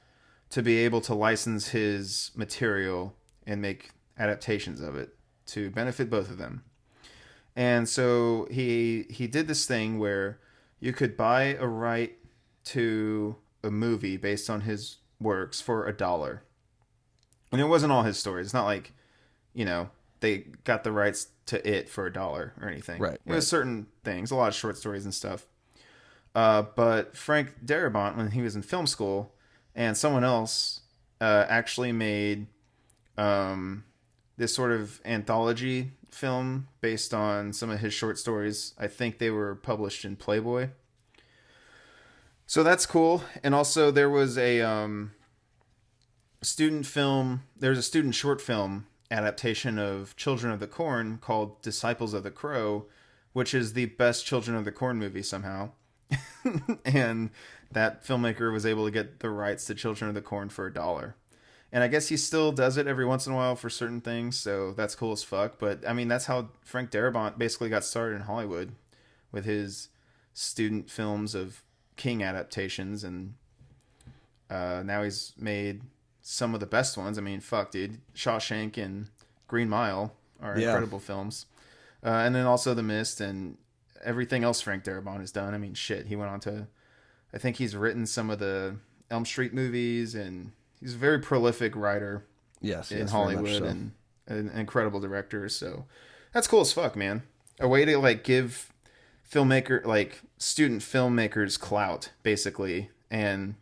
to 0.51 0.63
be 0.63 0.79
able 0.79 1.01
to 1.01 1.15
license 1.15 1.69
his 1.69 2.31
material 2.35 3.15
and 3.47 3.63
make 3.63 3.91
adaptations 4.19 4.81
of 4.81 4.97
it 4.97 5.15
to 5.47 5.71
benefit 5.71 6.11
both 6.11 6.31
of 6.31 6.39
them. 6.39 6.63
And 7.55 7.89
so 7.89 8.47
he 8.51 9.07
he 9.11 9.27
did 9.27 9.47
this 9.47 9.67
thing 9.67 9.99
where 9.99 10.39
you 10.81 10.93
could 10.93 11.17
buy 11.17 11.57
a 11.59 11.67
right 11.67 12.17
to 12.65 13.37
a 13.63 13.71
movie 13.71 14.17
based 14.17 14.49
on 14.49 14.63
his 14.63 14.99
works 15.21 15.61
for 15.61 15.87
a 15.87 15.93
dollar. 15.97 16.43
And 17.51 17.61
it 17.61 17.67
wasn't 17.67 17.93
all 17.93 18.03
his 18.03 18.19
stories. 18.19 18.47
It's 18.47 18.55
not 18.55 18.65
like, 18.65 18.93
you 19.53 19.65
know, 19.65 19.91
they 20.21 20.47
got 20.65 20.85
the 20.85 20.93
rights 20.93 21.29
to 21.47 21.69
it 21.69 21.89
for 21.89 22.07
a 22.07 22.13
dollar 22.13 22.55
or 22.61 22.69
anything. 22.69 23.01
Right, 23.01 23.15
It 23.15 23.21
right. 23.27 23.37
was 23.37 23.47
certain 23.47 23.87
things, 24.05 24.31
a 24.31 24.37
lot 24.37 24.49
of 24.49 24.55
short 24.55 24.77
stories 24.77 25.05
and 25.05 25.15
stuff. 25.15 25.47
Uh, 26.35 26.63
but 26.77 27.17
Frank 27.17 27.65
Darabont, 27.65 28.17
when 28.17 28.31
he 28.31 28.41
was 28.41 28.57
in 28.57 28.63
film 28.63 28.87
school, 28.87 29.35
and 29.75 29.97
someone 29.97 30.25
else 30.25 30.81
uh, 31.21 31.47
actually 31.49 31.93
made 31.93 32.47
um, 33.17 33.85
this 34.37 34.55
sort 34.55 34.73
of 34.73 35.01
anthology 35.05 35.93
film 36.11 36.69
based 36.81 37.15
on 37.15 37.53
some 37.53 37.71
of 37.71 37.81
his 37.81 37.93
short 37.93 38.19
stories. 38.19 38.75
I 38.79 38.87
think 38.87 39.19
they 39.19 39.31
were 39.31 39.55
published 39.55 40.05
in 40.05 40.17
Playboy. 40.17 40.71
So 42.47 42.63
that's 42.63 42.85
cool. 42.87 43.23
And 43.43 43.55
also, 43.55 43.91
there 43.91 44.11
was 44.11 44.37
a 44.37 44.61
um, 44.61 45.13
student 46.43 46.87
film, 46.87 47.45
there's 47.57 47.79
a 47.79 47.83
student 47.83 48.15
short 48.15 48.41
film 48.41 48.87
adaptation 49.13 49.79
of 49.79 50.17
Children 50.17 50.53
of 50.53 50.59
the 50.59 50.67
Corn 50.67 51.19
called 51.19 51.61
Disciples 51.61 52.15
of 52.15 52.23
the 52.23 52.31
Crow, 52.31 52.87
which 53.35 53.53
is 53.55 53.75
the 53.75 53.87
best 53.87 54.27
Children 54.27 54.57
of 54.57 54.65
the 54.65 54.73
Corn 54.73 54.99
movie 54.99 55.23
somehow. 55.23 55.71
and 56.85 57.31
that 57.71 58.05
filmmaker 58.05 58.53
was 58.53 58.67
able 58.67 58.87
to 58.87 58.91
get 58.91 59.21
the 59.21 59.31
rights 59.31 59.67
to 59.67 59.75
Children 59.75 60.09
of 60.09 60.15
the 60.15 60.23
Corn 60.23 60.49
for 60.49 60.67
a 60.67 60.73
dollar. 60.73 61.15
And 61.71 61.83
I 61.85 61.89
guess 61.89 62.09
he 62.09 62.17
still 62.17 62.53
does 62.53 62.77
it 62.77 62.87
every 62.87 63.07
once 63.07 63.27
in 63.27 63.33
a 63.33 63.37
while 63.37 63.57
for 63.57 63.71
certain 63.71 64.01
things, 64.01 64.39
so 64.39 64.73
that's 64.73 64.95
cool 64.95 65.13
as 65.13 65.23
fuck. 65.23 65.59
But 65.59 65.87
I 65.89 65.93
mean, 65.93 66.09
that's 66.09 66.27
how 66.27 66.49
Frank 66.63 66.91
Darabont 66.91 67.39
basically 67.39 67.71
got 67.71 67.85
started 67.85 68.17
in 68.17 68.23
Hollywood 68.23 68.73
with 69.31 69.45
his 69.45 69.89
student 70.35 70.91
films 70.91 71.35
of 71.35 71.63
King 71.97 72.23
adaptations, 72.23 73.05
and 73.05 73.35
uh, 74.51 74.83
now 74.85 75.03
he's 75.03 75.33
made 75.39 75.83
some 76.23 76.55
of 76.55 76.61
the 76.61 76.67
best 76.67 76.97
ones. 76.97 77.19
I 77.19 77.21
mean, 77.21 77.41
fuck, 77.41 77.71
dude, 77.73 77.99
Shawshank 78.15 78.79
and 78.79 79.09
Green 79.49 79.69
Mile 79.69 80.15
are 80.41 80.59
Yeah. 80.59 80.69
incredible 80.69 81.01
films, 81.01 81.47
uh, 82.05 82.09
and 82.09 82.35
then 82.35 82.47
also 82.47 82.73
The 82.75 82.83
Mist 82.83 83.21
and 83.21 83.59
everything 84.03 84.43
else 84.45 84.61
Frank 84.61 84.85
Darabont 84.85 85.21
has 85.21 85.31
done. 85.33 85.53
I 85.55 85.59
mean, 85.59 85.75
shit, 85.75 86.07
he 86.07 86.17
went 86.17 86.31
on 86.31 86.41
to, 86.41 86.67
I 87.35 87.39
think 87.39 87.57
he's 87.57 87.77
written 87.77 88.07
some 88.07 88.31
of 88.31 88.39
the 88.39 88.77
Elm 89.11 89.25
Street 89.27 89.53
movies, 89.53 90.15
and 90.15 90.53
he's 90.81 90.95
a 90.95 90.99
very 90.99 91.19
prolific 91.21 91.77
writer 91.77 92.25
Yes, 92.61 92.91
in 92.91 92.99
yes, 92.99 93.11
Hollywood 93.11 93.59
so. 93.59 93.65
and 93.65 93.93
an 94.27 94.49
incredible 94.51 95.01
director. 95.01 95.49
So 95.49 95.85
that's 96.33 96.47
cool 96.47 96.61
as 96.63 96.73
fuck, 96.73 96.97
man. 96.97 97.23
A 97.61 97.69
way 97.69 97.85
to 97.85 97.99
like 97.99 98.25
give 98.25 98.73
filmmaker 99.31 99.85
like 99.85 100.21
student 100.39 100.83
filmmakers 100.83 101.59
clout 101.59 102.11
basically 102.23 102.91
and 103.11 103.55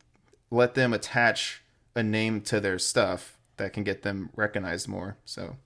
let 0.50 0.74
them 0.74 0.92
attach 0.92 1.62
a 1.95 2.03
name 2.03 2.41
to 2.43 2.61
their 2.61 2.78
stuff 2.78 3.38
that 3.57 3.72
can 3.72 3.84
get 3.84 4.03
them 4.03 4.30
recognized 4.36 4.88
more. 4.88 5.16
So 5.24 5.57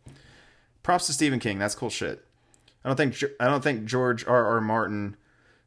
props 0.83 1.07
to 1.07 1.13
Stephen 1.13 1.39
King. 1.39 1.59
That's 1.59 1.75
cool 1.75 1.91
shit. 1.91 2.25
I 2.85 2.89
don't 2.89 2.97
think 2.97 3.17
I 3.41 3.47
don't 3.47 3.63
think 3.63 3.85
George 3.87 4.27
R. 4.27 4.47
R. 4.47 4.61
Martin 4.61 5.17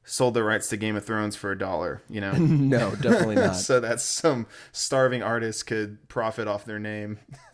sold 0.03 0.33
the 0.33 0.43
rights 0.43 0.69
to 0.69 0.77
Game 0.77 0.95
of 0.95 1.03
Thrones 1.05 1.35
for 1.35 1.51
a 1.51 1.57
dollar, 1.57 2.01
you 2.09 2.21
know. 2.21 2.31
no, 2.37 2.95
definitely 2.95 3.35
not. 3.43 3.55
so 3.55 3.79
that 3.79 3.99
some 3.99 4.47
starving 4.71 5.21
artist 5.21 5.67
could 5.67 6.07
profit 6.07 6.47
off 6.47 6.65
their 6.65 6.79
name. 6.79 7.19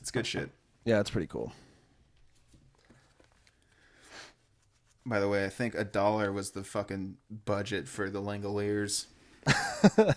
it's 0.00 0.10
good 0.10 0.26
shit. 0.26 0.50
yeah, 0.84 1.00
it's 1.00 1.10
pretty 1.10 1.26
cool. 1.26 1.52
By 5.04 5.18
the 5.18 5.28
way, 5.28 5.44
I 5.44 5.48
think 5.48 5.74
a 5.74 5.84
dollar 5.84 6.32
was 6.32 6.52
the 6.52 6.62
fucking 6.62 7.16
budget 7.44 7.88
for 7.88 8.08
the 8.08 8.22
Langoliers. 8.22 9.06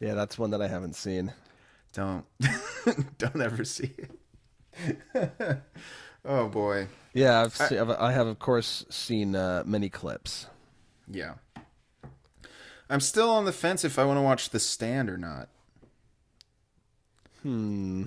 Yeah, 0.00 0.14
that's 0.14 0.38
one 0.38 0.50
that 0.50 0.62
I 0.62 0.68
haven't 0.68 0.94
seen. 0.94 1.32
Don't 1.92 2.24
don't 3.18 3.40
ever 3.40 3.64
see 3.64 3.92
it. 3.98 5.62
oh 6.24 6.48
boy. 6.48 6.86
Yeah, 7.14 7.40
I've 7.42 7.56
se- 7.56 7.78
I've, 7.78 7.90
I 7.90 8.12
have 8.12 8.26
of 8.26 8.38
course 8.38 8.84
seen 8.90 9.34
uh, 9.34 9.64
many 9.66 9.88
clips. 9.88 10.46
Yeah. 11.10 11.34
I'm 12.88 13.00
still 13.00 13.28
on 13.28 13.44
the 13.44 13.52
fence 13.52 13.84
if 13.84 13.98
I 13.98 14.04
want 14.04 14.18
to 14.18 14.22
watch 14.22 14.50
The 14.50 14.60
Stand 14.60 15.10
or 15.10 15.18
not. 15.18 15.48
Hmm. 17.42 18.04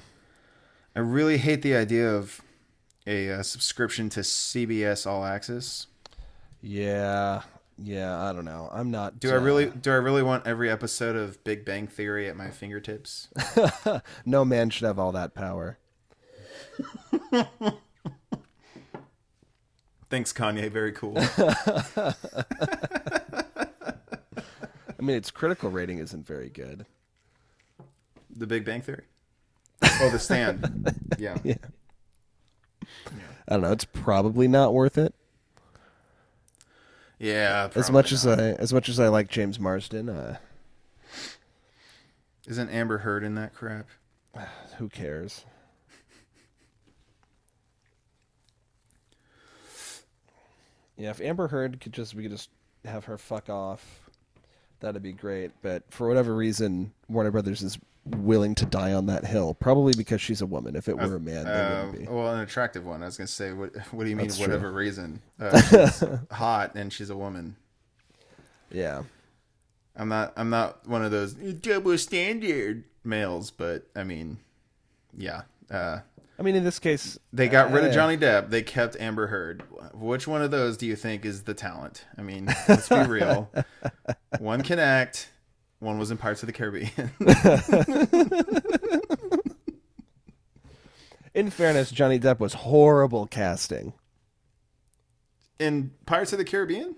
I 0.95 0.99
really 0.99 1.37
hate 1.37 1.61
the 1.61 1.75
idea 1.75 2.09
of 2.09 2.41
a 3.05 3.31
uh, 3.31 3.43
subscription 3.43 4.09
to 4.11 4.21
CBS 4.21 5.05
All 5.05 5.25
Access. 5.25 5.87
Yeah, 6.61 7.41
yeah. 7.83 8.21
I 8.21 8.33
don't 8.33 8.45
know. 8.45 8.69
I'm 8.71 8.91
not. 8.91 9.19
Do 9.19 9.31
I 9.31 9.37
uh, 9.37 9.39
really 9.39 9.65
do 9.69 9.91
I 9.91 9.95
really 9.95 10.23
want 10.23 10.47
every 10.47 10.69
episode 10.69 11.15
of 11.15 11.43
Big 11.43 11.65
Bang 11.65 11.87
Theory 11.87 12.27
at 12.27 12.35
my 12.35 12.49
fingertips? 12.49 13.29
no 14.25 14.45
man 14.45 14.69
should 14.69 14.85
have 14.85 14.99
all 14.99 15.11
that 15.11 15.33
power. 15.33 15.77
Thanks 20.09 20.33
Kanye, 20.33 20.69
very 20.69 20.91
cool. 20.91 21.13
I 21.17 22.13
mean, 24.99 25.15
its 25.15 25.31
critical 25.31 25.71
rating 25.71 25.99
isn't 25.99 26.27
very 26.27 26.49
good. 26.49 26.85
the 28.29 28.45
Big 28.45 28.65
Bang 28.65 28.81
Theory. 28.81 29.05
Oh, 29.83 30.09
The 30.11 30.19
Stand. 30.19 30.93
Yeah. 31.17 31.37
Yeah. 31.43 31.55
I 33.47 33.53
don't 33.53 33.61
know. 33.61 33.71
It's 33.71 33.85
probably 33.85 34.47
not 34.47 34.73
worth 34.73 34.97
it. 34.97 35.15
Yeah. 37.21 37.69
as 37.75 37.91
much 37.91 38.11
as. 38.11 38.25
I, 38.25 38.53
as 38.53 38.73
much 38.73 38.89
as 38.89 38.99
I 38.99 39.07
like 39.07 39.29
James 39.29 39.59
Marsden, 39.59 40.09
uh, 40.09 40.37
Isn't 42.47 42.69
Amber 42.69 42.97
Heard 42.97 43.23
in 43.23 43.35
that 43.35 43.53
crap? 43.53 43.87
who 44.79 44.89
cares? 44.89 45.45
Yeah, 50.97 51.11
if 51.11 51.21
Amber 51.21 51.47
Heard 51.47 51.79
could 51.79 51.93
just 51.93 52.15
we 52.15 52.23
could 52.23 52.31
just 52.31 52.49
have 52.85 53.05
her 53.05 53.19
fuck 53.19 53.49
off, 53.49 54.09
that'd 54.79 55.03
be 55.03 55.13
great. 55.13 55.51
But 55.61 55.83
for 55.89 56.07
whatever 56.07 56.35
reason, 56.35 56.91
Warner 57.07 57.31
Brothers 57.31 57.61
is 57.61 57.77
willing 58.05 58.55
to 58.55 58.65
die 58.65 58.93
on 58.93 59.05
that 59.07 59.25
hill. 59.25 59.53
Probably 59.53 59.93
because 59.95 60.21
she's 60.21 60.41
a 60.41 60.45
woman. 60.45 60.75
If 60.75 60.87
it 60.87 60.97
were 60.97 61.15
a 61.15 61.19
man, 61.19 61.45
they 61.45 61.51
Uh, 61.51 61.85
wouldn't 61.85 61.99
be. 62.07 62.13
well, 62.13 62.33
an 62.33 62.39
attractive 62.41 62.85
one. 62.85 63.03
I 63.03 63.05
was 63.05 63.17
gonna 63.17 63.27
say, 63.27 63.53
what? 63.53 63.75
What 63.91 64.03
do 64.03 64.09
you 64.09 64.15
mean? 64.15 64.27
That's 64.27 64.39
whatever 64.39 64.71
reason? 64.71 65.21
Uh, 65.39 66.17
hot 66.31 66.75
and 66.75 66.91
she's 66.91 67.09
a 67.09 67.17
woman. 67.17 67.55
Yeah. 68.71 69.03
I'm 69.95 70.07
not. 70.09 70.33
I'm 70.37 70.49
not 70.49 70.87
one 70.87 71.03
of 71.03 71.11
those 71.11 71.33
double 71.33 71.97
standard 71.97 72.85
males, 73.03 73.51
but 73.51 73.87
I 73.95 74.03
mean, 74.03 74.37
yeah. 75.17 75.41
Uh, 75.69 75.99
I 76.39 76.43
mean, 76.43 76.55
in 76.55 76.63
this 76.63 76.79
case, 76.79 77.19
they 77.33 77.47
got 77.49 77.71
rid 77.71 77.83
uh, 77.83 77.87
of 77.87 77.93
Johnny 77.93 78.17
Depp. 78.17 78.49
They 78.49 78.63
kept 78.63 78.95
Amber 78.99 79.27
Heard. 79.27 79.63
Which 79.93 80.27
one 80.27 80.41
of 80.41 80.49
those 80.49 80.77
do 80.77 80.85
you 80.87 80.95
think 80.95 81.25
is 81.25 81.43
the 81.43 81.53
talent? 81.53 82.05
I 82.17 82.21
mean, 82.21 82.47
let's 82.67 82.87
be 82.89 83.03
real. 83.03 83.51
one 84.39 84.63
can 84.63 84.79
act. 84.79 85.30
One 85.81 85.97
was 85.97 86.11
in 86.11 86.17
Pirates 86.17 86.43
of 86.43 86.47
the 86.47 86.53
Caribbean. 86.53 86.89
In 91.33 91.49
fairness, 91.49 91.91
Johnny 91.91 92.19
Depp 92.19 92.39
was 92.39 92.53
horrible 92.53 93.25
casting. 93.25 93.93
in 95.59 95.91
Pirates 96.05 96.33
of 96.33 96.39
the 96.39 96.45
Caribbean. 96.45 96.95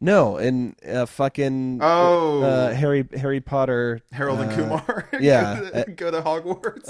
No, 0.00 0.36
in 0.36 0.76
uh, 0.88 1.06
fucking 1.06 1.80
Oh, 1.82 2.42
uh, 2.42 2.72
Harry 2.74 3.08
Harry 3.16 3.40
Potter. 3.40 4.00
Harold 4.12 4.40
and 4.40 4.52
uh, 4.52 4.56
Kumar. 4.56 5.08
yeah. 5.20 5.60
go 5.60 5.70
to, 5.84 5.90
go 5.92 6.10
to 6.12 6.22
Hogwarts. 6.22 6.88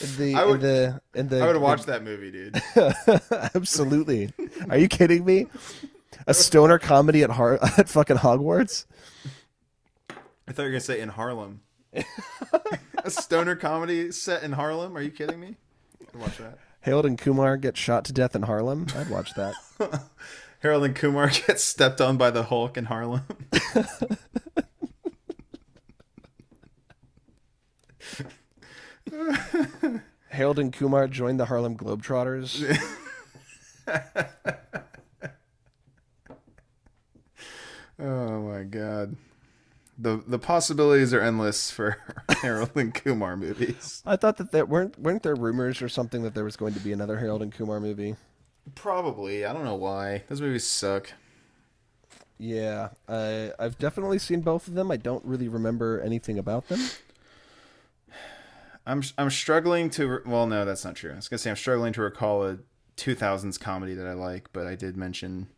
In 0.00 0.16
the, 0.16 0.34
I 0.36 0.44
would- 0.44 0.54
in 0.54 0.60
the 0.60 1.00
in 1.14 1.28
the 1.28 1.40
I 1.42 1.46
would 1.52 1.60
watch 1.60 1.84
that 1.86 2.04
movie, 2.04 2.30
dude. 2.30 2.60
Absolutely. 3.54 4.32
Are 4.70 4.78
you 4.78 4.86
kidding 4.88 5.24
me? 5.24 5.46
A 6.26 6.34
stoner 6.34 6.78
comedy 6.78 7.22
at 7.22 7.30
Har- 7.30 7.58
at 7.78 7.88
fucking 7.88 8.18
Hogwarts? 8.18 8.86
I 10.10 10.52
thought 10.52 10.62
you 10.62 10.64
were 10.64 10.70
gonna 10.70 10.80
say 10.80 11.00
in 11.00 11.10
Harlem. 11.10 11.62
a 13.04 13.10
stoner 13.10 13.56
comedy 13.56 14.10
set 14.12 14.42
in 14.42 14.52
Harlem? 14.52 14.96
Are 14.96 15.00
you 15.00 15.10
kidding 15.10 15.40
me? 15.40 15.56
I'd 16.14 16.20
watch 16.20 16.38
that. 16.38 16.58
Harold 16.80 17.06
and 17.06 17.18
Kumar 17.18 17.56
get 17.56 17.76
shot 17.76 18.04
to 18.06 18.12
death 18.12 18.34
in 18.36 18.42
Harlem? 18.42 18.86
I'd 18.96 19.10
watch 19.10 19.34
that. 19.34 19.54
Harold 20.60 20.84
and 20.84 20.94
Kumar 20.94 21.28
get 21.28 21.60
stepped 21.60 22.00
on 22.00 22.16
by 22.16 22.30
the 22.30 22.44
Hulk 22.44 22.76
in 22.76 22.86
Harlem. 22.86 23.22
Harold 30.30 30.58
and 30.58 30.72
Kumar 30.72 31.08
joined 31.08 31.40
the 31.40 31.46
Harlem 31.46 31.76
Globetrotters. 31.76 32.62
oh 37.98 38.40
my 38.42 38.62
god. 38.78 39.16
The 39.98 40.22
the 40.26 40.38
possibilities 40.38 41.12
are 41.12 41.20
endless 41.20 41.70
for 41.70 41.98
Harold 42.42 42.70
and 42.76 42.94
Kumar 42.94 43.36
movies. 43.36 44.02
I 44.06 44.16
thought 44.16 44.36
that 44.36 44.52
there 44.52 44.64
weren't 44.64 44.98
weren't 44.98 45.22
there 45.22 45.34
rumors 45.34 45.82
or 45.82 45.88
something 45.88 46.22
that 46.22 46.34
there 46.34 46.44
was 46.44 46.56
going 46.56 46.74
to 46.74 46.80
be 46.80 46.92
another 46.92 47.18
Harold 47.18 47.42
and 47.42 47.52
Kumar 47.52 47.80
movie. 47.80 48.16
Probably. 48.74 49.44
I 49.44 49.52
don't 49.52 49.64
know 49.64 49.74
why. 49.74 50.22
Those 50.28 50.40
movies 50.40 50.66
suck. 50.66 51.12
Yeah, 52.38 52.90
I 53.08 53.52
I've 53.58 53.78
definitely 53.78 54.20
seen 54.20 54.42
both 54.42 54.68
of 54.68 54.74
them. 54.74 54.90
I 54.92 54.96
don't 54.96 55.24
really 55.24 55.48
remember 55.48 56.00
anything 56.00 56.38
about 56.38 56.68
them. 56.68 56.80
I'm 58.86 59.02
I'm 59.18 59.30
struggling 59.30 59.90
to 59.90 60.06
re- 60.06 60.20
well 60.24 60.46
no 60.46 60.64
that's 60.64 60.84
not 60.84 60.94
true. 60.94 61.12
I 61.12 61.16
was 61.16 61.28
gonna 61.28 61.38
say 61.38 61.50
I'm 61.50 61.56
struggling 61.56 61.92
to 61.94 62.02
recall 62.02 62.44
a 62.46 62.58
2000s 62.96 63.58
comedy 63.60 63.94
that 63.94 64.06
I 64.06 64.12
like, 64.12 64.48
but 64.52 64.66
I 64.66 64.74
did 64.76 64.96
mention 64.96 65.48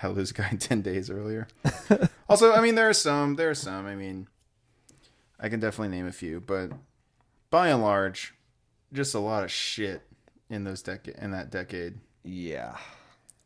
To 0.00 0.08
Lose 0.08 0.30
a 0.30 0.34
Guy 0.34 0.48
in 0.50 0.58
10 0.58 0.82
Days 0.82 1.10
earlier. 1.10 1.46
also, 2.28 2.52
I 2.52 2.60
mean 2.60 2.74
there 2.74 2.88
are 2.88 2.92
some 2.94 3.36
there 3.36 3.50
are 3.50 3.54
some. 3.54 3.86
I 3.86 3.94
mean 3.94 4.28
I 5.38 5.48
can 5.48 5.60
definitely 5.60 5.96
name 5.96 6.06
a 6.06 6.12
few, 6.12 6.40
but 6.40 6.70
by 7.50 7.68
and 7.68 7.82
large, 7.82 8.34
just 8.92 9.14
a 9.14 9.18
lot 9.18 9.42
of 9.44 9.50
shit 9.50 10.02
in 10.48 10.64
those 10.64 10.82
decade 10.82 11.16
in 11.16 11.30
that 11.32 11.50
decade. 11.50 11.98
Yeah, 12.22 12.76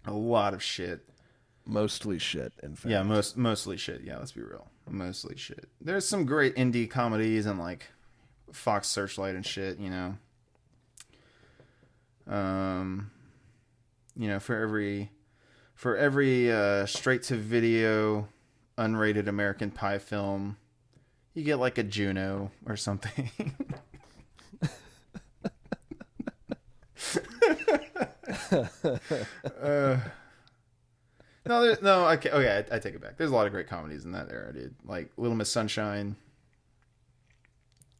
A 0.07 0.13
lot 0.13 0.53
of 0.55 0.63
shit. 0.63 1.09
mostly 1.67 2.19
shit. 2.19 2.53
In 2.63 2.75
fact, 2.75 2.91
Yeah, 2.91 3.03
most 3.05 3.37
mostly 3.37 3.77
shit. 3.77 4.03
Yeah, 4.03 4.19
let's 4.19 4.33
be 4.33 4.43
real. 4.43 4.67
Mostly 4.91 5.37
shit. 5.37 5.69
There's 5.81 6.07
some 6.07 6.25
great 6.27 6.55
indie 6.57 6.91
comedies 6.91 7.47
and 7.47 7.59
like 7.59 7.87
Fox 8.53 8.89
Searchlight 8.89 9.35
and 9.35 9.47
shit, 9.47 9.79
you 9.79 9.91
know. 9.91 10.17
Um 12.27 13.11
you 14.17 14.29
know, 14.29 14.39
for 14.39 14.57
every 14.61 15.11
for 15.75 15.97
every 15.97 16.51
uh 16.53 16.87
straight 16.87 17.23
to 17.25 17.37
video 17.37 18.29
unrated 18.79 19.27
American 19.29 19.71
Pie 19.71 19.99
film, 19.99 20.57
you 21.35 21.45
get 21.45 21.59
like 21.59 21.79
a 21.79 21.83
Juno 21.83 22.51
or 22.67 22.77
something. 22.77 23.31
uh 29.61 29.99
no, 31.47 31.63
there, 31.63 31.77
no, 31.83 32.09
okay, 32.09 32.31
okay, 32.31 32.65
I, 32.71 32.77
I 32.77 32.79
take 32.79 32.95
it 32.95 33.03
back. 33.03 33.19
There's 33.19 33.31
a 33.31 33.35
lot 33.35 33.47
of 33.47 33.53
great 33.53 33.67
comedies 33.69 34.07
in 34.07 34.13
that 34.13 34.31
era, 34.31 34.51
dude. 34.51 34.75
Like 34.87 35.11
Little 35.19 35.37
Miss 35.37 35.51
Sunshine, 35.51 36.17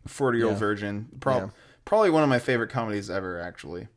Forty 0.07 0.39
Year 0.39 0.47
Old 0.47 0.55
Yeah. 0.55 0.61
Virgin, 0.61 1.09
prob- 1.21 1.43
Yeah. 1.43 1.49
probably 1.85 2.09
one 2.09 2.23
of 2.23 2.31
my 2.31 2.39
favorite 2.39 2.71
comedies 2.71 3.11
ever. 3.11 3.39
Actually, 3.39 3.89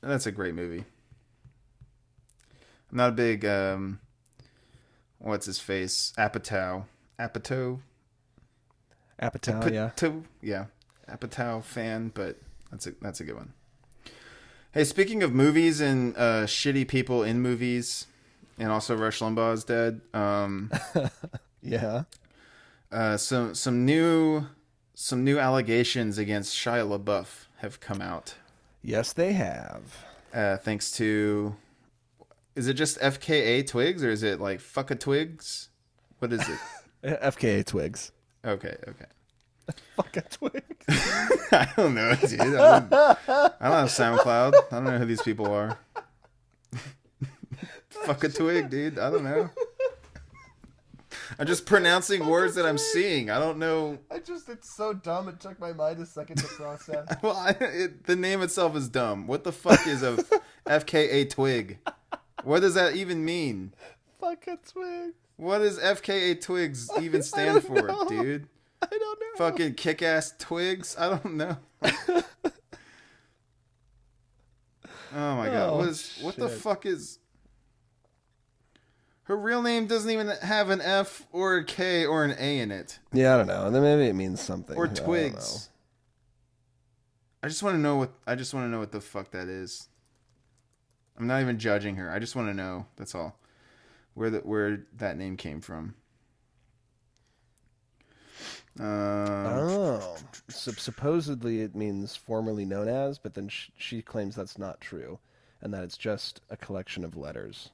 that's 0.00 0.24
a 0.26 0.32
great 0.32 0.54
movie. 0.54 0.84
Not 2.96 3.10
a 3.10 3.12
big, 3.12 3.44
um, 3.44 4.00
what's 5.18 5.44
his 5.46 5.58
face 5.58 6.12
Apatow 6.16 6.84
Apatow 7.20 7.80
Apatow, 9.20 9.72
yeah. 9.72 9.90
Apatow 9.94 10.22
yeah 10.42 10.64
Apatow 11.08 11.62
fan, 11.62 12.10
but 12.14 12.38
that's 12.70 12.86
a 12.86 12.92
that's 13.02 13.20
a 13.20 13.24
good 13.24 13.36
one. 13.36 13.52
Hey, 14.72 14.84
speaking 14.84 15.22
of 15.22 15.32
movies 15.32 15.80
and 15.80 16.16
uh, 16.16 16.44
shitty 16.46 16.88
people 16.88 17.22
in 17.22 17.40
movies, 17.40 18.06
and 18.58 18.70
also 18.72 18.96
Rush 18.96 19.20
Limbaugh 19.20 19.54
is 19.54 19.64
dead. 19.64 20.00
Um, 20.14 20.70
Yeah. 21.62 22.04
uh, 22.92 23.16
some 23.16 23.54
some 23.54 23.84
new 23.84 24.46
some 24.94 25.22
new 25.24 25.38
allegations 25.38 26.16
against 26.18 26.54
Shia 26.56 26.86
LaBeouf 26.88 27.46
have 27.58 27.80
come 27.80 28.00
out. 28.00 28.34
Yes, 28.82 29.12
they 29.12 29.32
have. 29.34 29.82
uh, 30.32 30.56
thanks 30.58 30.90
to 30.92 31.56
is 32.56 32.66
it 32.66 32.74
just 32.74 32.98
FKA 33.00 33.66
Twigs 33.66 34.02
or 34.02 34.10
is 34.10 34.22
it 34.22 34.40
like 34.40 34.60
fuck 34.60 34.90
a 34.90 34.96
Twigs? 34.96 35.68
What 36.18 36.32
is 36.32 36.40
it? 36.48 36.58
FKA 37.22 37.64
Twigs. 37.64 38.12
okay, 38.44 38.76
okay. 38.88 39.06
Fuck 39.96 40.16
a 40.16 40.20
twig. 40.22 40.62
I 40.88 41.68
don't 41.76 41.94
know, 41.94 42.14
dude. 42.14 42.40
I 42.40 42.44
don't, 42.44 42.92
I 42.92 43.18
don't 43.60 43.72
have 43.72 43.88
SoundCloud. 43.88 44.54
I 44.70 44.74
don't 44.76 44.84
know 44.84 44.98
who 44.98 45.06
these 45.06 45.22
people 45.22 45.52
are. 45.52 45.78
fuck 47.88 48.22
a 48.22 48.28
twig, 48.28 48.70
dude. 48.70 48.98
I 48.98 49.10
don't 49.10 49.24
know. 49.24 49.50
I'm 51.38 51.46
just 51.46 51.66
pronouncing 51.66 52.26
words 52.26 52.54
that 52.54 52.64
I'm 52.64 52.78
seeing. 52.78 53.30
I 53.30 53.40
don't 53.40 53.58
know. 53.58 53.98
I 54.10 54.20
just, 54.20 54.48
it's 54.48 54.74
so 54.74 54.92
dumb. 54.92 55.28
It 55.28 55.40
took 55.40 55.58
my 55.58 55.72
mind 55.72 55.98
a 55.98 56.06
second 56.06 56.36
to 56.36 56.46
process. 56.46 57.08
Well, 57.20 57.36
I, 57.36 57.50
it, 57.58 58.04
the 58.04 58.14
name 58.16 58.42
itself 58.42 58.76
is 58.76 58.88
dumb. 58.88 59.26
What 59.26 59.42
the 59.42 59.52
fuck 59.52 59.86
is 59.86 60.02
a 60.02 60.16
FKA 60.66 61.28
Twig? 61.28 61.78
What 62.46 62.60
does 62.60 62.74
that 62.74 62.94
even 62.94 63.24
mean? 63.24 63.74
Fuck 64.20 64.46
a 64.46 64.56
twig. 64.56 65.14
What 65.36 65.58
does 65.58 65.80
FKA 65.80 66.40
Twigs 66.40 66.88
even 67.00 67.24
stand 67.24 67.64
for, 67.64 67.82
know. 67.82 68.08
dude? 68.08 68.46
I 68.80 68.86
don't 68.86 69.00
know. 69.20 69.26
Fucking 69.36 69.74
kick 69.74 70.00
ass 70.00 70.32
twigs? 70.38 70.94
I 70.96 71.08
don't 71.08 71.34
know. 71.34 71.56
oh 71.82 72.22
my 75.12 75.46
god. 75.46 75.70
Oh, 75.70 75.78
what 75.78 75.88
is 75.88 76.20
what 76.22 76.36
the 76.36 76.48
fuck 76.48 76.86
is 76.86 77.18
Her 79.24 79.36
real 79.36 79.60
name 79.60 79.88
doesn't 79.88 80.08
even 80.08 80.28
have 80.28 80.70
an 80.70 80.80
F 80.80 81.26
or 81.32 81.56
a 81.56 81.64
K 81.64 82.06
or 82.06 82.24
an 82.24 82.36
A 82.38 82.60
in 82.60 82.70
it. 82.70 83.00
Yeah, 83.12 83.34
I 83.34 83.38
don't 83.38 83.48
know. 83.48 83.72
Then 83.72 83.82
maybe 83.82 84.06
it 84.06 84.14
means 84.14 84.40
something. 84.40 84.76
Or 84.76 84.86
I 84.86 84.90
twigs. 84.90 85.68
I 87.42 87.48
just 87.48 87.64
want 87.64 87.74
to 87.74 87.80
know 87.80 87.96
what 87.96 88.12
I 88.24 88.36
just 88.36 88.54
want 88.54 88.66
to 88.66 88.70
know 88.70 88.78
what 88.78 88.92
the 88.92 89.00
fuck 89.00 89.32
that 89.32 89.48
is. 89.48 89.88
I'm 91.18 91.26
not 91.26 91.40
even 91.40 91.58
judging 91.58 91.96
her. 91.96 92.10
I 92.10 92.18
just 92.18 92.36
want 92.36 92.48
to 92.48 92.54
know. 92.54 92.86
That's 92.96 93.14
all. 93.14 93.38
Where 94.14 94.30
the 94.30 94.38
where 94.38 94.84
that 94.96 95.16
name 95.16 95.36
came 95.36 95.60
from. 95.60 95.94
Um. 98.78 98.86
Oh, 98.86 100.16
so 100.48 100.72
supposedly 100.72 101.60
it 101.60 101.74
means 101.74 102.14
formerly 102.16 102.64
known 102.64 102.88
as, 102.88 103.18
but 103.18 103.34
then 103.34 103.48
sh- 103.48 103.70
she 103.76 104.02
claims 104.02 104.36
that's 104.36 104.58
not 104.58 104.80
true, 104.80 105.18
and 105.62 105.72
that 105.72 105.84
it's 105.84 105.96
just 105.96 106.40
a 106.50 106.56
collection 106.56 107.04
of 107.04 107.16
letters. 107.16 107.70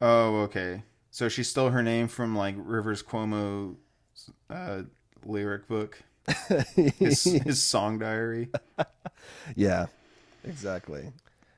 Oh, 0.00 0.40
okay. 0.42 0.82
So 1.10 1.28
she 1.28 1.42
stole 1.42 1.70
her 1.70 1.82
name 1.82 2.08
from 2.08 2.36
like 2.36 2.54
Rivers 2.58 3.02
Cuomo 3.02 3.76
uh, 4.50 4.82
lyric 5.24 5.68
book, 5.68 6.02
his, 6.74 7.24
his 7.24 7.62
song 7.62 7.98
diary. 7.98 8.50
yeah, 9.56 9.86
exactly. 10.44 11.12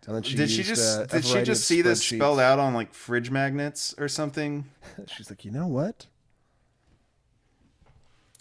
And 0.09 0.17
then 0.17 0.23
she 0.23 0.37
did 0.37 0.49
she 0.49 0.63
just 0.63 1.01
a 1.01 1.07
did 1.07 1.23
she 1.27 1.43
just 1.43 1.67
see 1.67 1.83
this 1.83 2.03
spelled 2.03 2.41
out 2.41 2.59
on 2.59 2.73
like 2.73 2.95
fridge 2.95 3.31
magnets 3.31 3.95
or 3.99 4.09
something? 4.09 4.65
She's 5.07 5.29
like, 5.29 5.45
you 5.45 5.51
know 5.51 5.67
what? 5.67 6.07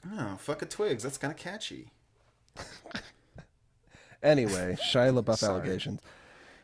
Oh, 0.09 0.38
fuck 0.38 0.61
a 0.61 0.65
twigs. 0.65 1.03
That's 1.03 1.18
kind 1.18 1.32
of 1.34 1.38
catchy. 1.38 1.91
Anyway, 4.24 4.76
Shia 4.82 5.13
LaBeouf 5.22 5.38
Sorry. 5.38 5.59
allegations. 5.59 6.01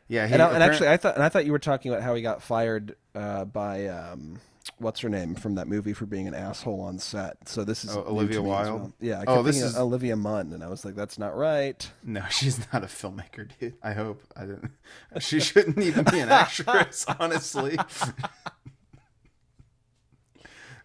Yeah, 0.08 0.26
he, 0.26 0.34
And, 0.34 0.42
I, 0.42 0.54
and 0.56 0.64
actually, 0.64 0.90
I 0.90 0.98
thought, 0.98 1.14
and 1.14 1.24
I 1.24 1.30
thought 1.30 1.46
you 1.46 1.52
were 1.52 1.60
talking 1.60 1.92
about 1.92 2.04
how 2.04 2.16
he 2.16 2.24
got 2.24 2.42
fired 2.42 2.96
uh, 3.14 3.46
by 3.46 3.86
um, 3.86 4.40
what's 4.80 5.00
her 5.02 5.10
name 5.10 5.36
from 5.36 5.56
that 5.56 5.68
movie 5.68 5.94
for 5.94 6.06
being 6.06 6.28
an 6.28 6.34
asshole 6.34 6.82
on 6.82 7.00
set. 7.00 7.48
So 7.48 7.64
this 7.64 7.86
is 7.86 7.96
Oh, 7.96 8.04
Olivia 8.08 8.42
Wilde? 8.42 8.82
well. 8.82 8.94
Yeah, 9.00 9.20
I 9.22 9.24
Oh, 9.28 9.44
this 9.44 9.62
is- 9.62 9.78
Olivia 9.78 10.16
Munn, 10.16 10.52
and 10.54 10.64
I 10.64 10.68
was 10.68 10.84
like, 10.84 10.96
that's 10.96 11.18
not 11.18 11.36
right. 11.38 11.90
no, 12.04 12.24
she's 12.30 12.60
not 12.74 12.84
a 12.84 12.88
filmmaker, 12.88 13.50
dude. 13.60 13.76
I 13.84 13.94
hope 13.94 14.22
I 14.36 14.42
didn't. 14.42 14.72
She 15.20 15.40
shouldn't 15.40 15.78
even 15.80 16.06
be 16.06 16.20
an 16.20 16.30
actress, 16.30 17.06
honestly. 17.20 17.78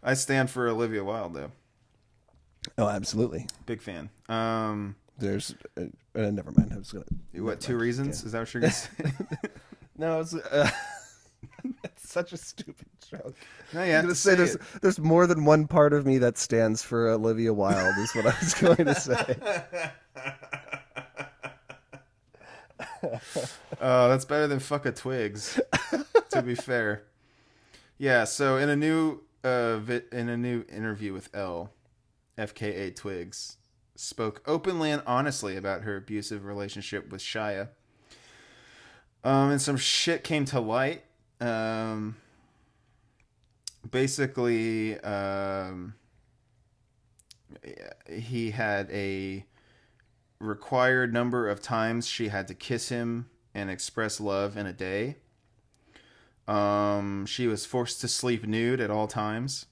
I 0.03 0.15
stand 0.15 0.51
for 0.51 0.69
Olivia 0.69 1.03
Wilde, 1.03 1.35
though. 1.35 1.51
Oh, 2.77 2.89
absolutely. 2.89 3.47
Big 3.67 3.81
fan. 3.81 4.11
Um, 4.29 4.97
There's 5.19 5.55
uh, 5.77 5.85
uh, 6.15 6.31
never 6.31 6.51
mind. 6.53 6.73
I 6.73 6.79
was 6.79 6.93
gonna. 6.93 7.05
what 7.45 7.61
two 7.61 7.77
reasons? 7.79 8.23
Is 8.25 8.33
that 8.33 8.41
what 8.41 8.55
you're 8.55 8.61
gonna 8.63 8.73
say? 8.73 8.89
No, 9.97 10.21
it's 10.21 10.35
uh, 10.35 10.71
it's 11.65 11.88
such 12.13 12.33
a 12.33 12.37
stupid 12.37 12.89
joke. 13.11 13.35
no, 13.73 13.83
you 13.83 13.95
I'm 13.95 14.03
gonna 14.03 14.15
say 14.15 14.31
say 14.31 14.37
there's 14.37 14.57
there's 14.81 14.99
more 14.99 15.27
than 15.27 15.45
one 15.45 15.67
part 15.67 15.93
of 15.93 16.07
me 16.07 16.19
that 16.19 16.39
stands 16.39 16.83
for 16.83 17.09
Olivia 17.09 17.53
Wilde. 17.53 17.99
Is 17.99 18.15
what 18.15 18.27
I 18.27 18.35
was 18.41 18.55
going 18.55 18.85
to 18.87 18.95
say. 18.95 19.37
Oh, 23.81 24.09
that's 24.09 24.25
better 24.25 24.49
than 24.49 24.59
fuck 24.59 24.85
a 24.85 24.91
twigs. 24.93 25.61
to 26.31 26.43
be 26.43 26.57
fair, 26.57 27.05
yeah. 27.97 28.25
So 28.25 28.57
in 28.57 28.69
a 28.69 28.75
new 28.77 29.21
uh, 29.45 29.77
vi- 29.79 30.03
in 30.11 30.29
a 30.29 30.37
new 30.37 30.65
interview 30.69 31.13
with 31.13 31.29
Elle, 31.35 31.71
FKA 32.37 32.95
Twigs 32.97 33.57
spoke 33.95 34.43
openly 34.47 34.91
and 34.91 35.03
honestly 35.07 35.57
about 35.57 35.83
her 35.83 35.97
abusive 35.97 36.45
relationship 36.45 37.11
with 37.13 37.21
Shia. 37.21 37.69
Um, 39.23 39.51
and 39.51 39.63
some 39.63 39.77
shit 39.77 40.25
came 40.25 40.45
to 40.47 40.59
light. 40.61 41.05
Um, 41.41 42.17
basically, 43.91 44.99
um, 45.01 45.95
he 48.09 48.51
had 48.51 48.91
a 48.91 49.45
required 50.41 51.13
number 51.13 51.49
of 51.49 51.61
times 51.61 52.07
she 52.07 52.29
had 52.29 52.49
to 52.49 52.55
kiss 52.55 52.89
him 52.89 53.29
and 53.55 53.71
express 53.71 54.21
love 54.21 54.57
in 54.57 54.67
a 54.67 54.73
day. 54.73 55.17
Um, 56.47 57.27
she 57.27 57.47
was 57.47 57.67
forced 57.67 58.01
to 58.01 58.09
sleep 58.09 58.47
nude 58.47 58.81
at 58.81 58.91
all 58.91 59.07
times. 59.07 59.67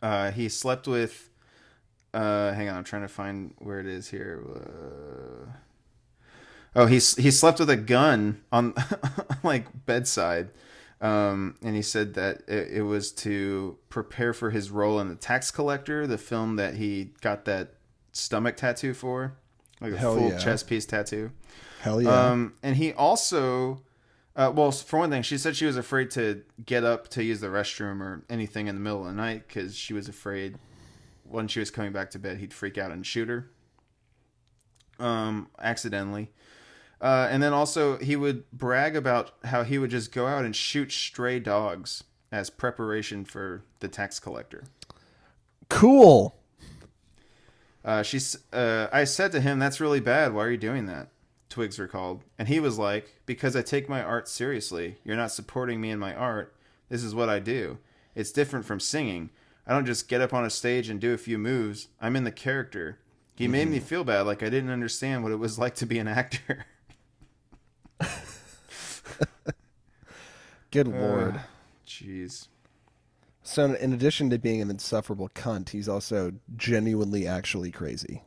Uh, 0.00 0.30
he 0.30 0.48
slept 0.48 0.86
with. 0.86 1.30
Uh, 2.14 2.52
hang 2.52 2.68
on, 2.68 2.76
I'm 2.76 2.84
trying 2.84 3.02
to 3.02 3.08
find 3.08 3.52
where 3.58 3.80
it 3.80 3.86
is 3.86 4.08
here. 4.08 4.42
Uh, 4.54 5.52
oh, 6.74 6.86
he 6.86 6.96
he 6.96 7.30
slept 7.30 7.58
with 7.58 7.70
a 7.70 7.76
gun 7.76 8.42
on 8.52 8.74
like 9.42 9.86
bedside. 9.86 10.50
Um, 11.00 11.56
and 11.62 11.76
he 11.76 11.82
said 11.82 12.14
that 12.14 12.42
it, 12.48 12.78
it 12.78 12.82
was 12.82 13.12
to 13.12 13.78
prepare 13.88 14.32
for 14.32 14.50
his 14.50 14.70
role 14.70 14.98
in 14.98 15.08
the 15.08 15.14
Tax 15.14 15.50
Collector, 15.52 16.08
the 16.08 16.18
film 16.18 16.56
that 16.56 16.74
he 16.74 17.12
got 17.20 17.44
that 17.44 17.74
stomach 18.10 18.56
tattoo 18.56 18.94
for, 18.94 19.36
like 19.80 19.92
a 19.92 19.96
Hell 19.96 20.16
full 20.16 20.30
yeah. 20.30 20.38
chest 20.38 20.66
piece 20.66 20.86
tattoo. 20.86 21.30
Hell 21.82 22.02
yeah. 22.02 22.30
Um, 22.30 22.54
and 22.64 22.74
he 22.74 22.92
also, 22.92 23.82
uh, 24.34 24.50
well, 24.52 24.72
for 24.72 24.98
one 24.98 25.10
thing, 25.10 25.22
she 25.22 25.38
said 25.38 25.54
she 25.54 25.66
was 25.66 25.76
afraid 25.76 26.10
to 26.12 26.42
get 26.66 26.82
up 26.82 27.06
to 27.10 27.22
use 27.22 27.40
the 27.40 27.46
restroom 27.46 28.00
or 28.00 28.24
anything 28.28 28.66
in 28.66 28.74
the 28.74 28.80
middle 28.80 29.00
of 29.00 29.06
the 29.06 29.12
night 29.12 29.44
because 29.46 29.76
she 29.76 29.92
was 29.92 30.08
afraid 30.08 30.58
when 31.22 31.46
she 31.46 31.60
was 31.60 31.70
coming 31.70 31.92
back 31.92 32.10
to 32.10 32.18
bed, 32.18 32.38
he'd 32.38 32.52
freak 32.52 32.78
out 32.78 32.90
and 32.90 33.06
shoot 33.06 33.28
her. 33.28 33.50
Um, 34.98 35.48
accidentally. 35.60 36.32
Uh, 37.00 37.28
and 37.30 37.42
then 37.42 37.52
also, 37.52 37.96
he 37.98 38.16
would 38.16 38.50
brag 38.50 38.96
about 38.96 39.32
how 39.44 39.62
he 39.62 39.78
would 39.78 39.90
just 39.90 40.10
go 40.12 40.26
out 40.26 40.44
and 40.44 40.54
shoot 40.56 40.90
stray 40.90 41.38
dogs 41.38 42.04
as 42.32 42.50
preparation 42.50 43.24
for 43.24 43.62
the 43.80 43.88
tax 43.88 44.18
collector. 44.18 44.64
cool. 45.68 46.34
Uh, 47.84 48.02
she's. 48.02 48.36
Uh, 48.52 48.88
I 48.92 49.04
said 49.04 49.32
to 49.32 49.40
him, 49.40 49.58
"That's 49.58 49.80
really 49.80 50.00
bad. 50.00 50.34
Why 50.34 50.44
are 50.44 50.50
you 50.50 50.56
doing 50.58 50.86
that?" 50.86 51.08
Twigs 51.48 51.78
recalled, 51.78 52.22
and 52.38 52.48
he 52.48 52.60
was 52.60 52.78
like, 52.78 53.14
"Because 53.24 53.54
I 53.56 53.62
take 53.62 53.88
my 53.88 54.02
art 54.02 54.28
seriously. 54.28 54.98
You're 55.04 55.16
not 55.16 55.30
supporting 55.30 55.80
me 55.80 55.90
in 55.90 55.98
my 55.98 56.14
art. 56.14 56.54
This 56.90 57.02
is 57.02 57.14
what 57.14 57.28
I 57.28 57.38
do. 57.38 57.78
It's 58.14 58.32
different 58.32 58.66
from 58.66 58.80
singing. 58.80 59.30
I 59.66 59.72
don't 59.72 59.86
just 59.86 60.08
get 60.08 60.20
up 60.20 60.34
on 60.34 60.44
a 60.44 60.50
stage 60.50 60.88
and 60.90 61.00
do 61.00 61.14
a 61.14 61.18
few 61.18 61.38
moves. 61.38 61.88
I'm 62.00 62.16
in 62.16 62.24
the 62.24 62.32
character." 62.32 62.98
He 63.36 63.46
made 63.46 63.68
me 63.68 63.78
feel 63.90 64.02
bad, 64.02 64.22
like 64.22 64.42
I 64.42 64.50
didn't 64.50 64.70
understand 64.70 65.22
what 65.22 65.32
it 65.32 65.36
was 65.36 65.58
like 65.58 65.76
to 65.76 65.86
be 65.86 65.98
an 66.00 66.08
actor. 66.08 66.66
Good 70.70 70.88
uh, 70.88 70.90
lord. 70.90 71.40
Jeez. 71.86 72.48
So, 73.42 73.72
in 73.74 73.92
addition 73.94 74.28
to 74.30 74.38
being 74.38 74.60
an 74.60 74.68
insufferable 74.70 75.30
cunt, 75.30 75.70
he's 75.70 75.88
also 75.88 76.32
genuinely 76.56 77.26
actually 77.26 77.70
crazy. 77.70 78.22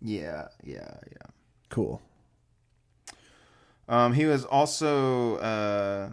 Yeah, 0.00 0.48
yeah, 0.62 0.98
yeah. 1.10 1.26
Cool. 1.68 2.00
Um, 3.88 4.12
he 4.12 4.24
was 4.24 4.44
also 4.44 5.36
uh, 5.38 6.10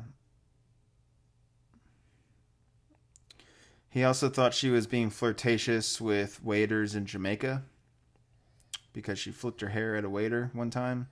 he 3.89 4.03
also 4.03 4.29
thought 4.29 4.55
she 4.55 4.71
was 4.71 4.87
being 4.87 5.11
flirtatious 5.11 6.01
with 6.01 6.43
waiters 6.43 6.95
in 6.95 7.05
Jamaica 7.05 7.63
because 8.93 9.19
she 9.19 9.31
flipped 9.31 9.61
her 9.61 9.69
hair 9.69 9.95
at 9.95 10.03
a 10.03 10.09
waiter 10.09 10.49
one 10.53 10.71
time. 10.71 11.07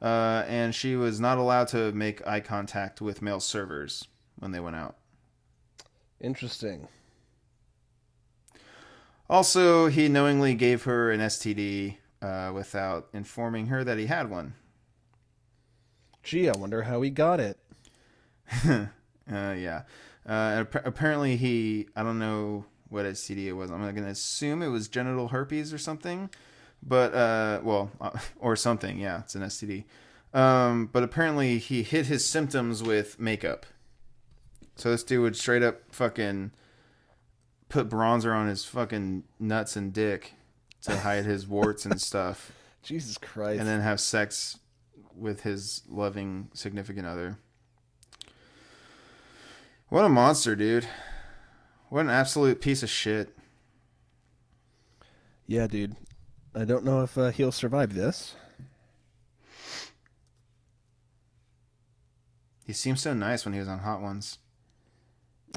Uh, 0.00 0.44
and 0.46 0.74
she 0.74 0.94
was 0.94 1.20
not 1.20 1.38
allowed 1.38 1.68
to 1.68 1.92
make 1.92 2.26
eye 2.26 2.40
contact 2.40 3.00
with 3.00 3.22
male 3.22 3.40
servers 3.40 4.06
when 4.38 4.52
they 4.52 4.60
went 4.60 4.76
out. 4.76 4.96
Interesting. 6.20 6.88
Also, 9.28 9.88
he 9.88 10.08
knowingly 10.08 10.54
gave 10.54 10.84
her 10.84 11.10
an 11.10 11.20
STD 11.20 11.96
uh, 12.22 12.52
without 12.54 13.08
informing 13.12 13.66
her 13.66 13.82
that 13.82 13.98
he 13.98 14.06
had 14.06 14.30
one. 14.30 14.54
Gee, 16.22 16.48
I 16.48 16.56
wonder 16.56 16.82
how 16.82 17.02
he 17.02 17.10
got 17.10 17.40
it. 17.40 17.58
uh, 18.64 18.86
yeah. 19.28 19.82
Uh, 20.28 20.64
ap- 20.64 20.86
apparently, 20.86 21.36
he, 21.36 21.88
I 21.96 22.02
don't 22.02 22.18
know 22.18 22.64
what 22.88 23.04
STD 23.06 23.46
it 23.46 23.52
was. 23.52 23.70
I'm 23.70 23.80
going 23.80 23.96
to 23.96 24.06
assume 24.06 24.62
it 24.62 24.68
was 24.68 24.88
genital 24.88 25.28
herpes 25.28 25.72
or 25.72 25.78
something. 25.78 26.30
But, 26.82 27.14
uh, 27.14 27.60
well, 27.62 27.90
uh, 28.00 28.18
or 28.38 28.56
something. 28.56 28.98
Yeah, 28.98 29.20
it's 29.20 29.34
an 29.34 29.42
STD. 29.42 29.84
Um, 30.34 30.86
but 30.92 31.02
apparently, 31.02 31.58
he 31.58 31.82
hid 31.82 32.06
his 32.06 32.24
symptoms 32.24 32.82
with 32.82 33.18
makeup. 33.18 33.66
So 34.76 34.90
this 34.90 35.02
dude 35.02 35.22
would 35.22 35.36
straight 35.36 35.62
up 35.62 35.80
fucking 35.90 36.52
put 37.68 37.88
bronzer 37.88 38.34
on 38.34 38.46
his 38.48 38.64
fucking 38.64 39.24
nuts 39.40 39.74
and 39.76 39.92
dick 39.92 40.34
to 40.82 40.98
hide 40.98 41.24
his 41.24 41.46
warts 41.46 41.86
and 41.86 42.00
stuff, 42.10 42.52
Jesus 42.82 43.16
Christ. 43.18 43.58
and 43.58 43.68
then 43.68 43.80
have 43.80 43.98
sex 44.00 44.58
with 45.16 45.42
his 45.42 45.82
loving 45.88 46.48
significant 46.52 47.06
other. 47.06 47.38
What 49.88 50.04
a 50.04 50.08
monster, 50.08 50.54
dude. 50.54 50.86
What 51.88 52.00
an 52.00 52.10
absolute 52.10 52.60
piece 52.60 52.82
of 52.82 52.90
shit. 52.90 53.34
yeah, 55.46 55.66
dude. 55.66 55.96
I 56.58 56.64
don't 56.64 56.84
know 56.84 57.02
if 57.02 57.18
uh, 57.18 57.30
he'll 57.30 57.52
survive 57.52 57.94
this. 57.94 58.34
He 62.66 62.72
seemed 62.72 62.98
so 62.98 63.12
nice 63.14 63.44
when 63.44 63.52
he 63.54 63.60
was 63.60 63.68
on 63.68 63.80
Hot 63.80 64.00
Ones. 64.00 64.38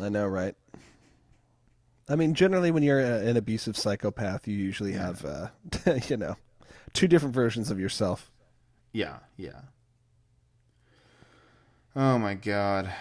I 0.01 0.09
know, 0.09 0.27
right? 0.27 0.55
I 2.07 2.15
mean, 2.15 2.33
generally, 2.33 2.71
when 2.71 2.83
you're 2.83 3.01
uh, 3.01 3.19
an 3.19 3.37
abusive 3.37 3.77
psychopath, 3.77 4.47
you 4.47 4.55
usually 4.55 4.93
Yeah. 4.93 5.05
have, 5.05 5.25
uh, 5.25 5.47
you 6.07 6.17
know, 6.17 6.35
two 6.93 7.07
different 7.07 7.33
versions 7.33 7.71
of 7.71 7.79
yourself. 7.79 8.29
Yeah, 8.91 9.19
yeah. 9.37 9.61
Oh 11.95 12.17
my 12.19 12.33
god. 12.33 12.91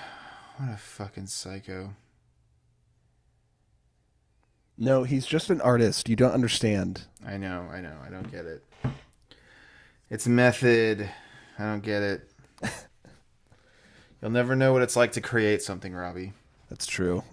What 0.56 0.72
a 0.72 0.76
fucking 0.76 1.26
psycho. 1.26 1.94
No, 4.78 5.02
he's 5.02 5.26
just 5.26 5.50
an 5.50 5.60
artist. 5.60 6.08
You 6.08 6.14
don't 6.16 6.32
understand. 6.32 7.02
I 7.26 7.36
know, 7.36 7.68
I 7.72 7.80
know, 7.80 7.96
I 8.06 8.10
don't 8.10 8.30
get 8.30 8.46
it. 8.46 8.64
It's 10.08 10.26
method. 10.26 11.10
I 11.58 11.64
don't 11.64 11.82
get 11.82 12.02
it. 12.02 12.30
You'll 14.22 14.30
never 14.30 14.54
know 14.56 14.72
what 14.72 14.82
it's 14.82 14.96
like 14.96 15.12
to 15.12 15.20
create 15.20 15.62
something, 15.62 15.92
Robbie. 15.94 16.32
That's 16.70 16.86
true. 16.86 17.24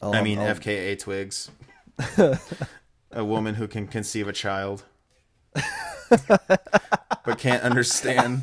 I'll- 0.00 0.14
I 0.14 0.22
mean, 0.22 0.38
I'll- 0.38 0.54
FKA 0.54 0.98
Twigs. 0.98 1.50
a 3.12 3.24
woman 3.24 3.56
who 3.56 3.66
can 3.68 3.86
conceive 3.86 4.28
a 4.28 4.32
child. 4.32 4.84
but 6.14 7.36
can't 7.38 7.62
understand. 7.62 8.42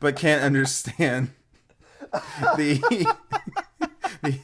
but 0.00 0.16
can't 0.16 0.42
understand 0.42 1.30
the. 2.56 3.08
the 4.22 4.38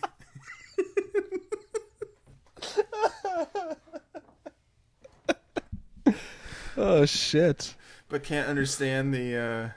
Oh 6.77 7.05
shit! 7.05 7.75
but 8.09 8.23
can't 8.23 8.49
understand 8.49 9.15
the 9.15 9.73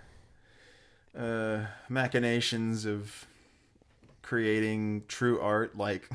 uh, 1.15 1.19
uh, 1.19 1.65
machinations 1.89 2.85
of 2.85 3.25
creating 4.21 5.03
true 5.07 5.39
art 5.39 5.77
like 5.77 6.09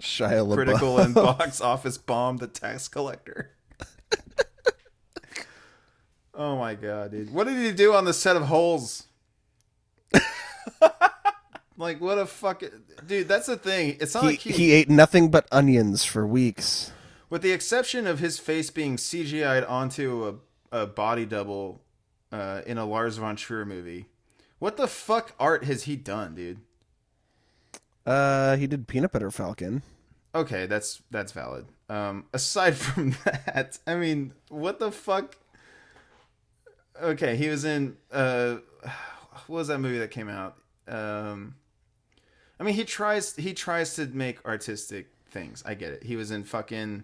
Shia 0.00 0.46
LaBeouf. 0.46 0.54
critical 0.54 0.98
and 0.98 1.14
box 1.14 1.60
office 1.60 1.98
bomb 1.98 2.38
the 2.38 2.46
tax 2.46 2.88
collector. 2.88 3.50
oh 6.34 6.56
my 6.56 6.74
god, 6.74 7.10
dude. 7.10 7.32
What 7.32 7.46
did 7.46 7.58
he 7.58 7.72
do 7.72 7.94
on 7.94 8.04
the 8.04 8.14
set 8.14 8.36
of 8.36 8.44
Holes? 8.44 9.04
like 11.82 12.00
what 12.00 12.16
a 12.16 12.26
fucking 12.26 12.70
dude, 13.06 13.28
that's 13.28 13.46
the 13.46 13.56
thing. 13.56 13.98
It's 14.00 14.14
not 14.14 14.22
he, 14.22 14.30
like 14.30 14.38
he, 14.38 14.52
he 14.52 14.72
ate 14.72 14.88
nothing 14.88 15.30
but 15.30 15.46
onions 15.52 16.04
for 16.04 16.26
weeks. 16.26 16.92
with 17.28 17.42
the 17.42 17.52
exception 17.52 18.06
of 18.06 18.18
his 18.18 18.38
face 18.38 18.70
being 18.70 18.96
CGI'd 18.96 19.64
onto 19.64 20.38
a, 20.72 20.82
a 20.82 20.86
body 20.86 21.26
double 21.26 21.82
uh, 22.30 22.62
in 22.66 22.78
a 22.78 22.84
Lars 22.84 23.18
von 23.18 23.36
Trier 23.36 23.64
movie. 23.64 24.06
What 24.58 24.76
the 24.76 24.86
fuck 24.86 25.32
art 25.40 25.64
has 25.64 25.84
he 25.84 25.96
done, 25.96 26.34
dude? 26.34 26.60
Uh, 28.06 28.56
he 28.56 28.66
did 28.66 28.88
Peanut 28.88 29.12
Butter 29.12 29.30
Falcon. 29.30 29.82
Okay, 30.34 30.66
that's 30.66 31.02
that's 31.10 31.32
valid. 31.32 31.66
Um, 31.88 32.26
aside 32.32 32.74
from 32.76 33.16
that, 33.24 33.78
I 33.86 33.96
mean, 33.96 34.32
what 34.48 34.78
the 34.78 34.90
fuck? 34.90 35.36
Okay, 37.00 37.36
he 37.36 37.48
was 37.48 37.64
in 37.64 37.96
uh, 38.10 38.56
what 39.46 39.58
was 39.58 39.68
that 39.68 39.78
movie 39.78 39.98
that 39.98 40.10
came 40.10 40.28
out? 40.28 40.56
Um, 40.88 41.54
I 42.62 42.64
mean, 42.64 42.74
he 42.76 42.84
tries 42.84 43.34
he 43.34 43.54
tries 43.54 43.96
to 43.96 44.06
make 44.06 44.44
artistic 44.46 45.08
things. 45.32 45.64
I 45.66 45.74
get 45.74 45.90
it. 45.92 46.04
He 46.04 46.14
was 46.14 46.30
in 46.30 46.44
fucking. 46.44 47.02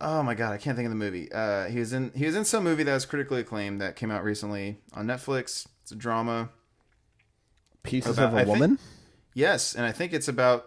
Oh 0.00 0.22
my 0.22 0.34
god, 0.36 0.52
I 0.52 0.56
can't 0.58 0.76
think 0.76 0.86
of 0.86 0.90
the 0.92 0.96
movie. 0.96 1.32
Uh, 1.32 1.64
he 1.66 1.80
was 1.80 1.92
in 1.92 2.12
he 2.14 2.26
was 2.26 2.36
in 2.36 2.44
some 2.44 2.62
movie 2.62 2.84
that 2.84 2.94
was 2.94 3.04
critically 3.06 3.40
acclaimed 3.40 3.80
that 3.80 3.96
came 3.96 4.12
out 4.12 4.22
recently 4.22 4.78
on 4.94 5.04
Netflix. 5.08 5.66
It's 5.82 5.90
a 5.90 5.96
drama. 5.96 6.50
Pieces 7.82 8.16
About- 8.18 8.28
of 8.28 8.34
a 8.34 8.36
I 8.36 8.44
think- 8.44 8.48
Woman. 8.60 8.78
Yes, 9.34 9.74
and 9.74 9.84
I 9.84 9.90
think 9.90 10.12
it's 10.12 10.28
about 10.28 10.66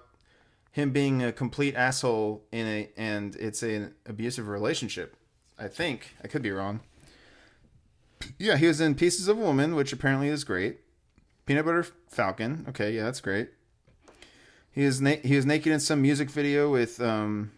him 0.74 0.92
being 0.92 1.24
a 1.24 1.32
complete 1.32 1.74
asshole 1.76 2.44
in 2.52 2.68
a 2.68 2.90
and 2.98 3.34
it's 3.38 3.64
an 3.64 3.96
abusive 4.06 4.50
relationship. 4.50 5.16
I 5.58 5.70
think 5.70 6.16
I 6.22 6.28
could 6.28 6.42
be 6.42 6.52
wrong. 6.52 6.82
Yeah, 8.38 8.58
he 8.58 8.68
was 8.68 8.82
in 8.82 8.96
Pieces 8.96 9.30
of 9.30 9.38
a 9.38 9.42
Woman, 9.42 9.74
which 9.74 9.94
apparently 9.94 10.28
is 10.28 10.44
great. 10.44 10.80
Peanut 11.46 11.64
Butter 11.66 11.88
Falcon. 12.10 12.66
Okay, 12.68 12.92
yeah, 12.92 13.04
that's 13.06 13.22
great. 13.22 13.52
He 14.72 14.84
is 14.84 15.02
na- 15.02 15.18
he 15.24 15.36
was 15.36 15.46
naked 15.46 15.72
in 15.72 15.80
some 15.80 16.02
music 16.02 16.30
video 16.30 16.72
with 16.72 17.02
um, 17.02 17.52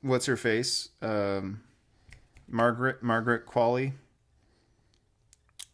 what's 0.00 0.26
her 0.26 0.36
face, 0.36 0.90
um, 1.00 1.62
Margaret 2.48 3.02
Margaret 3.02 3.46
Qualley. 3.46 3.92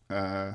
Uh, 0.09 0.55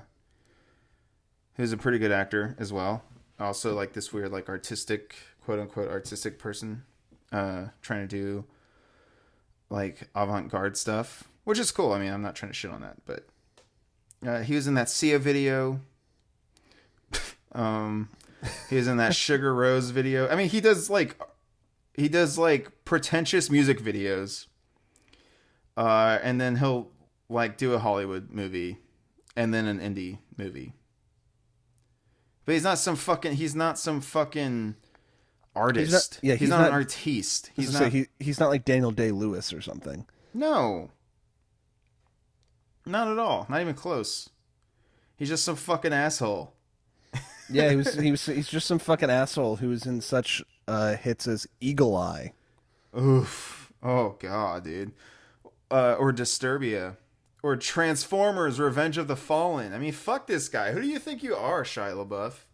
who's 1.55 1.71
a 1.71 1.77
pretty 1.77 1.99
good 1.99 2.11
actor 2.11 2.55
as 2.59 2.73
well. 2.73 3.03
Also, 3.39 3.75
like 3.75 3.93
this 3.93 4.11
weird, 4.13 4.31
like 4.31 4.49
artistic, 4.49 5.15
quote 5.43 5.59
unquote, 5.59 5.89
artistic 5.89 6.39
person, 6.39 6.83
uh, 7.31 7.65
trying 7.81 8.07
to 8.07 8.15
do 8.15 8.45
like 9.69 10.09
avant 10.15 10.49
garde 10.49 10.77
stuff, 10.77 11.23
which 11.43 11.59
is 11.59 11.71
cool. 11.71 11.93
I 11.93 11.99
mean, 11.99 12.11
I'm 12.11 12.21
not 12.21 12.35
trying 12.35 12.51
to 12.51 12.55
shit 12.55 12.71
on 12.71 12.81
that, 12.81 12.97
but 13.05 13.27
uh, 14.25 14.41
he 14.41 14.55
was 14.55 14.67
in 14.67 14.75
that 14.75 14.89
Sia 14.89 15.19
video. 15.19 15.79
um, 17.51 18.09
he 18.69 18.75
was 18.75 18.87
in 18.87 18.97
that 18.97 19.11
Sigur 19.13 19.53
Rós 19.55 19.91
video. 19.91 20.27
I 20.27 20.35
mean, 20.35 20.49
he 20.49 20.61
does 20.61 20.89
like 20.89 21.19
he 21.93 22.09
does 22.09 22.37
like 22.37 22.85
pretentious 22.85 23.49
music 23.49 23.79
videos. 23.79 24.47
Uh, 25.75 26.19
and 26.21 26.39
then 26.39 26.57
he'll 26.57 26.91
like 27.29 27.57
do 27.57 27.73
a 27.73 27.79
Hollywood 27.79 28.29
movie 28.29 28.77
and 29.35 29.53
then 29.53 29.65
an 29.65 29.79
indie 29.79 30.19
movie. 30.37 30.73
But 32.45 32.53
he's 32.53 32.63
not 32.63 32.77
some 32.77 32.95
fucking 32.95 33.33
he's 33.33 33.55
not 33.55 33.79
some 33.79 34.01
fucking 34.01 34.75
artist. 35.55 36.19
yeah, 36.21 36.33
he's, 36.33 36.41
he's 36.41 36.49
not, 36.49 36.59
not- 36.59 36.67
an 36.69 36.73
artiste. 36.73 37.51
He's 37.55 37.67
He's 37.69 37.79
not 37.79 37.91
he, 37.91 38.07
he's 38.19 38.39
not 38.39 38.49
like 38.49 38.65
Daniel 38.65 38.91
Day 38.91 39.11
Lewis 39.11 39.53
or 39.53 39.61
something. 39.61 40.05
No. 40.33 40.91
Not 42.85 43.07
at 43.07 43.17
all. 43.17 43.45
Not 43.49 43.61
even 43.61 43.75
close. 43.75 44.29
He's 45.15 45.29
just 45.29 45.45
some 45.45 45.55
fucking 45.55 45.93
asshole. 45.93 46.52
Yeah, 47.49 47.69
he 47.69 47.75
was 47.75 47.93
he 47.95 48.11
was 48.11 48.25
he's 48.25 48.47
just 48.47 48.67
some 48.67 48.79
fucking 48.79 49.09
asshole 49.09 49.57
who 49.57 49.69
was 49.69 49.85
in 49.85 50.01
such 50.01 50.41
uh, 50.67 50.95
hits 50.95 51.27
as 51.27 51.47
Eagle 51.59 51.95
Eye. 51.95 52.33
Oof. 52.97 53.71
Oh 53.81 54.15
god, 54.19 54.63
dude. 54.63 54.91
Uh, 55.69 55.95
or 55.99 56.13
Disturbia. 56.13 56.97
Or 57.41 57.57
Transformers 57.57 58.59
Revenge 58.59 58.97
of 58.97 59.07
the 59.09 59.17
Fallen. 59.17 59.73
I 59.73 59.77
mean, 59.77 59.91
fuck 59.91 60.27
this 60.27 60.47
guy. 60.47 60.71
Who 60.71 60.81
do 60.81 60.87
you 60.87 60.97
think 60.99 61.23
you 61.23 61.35
are, 61.35 61.63
Shia 61.63 61.93
LaBeouf? 61.93 62.45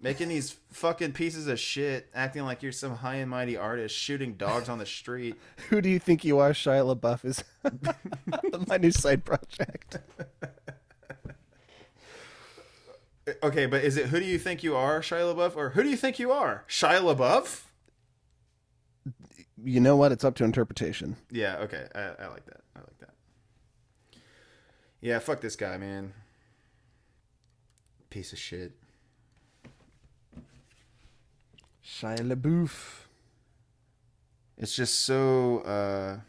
Making 0.00 0.28
these 0.28 0.56
fucking 0.72 1.12
pieces 1.12 1.46
of 1.46 1.60
shit, 1.60 2.08
acting 2.12 2.42
like 2.42 2.62
you're 2.62 2.72
some 2.72 2.96
high 2.96 3.16
and 3.16 3.30
mighty 3.30 3.56
artist, 3.56 3.94
shooting 3.94 4.34
dogs 4.34 4.68
on 4.68 4.78
the 4.78 4.86
street. 4.86 5.36
Who 5.68 5.80
do 5.80 5.88
you 5.88 6.00
think 6.00 6.24
you 6.24 6.38
are? 6.40 6.50
Shia 6.50 6.96
LaBeouf 6.96 7.24
is 7.24 7.44
my 8.68 8.76
new 8.76 8.90
side 8.90 9.24
project. 9.24 9.98
Okay, 13.42 13.66
but 13.66 13.82
is 13.82 13.96
it 13.96 14.06
who 14.06 14.20
do 14.20 14.26
you 14.26 14.38
think 14.38 14.62
you 14.62 14.76
are, 14.76 15.00
Shia 15.00 15.34
LaBeouf, 15.34 15.56
or 15.56 15.70
who 15.70 15.82
do 15.82 15.88
you 15.88 15.96
think 15.96 16.18
you 16.18 16.30
are, 16.30 16.64
Shia 16.68 17.00
LaBeouf? 17.00 17.62
you 19.64 19.80
know 19.80 19.96
what? 19.96 20.12
It's 20.12 20.24
up 20.24 20.36
to 20.36 20.44
interpretation. 20.44 21.16
Yeah, 21.30 21.56
okay. 21.58 21.86
I, 21.94 22.00
I 22.00 22.26
like 22.28 22.46
that. 22.46 22.60
I 22.74 22.80
like 22.80 22.98
that. 23.00 23.10
Yeah, 25.00 25.18
fuck 25.18 25.40
this 25.40 25.56
guy, 25.56 25.76
man. 25.76 26.12
Piece 28.10 28.32
of 28.32 28.38
shit. 28.38 28.72
Shia 31.84 32.20
LaBeouf. 32.20 33.06
It's 34.58 34.74
just 34.74 35.00
so 35.00 35.58
uh 35.60 36.20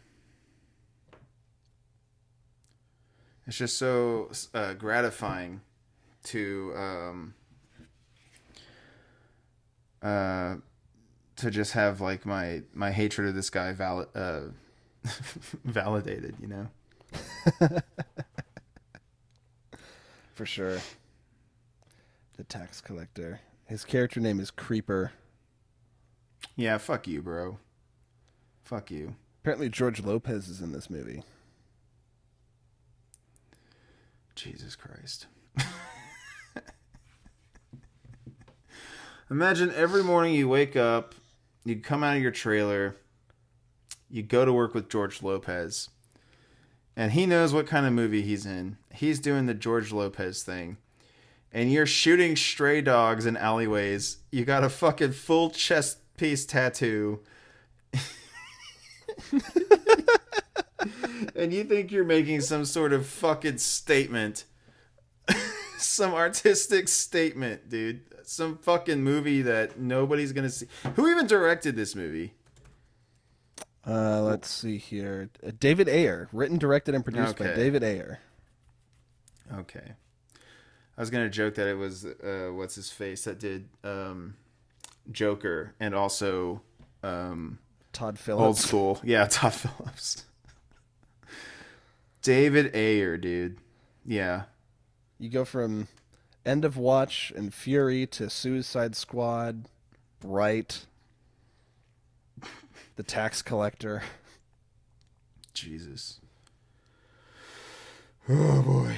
it's 3.46 3.56
just 3.56 3.78
so 3.78 4.30
uh, 4.52 4.74
gratifying 4.74 5.62
to 6.28 6.72
um 6.76 7.34
uh 10.02 10.56
to 11.36 11.50
just 11.50 11.72
have 11.72 12.00
like 12.00 12.26
my 12.26 12.62
my 12.74 12.90
hatred 12.90 13.28
of 13.28 13.34
this 13.34 13.50
guy 13.50 13.72
valid 13.72 14.08
uh 14.14 14.40
validated, 15.64 16.36
you 16.40 16.48
know. 16.48 16.68
For 20.34 20.46
sure. 20.46 20.78
The 22.36 22.44
tax 22.44 22.80
collector. 22.80 23.40
His 23.66 23.84
character 23.84 24.20
name 24.20 24.40
is 24.40 24.50
Creeper. 24.50 25.12
Yeah, 26.56 26.78
fuck 26.78 27.06
you, 27.08 27.22
bro. 27.22 27.58
Fuck 28.62 28.90
you. 28.90 29.16
Apparently, 29.42 29.68
George 29.68 30.02
Lopez 30.02 30.48
is 30.48 30.60
in 30.60 30.72
this 30.72 30.90
movie. 30.90 31.22
Jesus 34.34 34.76
Christ. 34.76 35.26
Imagine 39.30 39.70
every 39.74 40.02
morning 40.02 40.32
you 40.32 40.48
wake 40.48 40.74
up, 40.74 41.14
you 41.62 41.76
come 41.76 42.02
out 42.02 42.16
of 42.16 42.22
your 42.22 42.30
trailer, 42.30 42.96
you 44.08 44.22
go 44.22 44.46
to 44.46 44.52
work 44.54 44.72
with 44.72 44.88
George 44.88 45.22
Lopez, 45.22 45.90
and 46.96 47.12
he 47.12 47.26
knows 47.26 47.52
what 47.52 47.66
kind 47.66 47.84
of 47.84 47.92
movie 47.92 48.22
he's 48.22 48.46
in. 48.46 48.78
He's 48.94 49.20
doing 49.20 49.44
the 49.44 49.52
George 49.52 49.92
Lopez 49.92 50.42
thing. 50.42 50.78
And 51.52 51.70
you're 51.70 51.84
shooting 51.84 52.36
stray 52.36 52.80
dogs 52.80 53.26
in 53.26 53.36
alleyways. 53.36 54.16
You 54.32 54.46
got 54.46 54.64
a 54.64 54.70
fucking 54.70 55.12
full 55.12 55.50
chest 55.50 55.98
piece 56.16 56.46
tattoo. 56.46 57.20
and 61.36 61.52
you 61.52 61.64
think 61.64 61.92
you're 61.92 62.04
making 62.04 62.40
some 62.40 62.64
sort 62.64 62.94
of 62.94 63.06
fucking 63.06 63.58
statement. 63.58 64.44
some 65.78 66.14
artistic 66.14 66.88
statement, 66.88 67.68
dude. 67.68 68.07
Some 68.28 68.58
fucking 68.58 69.02
movie 69.02 69.40
that 69.40 69.78
nobody's 69.78 70.32
gonna 70.34 70.50
see. 70.50 70.66
Who 70.96 71.08
even 71.08 71.26
directed 71.26 71.76
this 71.76 71.96
movie? 71.96 72.34
Uh, 73.86 74.20
let's 74.20 74.50
see 74.50 74.76
here. 74.76 75.30
Uh, 75.44 75.52
David 75.58 75.88
Ayer, 75.88 76.28
written, 76.30 76.58
directed, 76.58 76.94
and 76.94 77.02
produced 77.02 77.38
by 77.38 77.54
David 77.54 77.82
Ayer. 77.82 78.20
Okay. 79.60 79.92
I 80.34 81.00
was 81.00 81.08
gonna 81.08 81.30
joke 81.30 81.54
that 81.54 81.68
it 81.68 81.78
was 81.78 82.04
uh, 82.04 82.50
what's 82.52 82.74
his 82.74 82.90
face 82.90 83.24
that 83.24 83.38
did 83.40 83.66
um, 83.82 84.36
Joker 85.10 85.72
and 85.80 85.94
also 85.94 86.60
um, 87.02 87.58
Todd 87.94 88.18
Phillips. 88.18 88.44
old 88.44 88.58
school. 88.58 89.00
Yeah, 89.02 89.26
Todd 89.30 89.54
Phillips. 89.54 90.26
David 92.20 92.76
Ayer, 92.76 93.16
dude. 93.16 93.56
Yeah. 94.04 94.42
You 95.18 95.30
go 95.30 95.46
from 95.46 95.88
End 96.48 96.64
of 96.64 96.78
Watch 96.78 97.30
and 97.36 97.52
Fury 97.52 98.06
to 98.06 98.30
Suicide 98.30 98.96
Squad, 98.96 99.66
Bright, 100.18 100.86
The 102.96 103.02
Tax 103.02 103.42
Collector. 103.42 104.02
Jesus. 105.52 106.20
Oh 108.30 108.60
boy. 108.60 108.94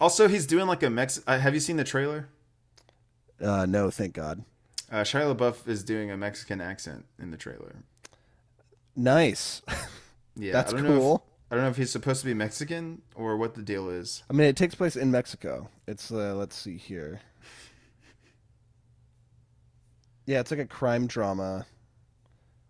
Also, 0.00 0.26
he's 0.26 0.46
doing 0.46 0.66
like 0.66 0.82
a 0.82 0.88
Mex. 0.88 1.22
Uh, 1.26 1.38
have 1.38 1.52
you 1.52 1.60
seen 1.60 1.76
the 1.76 1.84
trailer? 1.84 2.28
Uh, 3.38 3.66
no, 3.66 3.90
thank 3.90 4.14
God. 4.14 4.42
Uh, 4.90 5.02
Shia 5.02 5.36
LaBeouf 5.36 5.68
is 5.68 5.84
doing 5.84 6.10
a 6.10 6.16
Mexican 6.16 6.62
accent 6.62 7.04
in 7.18 7.30
the 7.30 7.36
trailer. 7.36 7.76
Nice. 8.96 9.60
Yeah, 10.36 10.52
That's 10.52 10.72
cool. 10.72 11.22
I 11.50 11.56
don't 11.56 11.64
know 11.64 11.70
if 11.70 11.76
he's 11.76 11.90
supposed 11.90 12.20
to 12.20 12.26
be 12.26 12.34
Mexican 12.34 13.02
or 13.16 13.36
what 13.36 13.54
the 13.54 13.62
deal 13.62 13.88
is. 13.90 14.22
I 14.30 14.34
mean, 14.34 14.46
it 14.46 14.56
takes 14.56 14.76
place 14.76 14.94
in 14.94 15.10
Mexico. 15.10 15.68
It's 15.88 16.12
uh, 16.12 16.34
let's 16.36 16.54
see 16.54 16.76
here. 16.76 17.20
Yeah, 20.26 20.38
it's 20.38 20.52
like 20.52 20.60
a 20.60 20.66
crime 20.66 21.08
drama. 21.08 21.66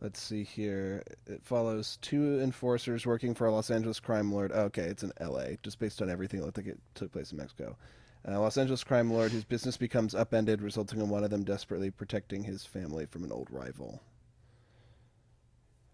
Let's 0.01 0.19
see 0.19 0.45
here. 0.45 1.03
It 1.27 1.45
follows 1.45 1.99
two 2.01 2.41
enforcers 2.41 3.05
working 3.05 3.35
for 3.35 3.47
a 3.47 3.53
Los 3.53 3.71
Angeles 3.71 4.01
crime 4.01 4.33
lord. 4.33 4.51
Oh, 4.55 4.63
okay, 4.63 4.85
it's 4.85 5.03
in 5.03 5.13
L.A. 5.19 5.59
Just 5.63 5.79
based 5.79 6.01
on 6.01 6.09
everything, 6.09 6.41
it 6.41 6.47
looked 6.47 6.57
like 6.57 6.67
it 6.67 6.81
took 6.95 7.13
place 7.13 7.33
in 7.33 7.37
Mexico. 7.37 7.77
A 8.25 8.39
Los 8.39 8.57
Angeles 8.57 8.83
crime 8.83 9.13
lord 9.13 9.31
whose 9.31 9.45
business 9.45 9.77
becomes 9.77 10.15
upended, 10.15 10.63
resulting 10.63 11.01
in 11.01 11.11
one 11.11 11.23
of 11.23 11.29
them 11.29 11.45
desperately 11.45 11.91
protecting 11.91 12.45
his 12.45 12.65
family 12.65 13.05
from 13.05 13.25
an 13.25 13.33
old 13.33 13.49
rival. 13.51 14.01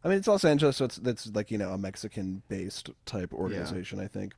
I 0.05 0.09
mean, 0.09 0.19
it's 0.19 0.29
Los 0.29 0.45
Angeles, 0.45 0.77
so 0.77 0.85
it's 0.85 0.97
that's 0.97 1.27
like 1.35 1.51
you 1.51 1.59
know 1.59 1.71
a 1.71 1.79
Mexican-based 1.79 2.91
type 3.07 3.33
organization. 3.33 3.99
I 3.99 4.07
think, 4.07 4.35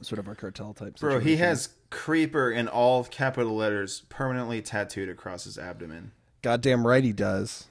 sort 0.00 0.18
of 0.18 0.28
a 0.28 0.34
cartel 0.34 0.72
type. 0.74 0.98
Bro, 0.98 1.20
he 1.20 1.36
has 1.36 1.70
creeper 1.90 2.50
in 2.50 2.68
all 2.68 3.04
capital 3.04 3.54
letters 3.56 4.02
permanently 4.08 4.62
tattooed 4.62 5.08
across 5.08 5.44
his 5.44 5.58
abdomen. 5.58 6.12
Goddamn 6.42 6.86
right 6.86 7.04
he 7.04 7.12
does. 7.12 7.66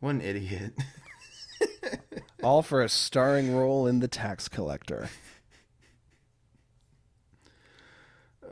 What 0.00 0.10
an 0.10 0.20
idiot. 0.20 0.74
All 2.42 2.62
for 2.62 2.82
a 2.82 2.88
starring 2.88 3.56
role 3.56 3.86
in 3.86 4.00
The 4.00 4.08
Tax 4.08 4.46
Collector. 4.46 5.08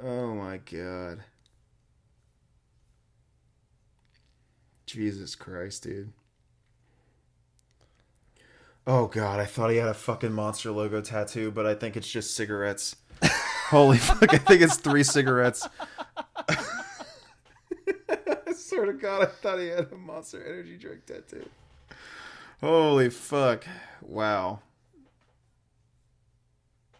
oh 0.02 0.34
my 0.34 0.56
god. 0.56 1.22
Jesus 4.94 5.34
Christ, 5.34 5.82
dude. 5.82 6.12
Oh 8.86 9.08
god, 9.08 9.40
I 9.40 9.44
thought 9.44 9.70
he 9.70 9.78
had 9.78 9.88
a 9.88 9.94
fucking 9.94 10.32
monster 10.32 10.70
logo 10.70 11.00
tattoo, 11.00 11.50
but 11.50 11.66
I 11.66 11.74
think 11.74 11.96
it's 11.96 12.08
just 12.08 12.36
cigarettes. 12.36 12.94
Holy 13.70 13.98
fuck, 13.98 14.32
I 14.32 14.38
think 14.38 14.62
it's 14.62 14.76
three 14.76 15.02
cigarettes. 15.02 15.68
I 16.48 16.54
swear 18.54 18.86
to 18.86 18.92
God, 18.92 19.22
I 19.22 19.26
thought 19.26 19.58
he 19.58 19.66
had 19.66 19.88
a 19.90 19.96
monster 19.96 20.44
energy 20.44 20.76
drink 20.76 21.06
tattoo. 21.06 21.48
Holy 22.60 23.10
fuck. 23.10 23.66
Wow. 24.00 24.60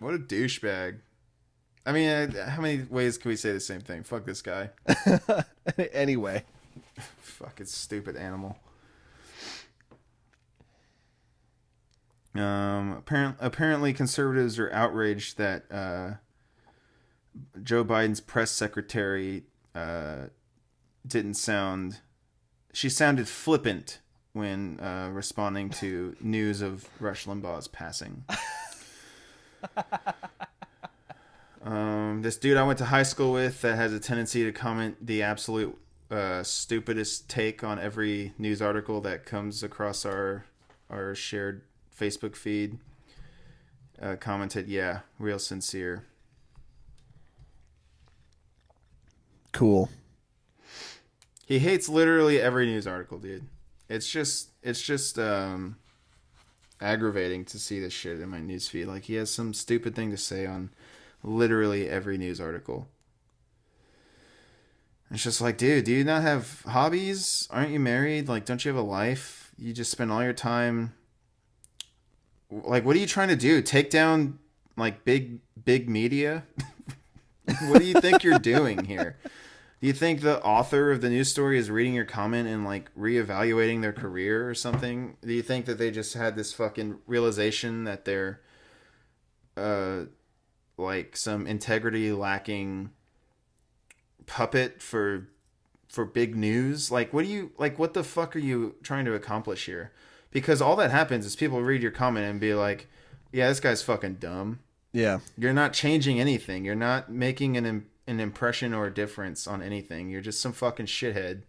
What 0.00 0.14
a 0.14 0.18
douchebag. 0.18 0.96
I 1.86 1.92
mean, 1.92 2.32
how 2.32 2.60
many 2.60 2.82
ways 2.90 3.18
can 3.18 3.28
we 3.28 3.36
say 3.36 3.52
the 3.52 3.60
same 3.60 3.82
thing? 3.82 4.02
Fuck 4.02 4.24
this 4.24 4.42
guy. 4.42 4.70
anyway, 5.92 6.42
Fucking 7.20 7.66
stupid 7.66 8.16
animal. 8.16 8.58
Um, 12.34 12.96
apparent, 12.98 13.36
apparently, 13.38 13.92
conservatives 13.92 14.58
are 14.58 14.72
outraged 14.72 15.38
that 15.38 15.70
uh, 15.70 16.14
Joe 17.62 17.84
Biden's 17.84 18.20
press 18.20 18.50
secretary 18.50 19.44
uh, 19.74 20.26
didn't 21.06 21.34
sound. 21.34 22.00
She 22.72 22.88
sounded 22.88 23.28
flippant 23.28 24.00
when 24.32 24.80
uh, 24.80 25.10
responding 25.12 25.70
to 25.70 26.16
news 26.20 26.60
of 26.60 26.88
Rush 26.98 27.24
Limbaugh's 27.24 27.68
passing. 27.68 28.24
um, 31.64 32.22
this 32.22 32.36
dude 32.36 32.56
I 32.56 32.64
went 32.64 32.78
to 32.78 32.86
high 32.86 33.04
school 33.04 33.32
with 33.32 33.62
that 33.62 33.76
has 33.76 33.92
a 33.92 34.00
tendency 34.00 34.42
to 34.44 34.50
comment 34.50 35.06
the 35.06 35.22
absolute 35.22 35.78
uh, 36.14 36.42
stupidest 36.42 37.28
take 37.28 37.64
on 37.64 37.78
every 37.78 38.32
news 38.38 38.62
article 38.62 39.00
that 39.02 39.26
comes 39.26 39.62
across 39.62 40.04
our 40.04 40.46
our 40.88 41.14
shared 41.14 41.62
Facebook 41.98 42.36
feed. 42.36 42.78
Uh, 44.00 44.16
commented, 44.16 44.68
"Yeah, 44.68 45.00
real 45.18 45.38
sincere." 45.38 46.04
cool. 49.54 49.88
He 51.46 51.60
hates 51.60 51.88
literally 51.88 52.40
every 52.40 52.66
news 52.66 52.86
article, 52.86 53.18
dude. 53.18 53.46
It's 53.88 54.10
just 54.10 54.50
it's 54.62 54.82
just 54.82 55.18
um 55.18 55.76
aggravating 56.80 57.46
to 57.46 57.58
see 57.58 57.80
this 57.80 57.92
shit 57.92 58.20
in 58.20 58.28
my 58.28 58.40
news 58.40 58.68
feed. 58.68 58.86
Like 58.86 59.04
he 59.04 59.14
has 59.14 59.30
some 59.30 59.54
stupid 59.54 59.94
thing 59.94 60.10
to 60.10 60.16
say 60.18 60.44
on 60.44 60.70
literally 61.22 61.88
every 61.88 62.18
news 62.18 62.40
article. 62.40 62.88
It's 65.14 65.22
just 65.22 65.40
like, 65.40 65.56
dude, 65.56 65.84
do 65.84 65.92
you 65.92 66.04
not 66.04 66.22
have 66.22 66.62
hobbies? 66.66 67.48
Aren't 67.50 67.70
you 67.70 67.80
married? 67.80 68.28
Like, 68.28 68.44
don't 68.44 68.64
you 68.64 68.70
have 68.74 68.78
a 68.78 68.86
life? 68.86 69.52
You 69.56 69.72
just 69.72 69.90
spend 69.90 70.12
all 70.12 70.22
your 70.22 70.32
time 70.32 70.92
like 72.62 72.84
what 72.84 72.96
are 72.96 72.98
you 72.98 73.06
trying 73.06 73.28
to 73.28 73.36
do? 73.36 73.62
Take 73.62 73.90
down 73.90 74.38
like 74.76 75.04
big 75.04 75.40
big 75.64 75.88
media? 75.88 76.44
what 77.66 77.80
do 77.80 77.84
you 77.84 78.00
think 78.00 78.22
you're 78.22 78.38
doing 78.38 78.84
here? 78.84 79.16
Do 79.80 79.86
you 79.86 79.92
think 79.92 80.20
the 80.20 80.42
author 80.42 80.90
of 80.90 81.00
the 81.00 81.10
news 81.10 81.30
story 81.30 81.58
is 81.58 81.70
reading 81.70 81.94
your 81.94 82.06
comment 82.06 82.48
and 82.48 82.64
like 82.64 82.94
reevaluating 82.94 83.82
their 83.82 83.92
career 83.92 84.48
or 84.48 84.54
something? 84.54 85.16
Do 85.20 85.32
you 85.32 85.42
think 85.42 85.66
that 85.66 85.78
they 85.78 85.90
just 85.90 86.14
had 86.14 86.36
this 86.36 86.52
fucking 86.52 86.98
realization 87.06 87.84
that 87.84 88.04
they're 88.04 88.40
uh 89.56 90.04
like 90.76 91.16
some 91.16 91.46
integrity 91.46 92.12
lacking 92.12 92.90
puppet 94.26 94.82
for 94.82 95.28
for 95.88 96.04
big 96.04 96.36
news? 96.36 96.90
Like 96.90 97.12
what 97.12 97.24
do 97.24 97.30
you 97.30 97.52
like 97.58 97.78
what 97.78 97.94
the 97.94 98.04
fuck 98.04 98.34
are 98.36 98.40
you 98.40 98.76
trying 98.82 99.04
to 99.04 99.14
accomplish 99.14 99.66
here? 99.66 99.92
Because 100.30 100.60
all 100.60 100.76
that 100.76 100.90
happens 100.90 101.24
is 101.26 101.36
people 101.36 101.62
read 101.62 101.82
your 101.82 101.92
comment 101.92 102.26
and 102.26 102.40
be 102.40 102.54
like, 102.54 102.88
"Yeah, 103.32 103.48
this 103.48 103.60
guy's 103.60 103.82
fucking 103.82 104.14
dumb." 104.14 104.60
Yeah. 104.92 105.20
You're 105.36 105.52
not 105.52 105.72
changing 105.72 106.20
anything. 106.20 106.64
You're 106.64 106.74
not 106.74 107.10
making 107.10 107.56
an 107.56 107.86
an 108.06 108.20
impression 108.20 108.74
or 108.74 108.86
a 108.86 108.94
difference 108.94 109.46
on 109.46 109.62
anything. 109.62 110.10
You're 110.10 110.20
just 110.20 110.40
some 110.40 110.52
fucking 110.52 110.86
shithead 110.86 111.42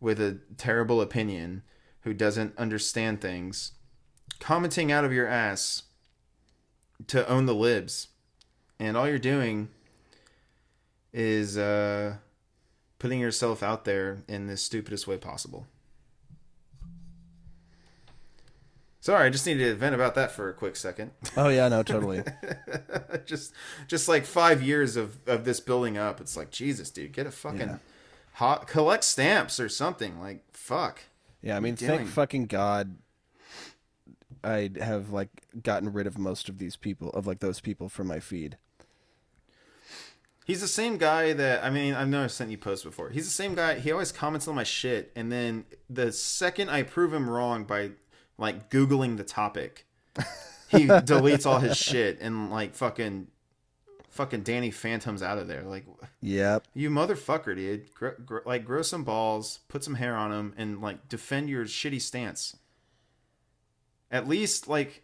with 0.00 0.20
a 0.20 0.38
terrible 0.56 1.00
opinion 1.00 1.62
who 2.00 2.12
doesn't 2.12 2.56
understand 2.58 3.20
things, 3.20 3.72
commenting 4.40 4.90
out 4.90 5.04
of 5.04 5.12
your 5.12 5.28
ass 5.28 5.84
to 7.06 7.28
own 7.28 7.46
the 7.46 7.54
libs, 7.54 8.08
and 8.78 8.96
all 8.96 9.08
you're 9.08 9.18
doing 9.18 9.68
is 11.12 11.56
uh, 11.58 12.16
putting 12.98 13.20
yourself 13.20 13.62
out 13.62 13.84
there 13.84 14.22
in 14.28 14.46
the 14.46 14.56
stupidest 14.56 15.06
way 15.06 15.16
possible. 15.16 15.66
Sorry, 19.00 19.26
I 19.26 19.30
just 19.30 19.46
needed 19.46 19.64
to 19.64 19.74
vent 19.74 19.96
about 19.96 20.14
that 20.14 20.30
for 20.30 20.48
a 20.48 20.54
quick 20.54 20.76
second. 20.76 21.10
Oh 21.36 21.48
yeah, 21.48 21.66
no, 21.68 21.82
totally. 21.82 22.22
just 23.26 23.52
just 23.88 24.06
like 24.08 24.24
five 24.24 24.62
years 24.62 24.96
of 24.96 25.18
of 25.26 25.44
this 25.44 25.58
building 25.60 25.98
up 25.98 26.20
it's 26.20 26.36
like 26.36 26.50
jesus 26.50 26.90
dude 26.90 27.12
get 27.12 27.26
a 27.26 27.30
fucking 27.30 27.60
Yeah. 27.60 27.76
hot 28.34 28.66
collect 28.66 29.04
stamps 29.04 29.58
or 29.60 29.68
something 29.68 30.18
like 30.20 30.44
fuck 30.52 31.02
Yeah, 31.42 31.56
I 31.56 31.60
mean, 31.60 31.74
thank 31.76 32.00
doing? 32.02 32.06
fucking 32.06 32.46
God, 32.46 32.96
I 34.44 34.70
have 34.80 35.10
like 35.10 35.30
gotten 35.62 35.92
rid 35.92 36.06
of 36.06 36.16
most 36.18 36.48
of 36.48 36.58
these 36.58 36.76
people, 36.76 37.10
of 37.10 37.26
like 37.26 37.40
those 37.40 37.58
people 37.60 37.88
from 37.88 38.06
my 38.06 38.20
feed. 38.20 38.56
He's 40.44 40.60
the 40.60 40.68
same 40.68 40.96
guy 40.96 41.32
that 41.32 41.64
i 41.64 41.70
mean 41.70 41.94
i've 41.94 42.08
never 42.08 42.28
sent 42.28 42.50
you 42.50 42.58
posts 42.58 42.84
before 42.84 43.10
he's 43.10 43.24
the 43.24 43.30
same 43.30 43.54
guy 43.54 43.78
he 43.78 43.92
always 43.92 44.12
comments 44.12 44.48
on 44.48 44.54
my 44.54 44.64
shit 44.64 45.12
and 45.16 45.30
then 45.30 45.64
the 45.88 46.12
second 46.12 46.68
i 46.68 46.82
prove 46.82 47.12
him 47.12 47.28
wrong 47.28 47.64
by 47.64 47.90
like 48.38 48.70
googling 48.70 49.16
the 49.16 49.24
topic 49.24 49.86
he 50.68 50.86
deletes 50.86 51.46
all 51.46 51.58
his 51.58 51.76
shit 51.76 52.20
and 52.20 52.50
like 52.50 52.74
fucking 52.74 53.26
fucking 54.10 54.42
danny 54.42 54.70
phantoms 54.70 55.22
out 55.22 55.38
of 55.38 55.48
there 55.48 55.62
like 55.62 55.86
Yep. 56.22 56.68
You 56.72 56.88
motherfucker, 56.88 57.56
dude. 57.56 57.92
Gr- 57.94 58.10
gr- 58.24 58.38
like, 58.46 58.64
grow 58.64 58.82
some 58.82 59.02
balls, 59.02 59.58
put 59.68 59.82
some 59.82 59.96
hair 59.96 60.16
on 60.16 60.30
them, 60.30 60.54
and 60.56 60.80
like 60.80 61.08
defend 61.08 61.50
your 61.50 61.64
shitty 61.64 62.00
stance. 62.00 62.56
At 64.10 64.28
least, 64.28 64.68
like, 64.68 65.02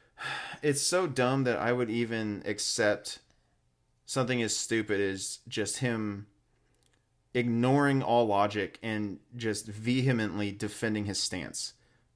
it's 0.62 0.82
so 0.82 1.06
dumb 1.06 1.44
that 1.44 1.58
I 1.58 1.72
would 1.72 1.90
even 1.90 2.42
accept 2.44 3.20
something 4.12 4.42
as 4.42 4.54
stupid 4.54 5.00
as 5.00 5.38
just 5.48 5.78
him 5.78 6.26
ignoring 7.34 8.02
all 8.02 8.26
logic 8.26 8.78
and 8.82 9.18
just 9.36 9.66
vehemently 9.66 10.52
defending 10.52 11.06
his 11.06 11.18
stance. 11.18 11.72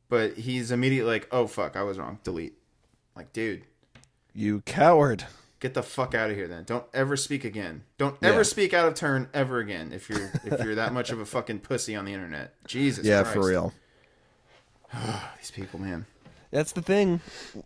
But 0.09 0.35
he's 0.35 0.71
immediately 0.71 1.11
like, 1.15 1.29
"Oh 1.33 1.47
fuck, 1.47 1.75
I 1.75 1.83
was 1.83 1.99
wrong. 1.99 2.19
Delete." 2.23 2.59
Like, 3.17 3.33
dude, 3.33 3.65
You 4.35 4.61
coward. 4.67 5.25
get 5.59 5.73
the 5.73 5.83
fuck 5.83 6.15
out 6.15 6.29
of 6.29 6.37
here 6.37 6.47
then 6.47 6.65
don't 6.65 6.85
ever 6.93 7.17
speak 7.17 7.43
again 7.43 7.83
don't 7.97 8.15
ever 8.23 8.37
Yeah. 8.37 8.43
speak 8.43 8.75
out 8.75 8.87
of 8.87 8.95
turn 8.95 9.27
ever 9.33 9.59
again 9.59 9.91
if 9.91 10.11
you're 10.11 10.31
if 10.45 10.63
you're 10.63 10.75
that 10.75 10.93
much 10.93 11.09
of 11.11 11.19
a 11.19 11.25
fucking 11.25 11.61
pussy 11.61 11.97
on 11.97 12.05
the 12.05 12.13
internet 12.13 12.53
jesus 12.67 13.07
Yeah, 13.07 13.23
Christ. 13.23 13.35
for 13.35 13.47
real. 13.49 13.73
these 15.39 15.51
people 15.51 15.81
man 15.81 16.05
That's 16.51 16.73
the 16.73 16.83
thing, 16.83 17.21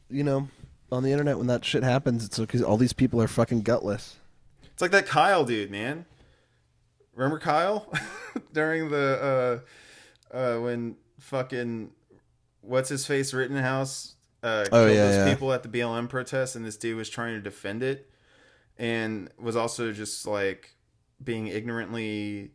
you 0.08 0.22
know, 0.22 0.48
on 0.92 1.02
the 1.02 1.10
internet 1.10 1.36
when 1.36 1.48
that 1.48 1.64
shit 1.64 1.82
happens, 1.82 2.24
it's 2.24 2.38
because 2.38 2.62
all 2.62 2.76
these 2.76 2.92
people 2.92 3.20
are 3.20 3.28
fucking 3.28 3.62
gutless. 3.62 4.16
It's 4.80 4.82
like 4.82 4.92
that 4.92 5.06
kyle 5.06 5.44
dude 5.44 5.70
man 5.70 6.06
remember 7.14 7.38
kyle 7.38 7.92
during 8.54 8.88
the 8.88 9.62
uh 10.32 10.36
uh 10.36 10.58
when 10.58 10.96
fucking 11.18 11.90
what's 12.62 12.88
his 12.88 13.04
face 13.06 13.34
rittenhouse 13.34 14.14
uh 14.42 14.64
Oh, 14.72 14.86
killed 14.86 14.96
yeah, 14.96 15.04
those 15.06 15.14
yeah. 15.16 15.34
people 15.34 15.52
at 15.52 15.62
the 15.62 15.68
blm 15.68 16.08
protest 16.08 16.56
and 16.56 16.64
this 16.64 16.78
dude 16.78 16.96
was 16.96 17.10
trying 17.10 17.34
to 17.34 17.42
defend 17.42 17.82
it 17.82 18.10
and 18.78 19.28
was 19.38 19.54
also 19.54 19.92
just 19.92 20.26
like 20.26 20.74
being 21.22 21.46
ignorantly 21.48 22.52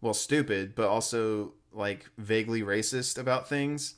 well 0.00 0.14
stupid 0.14 0.74
but 0.74 0.88
also 0.88 1.52
like 1.74 2.06
vaguely 2.16 2.62
racist 2.62 3.18
about 3.18 3.50
things 3.50 3.96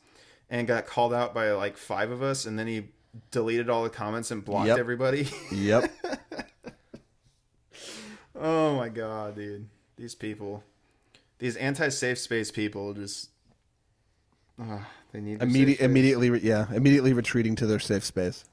and 0.50 0.66
got 0.66 0.84
called 0.84 1.14
out 1.14 1.32
by 1.32 1.52
like 1.52 1.76
five 1.76 2.10
of 2.10 2.22
us 2.24 2.44
and 2.44 2.58
then 2.58 2.66
he 2.66 2.88
deleted 3.30 3.70
all 3.70 3.84
the 3.84 3.88
comments 3.90 4.32
and 4.32 4.44
blocked 4.44 4.66
Yep. 4.66 4.78
everybody 4.78 5.28
Yep. 5.52 5.92
oh 8.41 8.76
my 8.76 8.89
god 8.89 9.34
dude 9.36 9.66
these 9.97 10.14
people 10.14 10.62
these 11.39 11.57
anti-safe 11.57 12.18
space 12.18 12.51
people 12.51 12.95
just 12.95 13.30
uh, 14.61 14.78
they 15.12 15.20
need 15.20 15.39
their 15.39 15.47
safe 15.49 15.55
Immediate, 15.57 15.76
space. 15.76 15.84
immediately, 15.86 16.30
re- 16.30 16.41
yeah, 16.43 16.66
immediately 16.74 17.12
retreating 17.12 17.55
to 17.57 17.66
their 17.66 17.78
safe 17.78 18.05
space. 18.05 18.45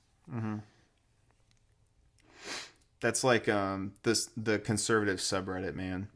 That's 3.02 3.24
like 3.24 3.50
um 3.50 3.94
this 4.04 4.30
the 4.38 4.60
conservative 4.60 5.18
subreddit, 5.20 5.76
man. 5.76 6.08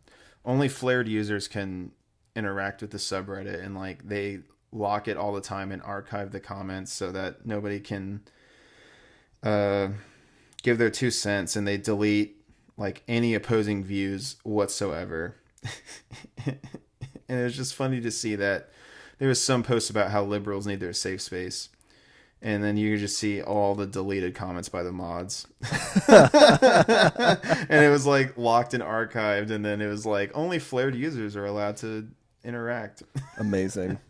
Only 0.45 0.67
flared 0.69 1.07
users 1.07 1.47
can 1.47 1.91
interact 2.35 2.81
with 2.81 2.91
the 2.91 2.97
subreddit 2.97 3.63
and 3.63 3.75
like 3.75 4.07
they 4.07 4.39
lock 4.71 5.07
it 5.07 5.17
all 5.17 5.33
the 5.33 5.41
time 5.41 5.71
and 5.71 5.81
archive 5.81 6.31
the 6.31 6.39
comments 6.39 6.93
so 6.93 7.11
that 7.11 7.45
nobody 7.45 7.79
can 7.79 8.21
uh 9.43 9.89
give 10.61 10.77
their 10.77 10.89
two 10.91 11.09
cents 11.11 11.55
and 11.55 11.67
they 11.67 11.77
delete 11.77 12.38
like 12.79 13.03
any 13.07 13.35
opposing 13.35 13.83
views 13.83 14.37
whatsoever. 14.43 15.35
and 16.45 16.59
it 17.27 17.43
was 17.43 17.55
just 17.55 17.75
funny 17.75 18.01
to 18.01 18.09
see 18.09 18.35
that 18.35 18.69
there 19.19 19.27
was 19.27 19.41
some 19.43 19.61
posts 19.61 19.89
about 19.89 20.11
how 20.11 20.23
liberals 20.23 20.65
need 20.65 20.79
their 20.79 20.93
safe 20.93 21.21
space. 21.21 21.69
And 22.41 22.63
then 22.63 22.77
you 22.77 22.93
could 22.93 23.01
just 23.01 23.17
see 23.17 23.41
all 23.41 23.75
the 23.75 23.85
deleted 23.85 24.33
comments 24.33 24.69
by 24.69 24.81
the 24.81 24.93
mods. 24.93 25.45
and 26.07 27.83
it 27.83 27.91
was 27.91 28.05
like 28.07 28.37
locked 28.37 28.73
and 28.73 28.81
archived 28.81 29.51
and 29.51 29.63
then 29.63 29.81
it 29.81 29.87
was 29.87 30.05
like 30.05 30.31
only 30.33 30.57
flared 30.57 30.95
users 30.95 31.35
are 31.35 31.45
allowed 31.45 31.75
to 31.77 32.07
interact. 32.45 33.03
Amazing. 33.37 33.99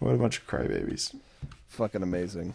What 0.00 0.16
a 0.16 0.18
bunch 0.18 0.36
of 0.36 0.46
crybabies. 0.46 1.14
fucking 1.68 2.02
amazing. 2.02 2.52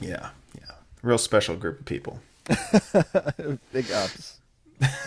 Yeah, 0.00 0.30
yeah. 0.58 0.74
Real 1.02 1.16
special 1.16 1.54
group 1.54 1.78
of 1.78 1.84
people. 1.84 2.18
Big 3.72 3.90
ups. 3.92 4.40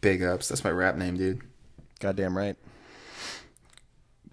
Big 0.00 0.22
ups. 0.22 0.48
That's 0.48 0.64
my 0.64 0.70
rap 0.70 0.96
name, 0.96 1.16
dude. 1.16 1.42
Goddamn 2.00 2.36
right. 2.36 2.56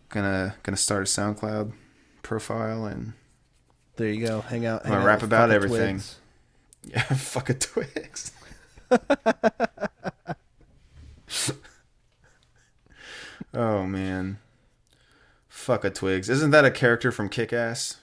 Gonna 0.09 0.55
gonna 0.63 0.77
start 0.77 1.01
a 1.03 1.05
SoundCloud 1.05 1.73
profile 2.21 2.85
and 2.85 3.13
There 3.95 4.07
you 4.07 4.25
go. 4.25 4.41
Hang 4.41 4.65
out. 4.65 4.85
I'm 4.85 4.91
gonna 4.91 5.01
out 5.01 5.07
rap 5.07 5.23
about 5.23 5.51
everything. 5.51 5.95
Twigs. 5.97 6.19
yeah, 6.83 7.01
fuck 7.01 7.49
a 7.49 7.53
Twix. 7.53 8.31
oh 13.53 13.83
man. 13.83 14.39
Fuck 15.49 15.83
a 15.85 15.89
Twigs. 15.89 16.29
Isn't 16.29 16.51
that 16.51 16.65
a 16.65 16.71
character 16.71 17.11
from 17.11 17.29
Kick 17.29 17.51
Ass? 17.53 17.97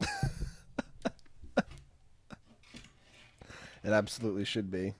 It 3.82 3.92
absolutely 3.92 4.44
should 4.44 4.70
be. 4.70 4.94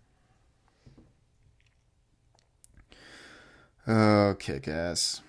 Oh, 3.86 4.34
kick 4.38 4.68
ass. 4.68 5.20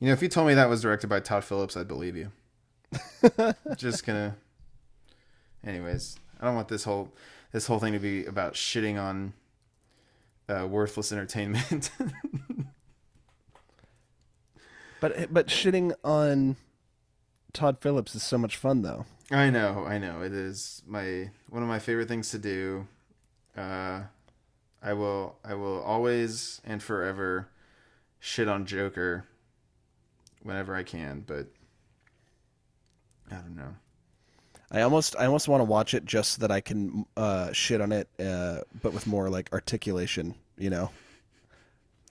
You 0.00 0.08
know, 0.08 0.12
if 0.12 0.22
you 0.22 0.28
told 0.28 0.48
me 0.48 0.54
that 0.54 0.68
was 0.68 0.82
directed 0.82 1.06
by 1.06 1.20
Todd 1.20 1.44
Phillips, 1.44 1.76
I'd 1.76 1.86
believe 1.86 2.16
you. 2.16 2.32
Just 3.76 4.04
gonna. 4.04 4.36
Anyways, 5.64 6.18
I 6.40 6.46
don't 6.46 6.56
want 6.56 6.68
this 6.68 6.84
whole 6.84 7.12
this 7.52 7.66
whole 7.66 7.78
thing 7.78 7.92
to 7.92 7.98
be 7.98 8.24
about 8.24 8.54
shitting 8.54 9.00
on 9.00 9.34
uh, 10.48 10.66
worthless 10.66 11.12
entertainment. 11.12 11.90
But 15.00 15.32
but 15.32 15.46
shitting 15.46 15.94
on 16.04 16.56
Todd 17.52 17.78
Phillips 17.80 18.14
is 18.14 18.22
so 18.22 18.38
much 18.38 18.56
fun 18.56 18.82
though. 18.82 19.06
I 19.30 19.50
know, 19.50 19.84
I 19.86 19.98
know. 19.98 20.22
It 20.22 20.32
is 20.32 20.82
my 20.86 21.30
one 21.48 21.62
of 21.62 21.68
my 21.68 21.78
favorite 21.78 22.08
things 22.08 22.30
to 22.30 22.38
do. 22.38 22.86
Uh, 23.56 24.02
I 24.82 24.92
will, 24.94 25.36
I 25.44 25.54
will 25.54 25.80
always 25.82 26.60
and 26.64 26.82
forever 26.82 27.48
shit 28.18 28.48
on 28.48 28.66
Joker 28.66 29.24
whenever 30.42 30.74
I 30.74 30.82
can, 30.82 31.24
but 31.26 31.48
I 33.30 33.36
don't 33.36 33.56
know. 33.56 33.76
I 34.72 34.82
almost 34.82 35.16
I 35.18 35.26
almost 35.26 35.48
want 35.48 35.60
to 35.60 35.64
watch 35.64 35.94
it 35.94 36.04
just 36.04 36.34
so 36.34 36.40
that 36.40 36.50
I 36.50 36.60
can 36.60 37.04
uh, 37.16 37.52
shit 37.52 37.80
on 37.80 37.92
it, 37.92 38.08
uh, 38.20 38.60
but 38.82 38.92
with 38.92 39.06
more 39.06 39.28
like 39.28 39.52
articulation, 39.52 40.34
you 40.56 40.70
know, 40.70 40.90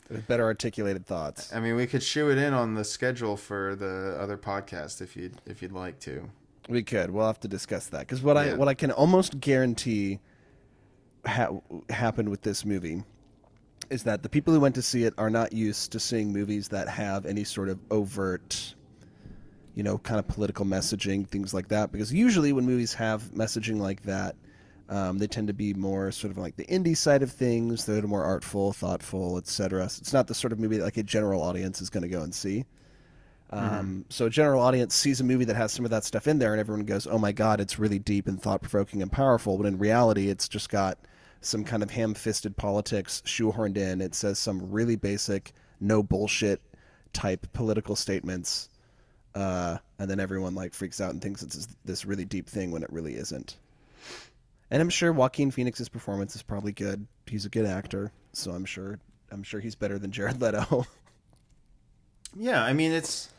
with 0.10 0.28
better 0.28 0.44
articulated 0.44 1.06
thoughts. 1.06 1.54
I 1.54 1.60
mean, 1.60 1.76
we 1.76 1.88
could 1.88 2.04
shoe 2.04 2.30
it 2.30 2.38
in 2.38 2.54
on 2.54 2.74
the 2.74 2.84
schedule 2.84 3.38
for 3.38 3.76
the 3.76 4.18
other 4.20 4.38
podcast 4.38 5.02
if 5.02 5.16
you'd 5.16 5.42
if 5.46 5.62
you'd 5.62 5.72
like 5.72 6.00
to. 6.02 6.30
We 6.68 6.84
could. 6.84 7.12
We'll 7.12 7.28
have 7.28 7.40
to 7.42 7.48
discuss 7.48 7.88
that 7.88 8.02
because 8.02 8.22
what 8.22 8.38
I 8.38 8.54
what 8.54 8.68
I 8.68 8.74
can 8.74 8.92
almost 8.92 9.40
guarantee 9.40 10.20
ha- 11.26 11.60
happened 11.90 12.30
with 12.30 12.42
this 12.42 12.66
movie 12.66 13.04
is 13.90 14.04
that 14.04 14.22
the 14.24 14.30
people 14.30 14.54
who 14.54 14.60
went 14.60 14.76
to 14.76 14.82
see 14.82 15.04
it 15.04 15.14
are 15.18 15.30
not 15.30 15.54
used 15.54 15.92
to 15.92 16.00
seeing 16.00 16.32
movies 16.32 16.68
that 16.70 16.88
have 16.88 17.26
any 17.26 17.44
sort 17.44 17.70
of 17.70 17.80
overt, 17.90 18.76
you 19.74 19.82
know, 19.82 19.98
kind 19.98 20.20
of 20.20 20.28
political 20.28 20.66
messaging, 20.66 21.28
things 21.28 21.54
like 21.54 21.70
that. 21.70 21.92
Because 21.92 22.14
usually 22.14 22.54
when 22.54 22.66
movies 22.66 22.94
have 22.94 23.24
messaging 23.32 23.80
like 23.80 24.04
that, 24.04 24.36
um, 24.90 25.20
they 25.20 25.28
tend 25.28 25.48
to 25.48 25.54
be 25.54 25.74
more 25.76 26.12
sort 26.12 26.32
of 26.32 26.38
like 26.38 26.56
the 26.56 26.66
indie 26.66 26.98
side 26.98 27.22
of 27.22 27.32
things. 27.32 27.86
They're 27.86 28.02
more 28.02 28.24
artful, 28.24 28.74
thoughtful, 28.74 29.38
etc. 29.38 29.88
So 29.88 30.00
it's 30.02 30.14
not 30.14 30.28
the 30.28 30.34
sort 30.34 30.52
of 30.52 30.60
movie 30.60 30.78
that 30.78 30.84
like 30.84 30.98
a 30.98 31.04
general 31.04 31.44
audience 31.44 31.80
is 31.80 31.90
going 31.92 32.04
to 32.04 32.10
go 32.10 32.22
and 32.22 32.34
see. 32.34 32.66
Um, 33.52 34.06
So 34.10 34.26
a 34.26 34.30
general 34.30 34.62
audience 34.62 34.96
sees 34.96 35.22
a 35.22 35.24
movie 35.24 35.46
that 35.46 35.56
has 35.56 35.72
some 35.72 35.86
of 35.86 35.92
that 35.92 36.04
stuff 36.04 36.28
in 36.28 36.40
there, 36.40 36.54
and 36.54 36.60
everyone 36.60 36.86
goes, 36.86 37.08
"Oh 37.08 37.18
my 37.20 37.32
god, 37.32 37.62
it's 37.62 37.80
really 37.80 38.00
deep 38.00 38.28
and 38.28 38.42
thought 38.42 38.62
provoking 38.62 39.02
and 39.02 39.12
powerful." 39.12 39.58
But 39.58 39.68
in 39.68 39.78
reality, 39.78 40.30
it's 40.30 40.48
just 40.48 40.70
got 40.70 40.98
some 41.42 41.64
kind 41.64 41.84
of 41.84 41.92
ham-fisted 41.92 42.58
politics 42.58 43.22
shoehorned 43.26 43.78
in. 43.78 44.02
It 44.02 44.14
says 44.16 44.40
some 44.40 44.72
really 44.72 44.96
basic, 44.96 45.54
no 45.80 46.04
bullshit 46.04 46.62
type 47.14 47.48
political 47.54 47.96
statements, 47.96 48.70
uh, 49.36 49.78
and 50.00 50.10
then 50.10 50.20
everyone 50.20 50.54
like 50.56 50.74
freaks 50.74 51.00
out 51.02 51.12
and 51.12 51.22
thinks 51.22 51.42
it's 51.44 51.68
this 51.86 52.06
really 52.06 52.26
deep 52.26 52.48
thing 52.48 52.72
when 52.72 52.84
it 52.84 52.92
really 52.92 53.16
isn't. 53.16 53.58
And 54.72 54.82
I'm 54.82 54.90
sure 54.90 55.12
Joaquin 55.12 55.52
Phoenix's 55.52 55.90
performance 55.90 56.36
is 56.36 56.44
probably 56.44 56.72
good. 56.72 57.08
He's 57.26 57.46
a 57.46 57.50
good 57.50 57.66
actor, 57.66 58.12
so 58.34 58.52
I'm 58.52 58.66
sure 58.66 59.00
I'm 59.32 59.44
sure 59.44 59.60
he's 59.60 59.76
better 59.76 59.98
than 60.00 60.12
Jared 60.12 60.42
Leto. 60.42 60.86
Yeah, 62.38 62.64
I 62.64 62.74
mean 62.74 62.92
it's 62.92 63.30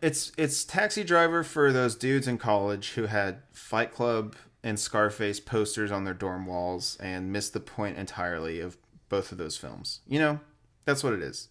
it's 0.00 0.30
it's 0.38 0.64
Taxi 0.64 1.02
Driver 1.02 1.42
for 1.42 1.72
those 1.72 1.96
dudes 1.96 2.28
in 2.28 2.38
college 2.38 2.90
who 2.92 3.06
had 3.06 3.42
Fight 3.52 3.92
Club 3.92 4.36
and 4.62 4.78
Scarface 4.78 5.40
posters 5.40 5.90
on 5.90 6.04
their 6.04 6.14
dorm 6.14 6.46
walls 6.46 6.96
and 7.00 7.32
missed 7.32 7.54
the 7.54 7.60
point 7.60 7.98
entirely 7.98 8.60
of 8.60 8.76
both 9.08 9.32
of 9.32 9.38
those 9.38 9.56
films. 9.56 10.00
You 10.06 10.20
know, 10.20 10.40
that's 10.84 11.02
what 11.02 11.12
it 11.12 11.20
is. 11.22 11.48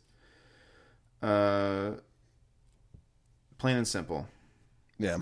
Uh, 1.21 1.95
plain 3.57 3.75
and 3.75 3.87
simple. 3.87 4.27
yeah. 4.97 5.17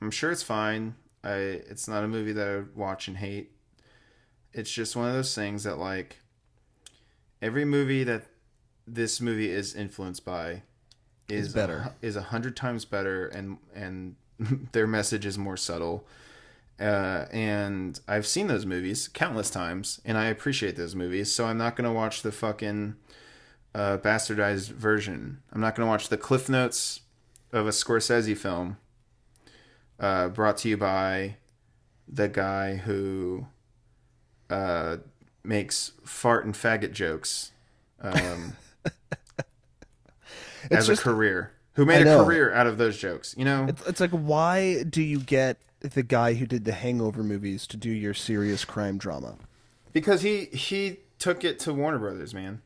I'm 0.00 0.10
sure 0.10 0.32
it's 0.32 0.42
fine. 0.42 0.96
I 1.26 1.34
it's 1.70 1.88
not 1.88 2.04
a 2.04 2.08
movie 2.08 2.32
that 2.32 2.46
I 2.48 2.56
would 2.56 2.76
watch 2.76 3.08
and 3.08 3.16
hate. 3.16 3.52
It's 4.52 4.70
just 4.70 4.96
one 4.96 5.08
of 5.08 5.14
those 5.14 5.34
things 5.34 5.64
that 5.64 5.78
like 5.78 6.16
every 7.42 7.64
movie 7.64 8.04
that 8.04 8.26
this 8.86 9.20
movie 9.20 9.50
is 9.50 9.74
influenced 9.74 10.24
by 10.24 10.62
is 11.28 11.48
Is 11.48 11.52
better. 11.52 11.94
a, 12.02 12.06
is 12.06 12.16
a 12.16 12.22
hundred 12.22 12.56
times 12.56 12.84
better 12.84 13.26
and 13.26 13.58
and 13.74 14.16
their 14.72 14.86
message 14.86 15.26
is 15.26 15.36
more 15.36 15.56
subtle. 15.56 16.06
Uh, 16.78 17.24
and 17.32 17.98
I've 18.06 18.26
seen 18.26 18.48
those 18.48 18.66
movies 18.66 19.08
countless 19.08 19.48
times, 19.50 19.98
and 20.04 20.18
I 20.18 20.26
appreciate 20.26 20.76
those 20.76 20.94
movies. 20.94 21.32
So 21.32 21.46
I'm 21.46 21.56
not 21.56 21.74
gonna 21.74 21.92
watch 21.92 22.20
the 22.22 22.30
fucking 22.32 22.96
uh, 23.74 23.96
bastardized 23.98 24.68
version. 24.72 25.42
I'm 25.52 25.60
not 25.60 25.74
gonna 25.74 25.88
watch 25.88 26.08
the 26.10 26.18
Cliff 26.18 26.48
Notes 26.50 27.00
of 27.52 27.66
a 27.66 27.70
Scorsese 27.70 28.36
film 28.36 28.76
uh, 30.00 30.28
brought 30.28 30.58
to 30.58 30.68
you 30.68 30.76
by 30.76 31.36
the 32.08 32.28
guy 32.28 32.76
who 32.76 33.46
uh, 34.50 34.98
makes 35.44 35.92
fart 36.04 36.44
and 36.44 36.54
faggot 36.54 36.92
jokes 36.92 37.52
um, 38.00 38.56
as 40.70 40.86
just- 40.86 41.00
a 41.00 41.04
career. 41.04 41.52
Who 41.74 41.84
made 41.84 42.06
a 42.06 42.24
career 42.24 42.54
out 42.54 42.66
of 42.66 42.78
those 42.78 42.96
jokes? 42.96 43.34
You 43.36 43.44
know, 43.44 43.66
It's, 43.68 43.86
it's 43.86 44.00
like, 44.00 44.10
why 44.12 44.82
do 44.84 45.02
you 45.02 45.20
get 45.20 45.58
the 45.80 46.02
guy 46.02 46.32
who 46.32 46.46
did 46.46 46.64
the 46.64 46.72
Hangover 46.72 47.22
movies 47.22 47.66
to 47.66 47.76
do 47.76 47.90
your 47.90 48.14
serious 48.14 48.64
crime 48.64 48.96
drama? 48.96 49.36
because 49.92 50.22
he 50.22 50.46
he 50.46 50.98
took 51.18 51.44
it 51.44 51.58
to 51.60 51.72
Warner 51.74 51.98
Brothers, 51.98 52.32
man. 52.34 52.62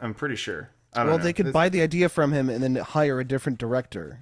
I'm 0.00 0.12
pretty 0.14 0.36
sure. 0.36 0.70
I 0.92 0.98
don't 1.00 1.08
Well, 1.08 1.18
know. 1.18 1.24
they 1.24 1.32
could 1.32 1.46
This- 1.46 1.52
buy 1.52 1.68
the 1.70 1.80
idea 1.82 2.08
from 2.10 2.32
him 2.32 2.48
and 2.50 2.62
then 2.62 2.74
hire 2.76 3.20
a 3.20 3.24
different 3.24 3.58
director. 3.58 4.20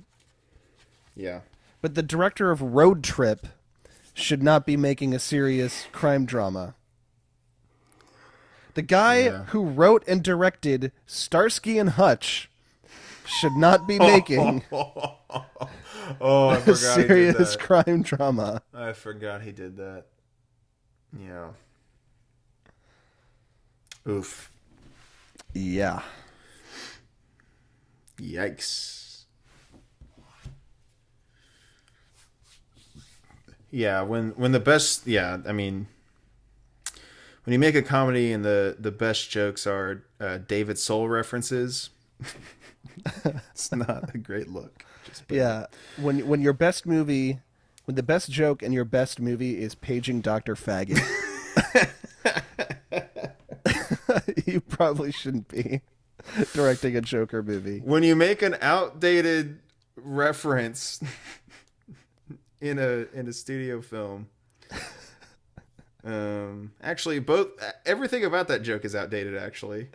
Yeah. 1.16 1.40
But 1.80 1.94
the 1.94 2.02
director 2.02 2.50
of 2.50 2.60
Road 2.60 3.02
Trip 3.02 3.46
should 4.14 4.42
not 4.42 4.66
be 4.66 4.76
making 4.76 5.14
a 5.14 5.18
serious 5.18 5.86
crime 5.92 6.26
drama. 6.26 6.74
The 8.74 8.82
guy 8.82 9.20
Yeah. 9.24 9.44
who 9.46 9.64
wrote 9.64 10.06
and 10.06 10.22
directed 10.22 10.92
Starsky 11.06 11.78
and 11.78 11.90
Hutch 11.90 12.50
should 13.24 13.52
not 13.56 13.88
be 13.88 13.98
making 14.00 14.64
Oh, 16.20 16.50
a 16.50 16.56
forgot 16.60 16.66
he 16.66 16.72
did 16.72 16.76
serious 16.76 17.56
crime 17.56 18.02
drama. 18.02 18.62
I 18.74 18.92
forgot 18.92 19.42
he 19.42 19.52
did 19.52 19.76
that. 19.78 20.04
Yeah. 21.18 21.48
Oof. 24.08 24.50
Yeah. 25.52 26.02
Yikes. 28.18 29.05
Yeah, 33.76 34.00
when 34.00 34.30
when 34.36 34.52
the 34.52 34.60
best 34.60 35.06
yeah, 35.06 35.36
I 35.46 35.52
mean 35.52 35.86
when 37.44 37.52
you 37.52 37.58
make 37.58 37.74
a 37.74 37.82
comedy 37.82 38.32
and 38.32 38.42
the 38.42 38.74
the 38.78 38.90
best 38.90 39.28
jokes 39.28 39.66
are 39.66 40.02
uh, 40.18 40.38
David 40.38 40.78
Soul 40.78 41.10
references, 41.10 41.90
it's 43.26 43.70
not 43.70 44.14
a 44.14 44.16
great 44.16 44.48
look. 44.48 44.82
Yeah. 45.28 45.66
When 45.98 46.26
when 46.26 46.40
your 46.40 46.54
best 46.54 46.86
movie 46.86 47.40
when 47.84 47.96
the 47.96 48.02
best 48.02 48.30
joke 48.30 48.62
in 48.62 48.72
your 48.72 48.86
best 48.86 49.20
movie 49.20 49.60
is 49.60 49.74
paging 49.74 50.22
Dr. 50.22 50.54
Faggot. 50.54 50.98
you 54.46 54.62
probably 54.62 55.12
shouldn't 55.12 55.48
be 55.48 55.82
directing 56.54 56.96
a 56.96 57.02
Joker 57.02 57.42
movie. 57.42 57.80
when 57.80 58.02
you 58.02 58.16
make 58.16 58.40
an 58.40 58.56
outdated 58.62 59.58
reference 59.96 61.02
in 62.60 62.78
a 62.78 63.06
in 63.18 63.28
a 63.28 63.32
studio 63.32 63.80
film. 63.80 64.28
Um 66.04 66.70
actually 66.80 67.18
both 67.18 67.48
everything 67.84 68.24
about 68.24 68.46
that 68.46 68.62
joke 68.62 68.84
is 68.84 68.94
outdated 68.94 69.36
actually. 69.36 69.88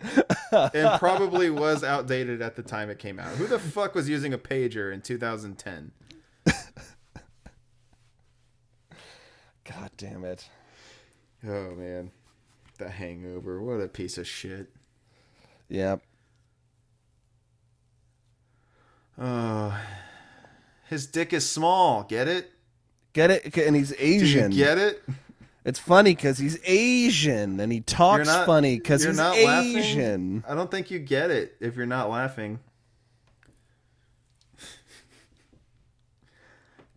And 0.52 1.00
probably 1.00 1.50
was 1.50 1.86
outdated 1.86 2.42
at 2.42 2.58
the 2.58 2.64
time 2.64 2.90
it 2.90 3.00
came 3.00 3.18
out. 3.18 3.30
Who 3.38 3.48
the 3.48 3.58
fuck 3.58 3.96
was 3.96 4.10
using 4.10 4.34
a 4.34 4.38
pager 4.38 4.94
in 4.94 5.00
2010 5.02 5.94
God 9.64 9.92
damn 9.96 10.26
it. 10.26 10.50
oh 11.48 11.72
man. 11.76 12.12
The 12.78 12.90
hangover. 12.90 13.62
What 13.62 13.80
a 13.80 13.88
piece 13.88 14.18
of 14.18 14.28
shit. 14.28 14.70
Yep. 15.70 16.02
oh 19.18 19.80
his 20.92 21.08
dick 21.08 21.34
is 21.34 21.50
small 21.50 22.04
get 22.04 22.28
it 22.28 22.52
Get 23.14 23.30
it? 23.32 23.58
And 23.58 23.76
he's 23.76 23.90
do 23.90 23.96
you 24.06 24.22
Asian. 24.22 24.52
get 24.52 24.78
it 24.78 25.04
It's 25.66 25.80
funny 25.80 26.16
because 26.16 26.38
he's 26.38 26.58
Asian 26.64 27.60
and 27.60 27.72
he 27.72 27.82
talks 27.82 28.28
not- 28.28 28.46
funny 28.46 28.78
because 28.78 29.04
he's 29.04 29.18
not 29.18 29.38
laughing? 29.38 29.78
Asian. 29.78 30.44
I 30.48 30.56
don't 30.56 30.72
think 30.72 30.90
you 30.92 30.98
get 31.00 31.30
it 31.30 31.56
if 31.60 31.76
you're 31.76 31.86
not 31.86 32.10
laughing. 32.10 32.60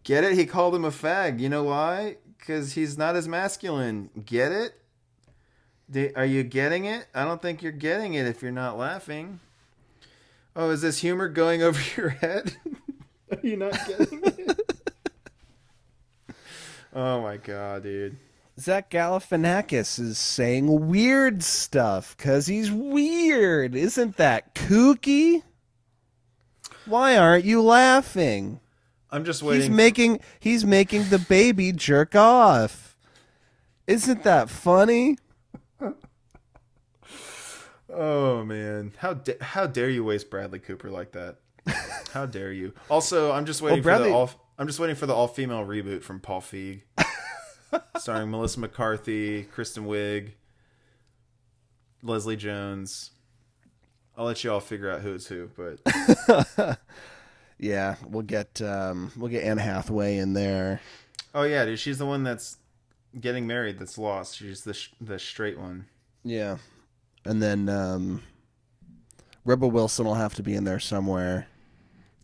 Get 0.04 0.24
it? 0.24 0.34
He 0.34 0.46
called 0.46 0.74
him 0.74 0.84
a 0.84 0.90
fag. 0.90 1.40
You 1.40 1.48
know 1.48 1.64
why? 1.64 2.16
Because 2.38 2.74
he's 2.74 2.98
not 2.98 3.16
as 3.16 3.26
masculine. 3.26 4.10
Get 4.24 4.52
it? 4.52 6.12
Are 6.16 6.24
you 6.26 6.42
getting 6.42 6.84
it? 6.84 7.06
I 7.14 7.24
don't 7.24 7.40
think 7.40 7.62
you're 7.62 7.72
getting 7.72 8.14
it 8.14 8.26
if 8.26 8.42
you're 8.42 8.52
not 8.52 8.76
laughing. 8.78 9.40
Oh, 10.54 10.70
is 10.70 10.82
this 10.82 10.98
humor 11.00 11.28
going 11.28 11.62
over 11.62 11.80
your 11.96 12.10
head? 12.10 12.56
Are 13.42 13.46
you 13.46 13.56
not 13.56 13.72
getting 13.86 14.20
it? 14.24 14.72
oh 16.94 17.22
my 17.22 17.36
god, 17.36 17.82
dude. 17.82 18.16
Zach 18.58 18.88
Galifianakis 18.90 19.98
is 19.98 20.16
saying 20.16 20.88
weird 20.88 21.42
stuff 21.42 22.16
because 22.16 22.46
he's 22.46 22.70
weird. 22.70 23.74
Isn't 23.74 24.16
that 24.16 24.54
kooky? 24.54 25.42
Why 26.86 27.16
aren't 27.16 27.44
you 27.44 27.60
laughing? 27.62 28.60
I'm 29.10 29.24
just 29.24 29.42
waiting. 29.42 29.62
He's 29.62 29.70
making 29.70 30.20
he's 30.38 30.64
making 30.64 31.08
the 31.08 31.18
baby 31.18 31.72
jerk 31.72 32.14
off. 32.14 32.96
Isn't 33.86 34.22
that 34.22 34.48
funny? 34.50 35.18
Oh 37.96 38.44
man, 38.44 38.92
how 38.98 39.14
da- 39.14 39.40
how 39.40 39.68
dare 39.68 39.88
you 39.88 40.02
waste 40.02 40.28
Bradley 40.28 40.58
Cooper 40.58 40.90
like 40.90 41.12
that? 41.12 41.36
How 42.12 42.26
dare 42.26 42.52
you? 42.52 42.72
Also, 42.90 43.32
I'm 43.32 43.46
just 43.46 43.62
waiting 43.62 43.82
Bradley- 43.82 44.04
for 44.06 44.10
the 44.10 44.14
all. 44.16 44.30
I'm 44.58 44.66
just 44.66 44.78
waiting 44.78 44.94
for 44.96 45.06
the 45.06 45.14
all 45.14 45.26
female 45.28 45.64
reboot 45.66 46.02
from 46.02 46.20
Paul 46.20 46.40
Feig, 46.40 46.82
starring 47.98 48.30
Melissa 48.30 48.60
McCarthy, 48.60 49.42
Kristen 49.44 49.84
Wiig, 49.86 50.30
Leslie 52.02 52.36
Jones. 52.36 53.10
I'll 54.16 54.26
let 54.26 54.44
you 54.44 54.52
all 54.52 54.60
figure 54.60 54.88
out 54.90 55.00
who's 55.00 55.26
who, 55.26 55.50
but 55.56 56.78
Yeah, 57.58 57.96
we'll 58.06 58.22
get 58.22 58.60
um, 58.62 59.10
we'll 59.16 59.30
get 59.30 59.42
Anne 59.44 59.58
Hathaway 59.58 60.18
in 60.18 60.34
there. 60.34 60.80
oh 61.34 61.42
yeah, 61.42 61.64
dude, 61.64 61.78
she's 61.80 61.98
the 61.98 62.06
one 62.06 62.22
that's 62.22 62.58
getting 63.20 63.46
married. 63.46 63.78
That's 63.78 63.98
lost. 63.98 64.36
She's 64.36 64.62
the 64.62 64.74
sh- 64.74 64.90
the 65.00 65.18
straight 65.18 65.58
one. 65.58 65.86
Yeah, 66.24 66.58
and 67.24 67.42
then 67.42 67.68
um, 67.68 68.22
Rebel 69.44 69.70
Wilson 69.70 70.04
will 70.04 70.14
have 70.14 70.34
to 70.34 70.42
be 70.42 70.54
in 70.54 70.64
there 70.64 70.80
somewhere. 70.80 71.46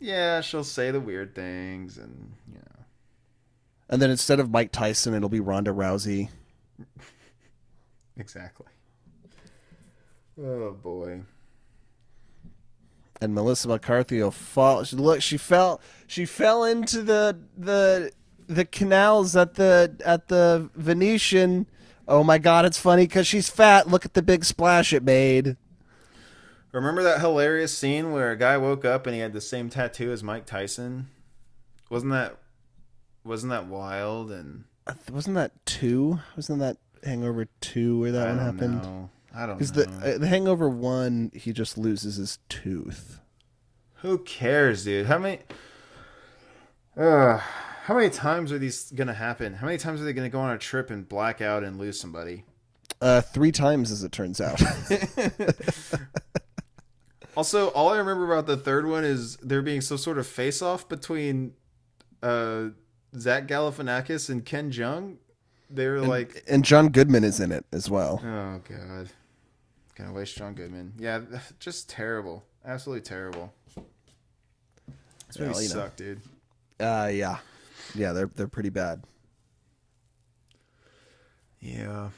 Yeah, 0.00 0.40
she'll 0.40 0.64
say 0.64 0.90
the 0.90 1.00
weird 1.00 1.34
things, 1.34 1.98
and 1.98 2.32
you 2.48 2.54
know. 2.58 2.84
And 3.88 4.00
then 4.00 4.10
instead 4.10 4.40
of 4.40 4.50
Mike 4.50 4.72
Tyson, 4.72 5.14
it'll 5.14 5.28
be 5.28 5.40
Ronda 5.40 5.70
Rousey. 5.72 6.28
Exactly. 8.16 8.66
Oh 10.42 10.72
boy. 10.72 11.22
and 13.22 13.34
Melissa 13.34 13.68
McCarthy 13.68 14.20
will 14.22 14.30
fall. 14.30 14.84
She, 14.84 14.96
look, 14.96 15.22
she 15.22 15.36
fell. 15.38 15.80
She 16.06 16.24
fell 16.26 16.64
into 16.64 17.02
the 17.02 17.38
the 17.56 18.12
the 18.46 18.64
canals 18.66 19.36
at 19.36 19.54
the 19.54 19.96
at 20.04 20.28
the 20.28 20.68
Venetian. 20.74 21.66
Oh 22.08 22.22
my 22.24 22.36
God, 22.38 22.64
it's 22.66 22.78
funny 22.78 23.04
because 23.04 23.26
she's 23.26 23.48
fat. 23.48 23.88
Look 23.88 24.04
at 24.04 24.14
the 24.14 24.22
big 24.22 24.44
splash 24.44 24.92
it 24.92 25.02
made. 25.02 25.56
Remember 26.72 27.02
that 27.02 27.20
hilarious 27.20 27.76
scene 27.76 28.12
where 28.12 28.30
a 28.30 28.36
guy 28.36 28.56
woke 28.56 28.84
up 28.84 29.06
and 29.06 29.14
he 29.14 29.20
had 29.20 29.32
the 29.32 29.40
same 29.40 29.68
tattoo 29.70 30.12
as 30.12 30.22
Mike 30.22 30.46
Tyson? 30.46 31.08
Wasn't 31.90 32.12
that 32.12 32.36
wasn't 33.24 33.50
that 33.50 33.66
wild 33.66 34.30
and 34.30 34.64
Wasn't 35.10 35.34
that 35.34 35.52
two? 35.66 36.20
Wasn't 36.36 36.60
that 36.60 36.76
Hangover 37.04 37.46
two 37.60 37.98
where 38.00 38.12
that 38.12 38.28
I 38.28 38.30
one 38.32 38.38
happened? 38.38 38.82
know. 38.82 39.10
I 39.34 39.46
don't 39.46 39.56
Because 39.58 39.74
know. 39.74 39.84
the 39.84 40.14
uh, 40.14 40.18
the 40.18 40.26
Hangover 40.28 40.68
one, 40.68 41.30
he 41.34 41.52
just 41.52 41.76
loses 41.76 42.16
his 42.16 42.38
tooth. 42.48 43.20
Who 43.96 44.18
cares, 44.18 44.84
dude? 44.84 45.06
How 45.06 45.18
many 45.18 45.40
uh, 46.96 47.38
how 47.84 47.94
many 47.96 48.10
times 48.10 48.52
are 48.52 48.58
these 48.58 48.90
gonna 48.92 49.14
happen? 49.14 49.54
How 49.54 49.66
many 49.66 49.78
times 49.78 50.00
are 50.00 50.04
they 50.04 50.12
gonna 50.12 50.28
go 50.28 50.40
on 50.40 50.50
a 50.54 50.58
trip 50.58 50.90
and 50.90 51.08
black 51.08 51.40
out 51.40 51.64
and 51.64 51.78
lose 51.78 51.98
somebody? 51.98 52.44
Uh, 53.00 53.20
three 53.22 53.50
times, 53.52 53.90
as 53.90 54.04
it 54.04 54.12
turns 54.12 54.40
out. 54.40 54.60
Also, 57.36 57.68
all 57.68 57.90
I 57.90 57.98
remember 57.98 58.30
about 58.32 58.46
the 58.46 58.56
third 58.56 58.86
one 58.86 59.04
is 59.04 59.36
there 59.36 59.62
being 59.62 59.80
some 59.80 59.98
sort 59.98 60.18
of 60.18 60.26
face 60.26 60.62
off 60.62 60.88
between 60.88 61.54
uh 62.22 62.66
Zach 63.16 63.46
Galifianakis 63.46 64.28
and 64.28 64.44
Ken 64.44 64.70
Jeong. 64.70 65.16
They 65.68 65.86
were 65.88 66.00
like 66.00 66.42
and 66.48 66.64
John 66.64 66.88
Goodman 66.88 67.24
is 67.24 67.40
in 67.40 67.52
it 67.52 67.64
as 67.72 67.88
well. 67.88 68.20
Oh 68.24 68.60
god. 68.68 69.08
Gonna 69.94 70.12
waste 70.12 70.36
John 70.36 70.54
Goodman. 70.54 70.94
Yeah, 70.98 71.20
just 71.60 71.88
terrible. 71.88 72.44
Absolutely 72.64 73.02
terrible. 73.02 73.52
This 75.28 75.38
movie 75.38 75.52
Well, 75.52 75.62
sucked, 75.62 75.96
dude. 75.98 76.20
Uh, 76.78 77.10
yeah, 77.12 77.38
yeah, 77.94 78.12
they're 78.12 78.30
they're 78.34 78.48
pretty 78.48 78.70
bad. 78.70 79.04
Yeah. 81.60 82.10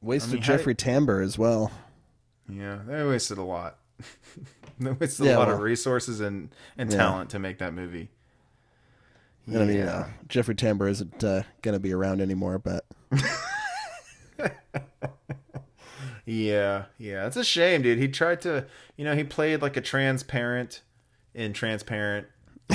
Wasted 0.00 0.30
I 0.30 0.34
mean, 0.34 0.42
Jeffrey 0.42 0.74
Tambor 0.74 1.24
as 1.24 1.38
well. 1.38 1.70
Yeah. 2.48 2.78
They 2.86 3.04
wasted 3.04 3.38
a 3.38 3.42
lot. 3.42 3.78
they 4.80 4.90
wasted 4.92 5.26
Yeah, 5.26 5.36
a 5.36 5.38
lot 5.38 5.48
well- 5.48 5.56
of 5.56 5.62
resources 5.62 6.20
and, 6.20 6.50
and 6.76 6.90
Yeah. 6.90 6.98
talent 6.98 7.30
to 7.30 7.38
make 7.38 7.58
that 7.58 7.72
movie. 7.74 8.10
And 9.46 9.58
I 9.58 9.64
mean, 9.64 9.76
you 9.78 9.84
know, 9.84 10.06
Jeffrey 10.28 10.54
Tambor 10.54 10.88
isn't 10.88 11.24
uh, 11.24 11.42
going 11.62 11.72
to 11.74 11.80
be 11.80 11.92
around 11.92 12.20
anymore, 12.20 12.58
but 12.60 12.84
Yeah, 16.24 16.84
yeah. 16.98 17.26
It's 17.26 17.36
a 17.36 17.42
shame, 17.44 17.82
dude. 17.82 17.98
He 17.98 18.06
tried 18.08 18.40
to 18.42 18.66
you 18.96 19.04
know, 19.04 19.16
he 19.16 19.24
played 19.24 19.60
like 19.60 19.76
a 19.76 19.80
transparent 19.80 20.82
in 21.34 21.52
transparent. 21.52 22.28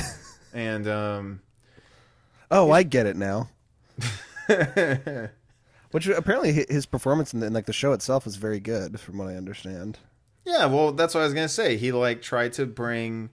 and 0.54 0.88
um 0.88 1.42
oh, 2.52 2.72
I 2.72 2.84
get 2.84 3.06
it 3.06 3.16
now. 3.16 3.50
Which 5.92 6.08
apparently 6.08 6.52
his 6.52 6.86
performance 6.86 7.34
in, 7.34 7.40
the, 7.40 7.48
in 7.48 7.54
like 7.54 7.66
the 7.66 7.74
show 7.74 7.94
itself 7.94 8.26
was 8.26 8.36
very 8.36 8.60
good, 8.60 9.00
from 9.00 9.18
what 9.18 9.30
I 9.30 9.36
understand. 9.36 10.00
Yeah, 10.46 10.66
well, 10.66 10.92
that's 10.92 11.14
what 11.14 11.22
I 11.22 11.24
was 11.24 11.34
gonna 11.34 11.50
say. 11.50 11.78
He 11.78 11.92
like 11.92 12.22
tried 12.22 12.54
to 12.54 12.66
bring 12.66 13.30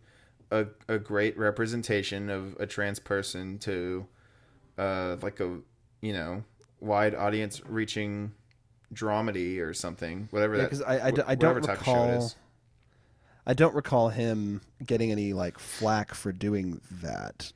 a 0.50 0.66
a 0.88 0.98
great 0.98 1.36
representation 1.38 2.30
of 2.30 2.56
a 2.60 2.66
trans 2.66 2.98
person 2.98 3.58
to 3.60 4.06
uh 4.78 5.16
like 5.22 5.40
a 5.40 5.58
you 6.00 6.12
know 6.12 6.44
wide 6.80 7.14
audience 7.14 7.60
reaching 7.66 8.32
dramedy 8.92 9.58
or 9.60 9.72
something, 9.74 10.28
whatever 10.30 10.54
Yeah, 10.56 10.62
that. 10.62 10.70
because 10.70 10.82
I, 10.82 10.94
I, 10.96 11.06
I 11.06 11.34
don't 11.34 11.54
whatever 11.54 11.62
show 11.62 11.72
it 11.72 11.78
recall. 11.78 12.32
I 13.46 13.54
don't 13.54 13.74
recall 13.74 14.08
him 14.08 14.60
getting 14.84 15.10
any 15.10 15.32
like 15.32 15.58
flack 15.58 16.14
for 16.14 16.32
doing 16.32 16.80
that. 17.02 17.52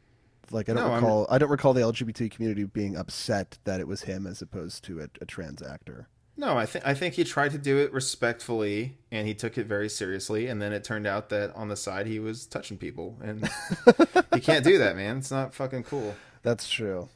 Like 0.51 0.69
I 0.69 0.75
don't 0.75 0.85
No, 0.85 0.93
I'm- 0.93 1.03
recall. 1.05 1.27
I 1.31 1.39
don't 1.39 1.51
recall 1.51 1.75
the 1.75 1.81
LGBT 1.83 2.31
community 2.31 2.65
being 2.65 2.97
upset 2.97 3.59
that 3.65 3.81
it 3.81 3.87
was 3.89 4.03
him 4.03 4.27
as 4.27 4.41
opposed 4.43 4.85
to 4.85 5.01
a, 5.01 5.09
a 5.20 5.25
trans 5.27 5.62
actor. 5.62 6.09
No, 6.37 6.57
I 6.57 6.66
think 6.66 6.87
I 6.87 6.95
think 6.95 7.15
he 7.15 7.25
tried 7.25 7.51
to 7.51 7.59
do 7.59 7.79
it 7.79 7.93
respectfully, 7.93 8.97
and 9.11 9.27
he 9.27 9.35
took 9.35 9.59
it 9.59 9.66
very 9.66 9.89
seriously. 9.89 10.47
And 10.47 10.62
then 10.62 10.73
it 10.73 10.85
turned 10.85 11.07
out 11.07 11.31
that 11.31 11.53
on 11.57 11.66
the 11.69 11.75
side 11.77 12.07
he 12.07 12.20
was 12.20 12.47
touching 12.47 12.79
people, 12.79 13.19
and 13.20 13.49
he 14.35 14.41
can't 14.41 14.65
do 14.65 14.79
that, 14.79 14.95
man. 14.95 15.19
It's 15.19 15.31
not 15.33 15.53
fucking 15.53 15.83
cool. 15.83 16.15
That's 16.45 16.69
true. 16.69 17.09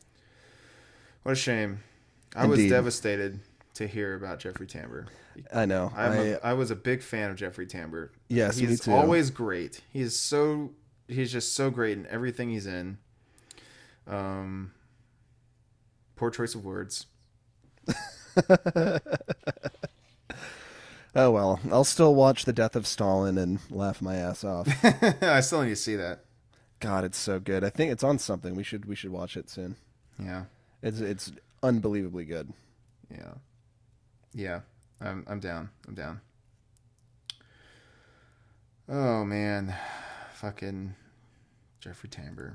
What 1.23 1.33
a 1.33 1.37
shame. 1.37 1.85
I 2.35 2.47
was 2.47 2.59
devastated 2.69 3.39
to 3.75 3.87
hear 3.87 4.15
about 4.15 4.41
Jeffrey 4.41 4.67
Tambor. 4.67 5.07
I 5.55 5.67
know. 5.67 5.93
I'm 5.97 6.13
I, 6.13 6.17
a, 6.17 6.39
I 6.43 6.53
was 6.55 6.71
a 6.71 6.77
big 6.77 7.03
fan 7.03 7.31
of 7.31 7.37
Jeffrey 7.37 7.67
Tambor. 7.67 8.09
Yes, 8.29 8.57
he's 8.59 8.89
always 8.89 9.31
great. 9.31 9.81
He's 9.93 10.19
so 10.19 10.73
he's 11.09 11.31
just 11.31 11.55
so 11.55 11.71
great 11.71 11.97
in 11.97 12.07
everything 12.09 12.51
he's 12.51 12.67
in. 12.67 12.99
Um, 14.07 14.73
poor 16.16 16.31
choice 16.31 16.55
of 16.55 16.65
words. 16.65 17.07
oh 21.15 21.31
well, 21.31 21.61
I'll 21.70 21.85
still 21.85 22.15
watch 22.15 22.45
The 22.45 22.53
Death 22.53 22.77
of 22.77 22.87
Stalin 22.87 23.39
and 23.39 23.59
laugh 23.70 24.01
my 24.03 24.16
ass 24.16 24.45
off. 24.45 24.69
I 25.23 25.41
still 25.41 25.62
need 25.62 25.70
to 25.70 25.77
see 25.77 25.97
that. 25.97 26.24
God, 26.81 27.05
it's 27.05 27.19
so 27.19 27.39
good. 27.39 27.62
I 27.65 27.70
think 27.70 27.93
it's 27.93 28.03
on 28.05 28.19
something. 28.19 28.55
We 28.55 28.62
should 28.65 28.87
we 28.87 28.95
should 28.97 29.12
watch 29.12 29.37
it 29.37 29.49
soon. 29.51 29.77
Yeah, 30.19 30.45
It's 30.83 31.01
it's 31.01 31.33
unbelievably 31.62 32.24
good. 32.24 32.53
yeah, 33.11 33.35
yeah. 34.35 34.61
I'm 35.01 35.24
I'm 35.29 35.41
down. 35.41 35.70
I'm 35.89 35.95
down. 35.95 36.20
Oh 38.89 39.24
man, 39.24 39.74
fucking 40.35 40.95
Jeffrey 41.81 42.09
Tambor. 42.09 42.55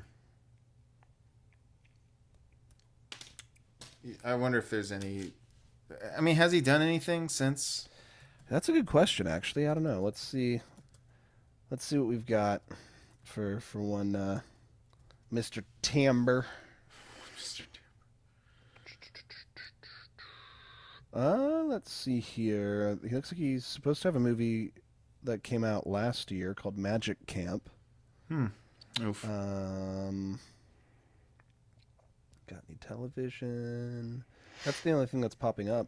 I 4.24 4.36
wonder 4.36 4.58
if 4.58 4.70
there's 4.70 4.92
any. 4.92 5.34
I 6.18 6.22
mean, 6.22 6.36
has 6.36 6.52
he 6.52 6.62
done 6.62 6.82
anything 6.82 7.30
since? 7.30 7.88
That's 8.50 8.70
a 8.70 8.72
good 8.72 8.86
question, 8.86 9.28
actually. 9.28 9.68
I 9.68 9.74
don't 9.74 9.84
know. 9.84 10.02
Let's 10.02 10.22
see. 10.22 10.62
Let's 11.70 11.86
see 11.86 11.98
what 11.98 12.08
we've 12.08 12.26
got 12.26 12.62
for 13.24 13.60
for 13.60 13.82
one, 13.82 14.16
uh, 14.16 14.42
Mr. 15.34 15.64
Tambor. 15.82 16.46
Uh, 21.14 21.64
let's 21.66 21.92
see 21.92 22.20
here. 22.20 23.00
He 23.08 23.16
looks 23.16 23.32
like 23.32 23.40
he's 23.40 23.66
supposed 23.66 24.02
to 24.04 24.08
have 24.08 24.16
a 24.16 24.20
movie 24.20 24.72
that 25.24 25.44
came 25.44 25.64
out 25.64 25.88
last 25.88 26.32
year 26.32 26.54
called 26.54 26.78
Magic 26.78 27.26
Camp. 27.26 27.70
Hmm. 28.28 28.48
Oof. 29.02 29.26
Um, 29.28 30.40
got 32.48 32.64
any 32.68 32.78
television? 32.80 34.24
That's 34.66 34.82
the 34.82 34.92
only 34.92 35.06
thing 35.06 35.22
that's 35.22 35.36
popping 35.36 35.70
up. 35.70 35.88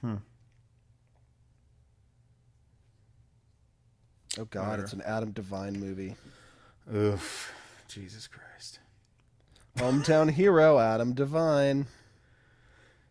Hmm. 0.00 0.16
Oh 4.38 4.44
God, 4.46 4.62
Whatever. 4.62 4.82
it's 4.84 4.92
an 4.94 5.02
Adam 5.02 5.32
Devine 5.32 5.78
movie. 5.78 6.16
Oof. 6.94 7.52
Jesus 7.88 8.26
Christ. 8.26 8.78
Hometown 9.76 10.30
hero 10.30 10.78
Adam 10.78 11.12
Devine. 11.14 11.86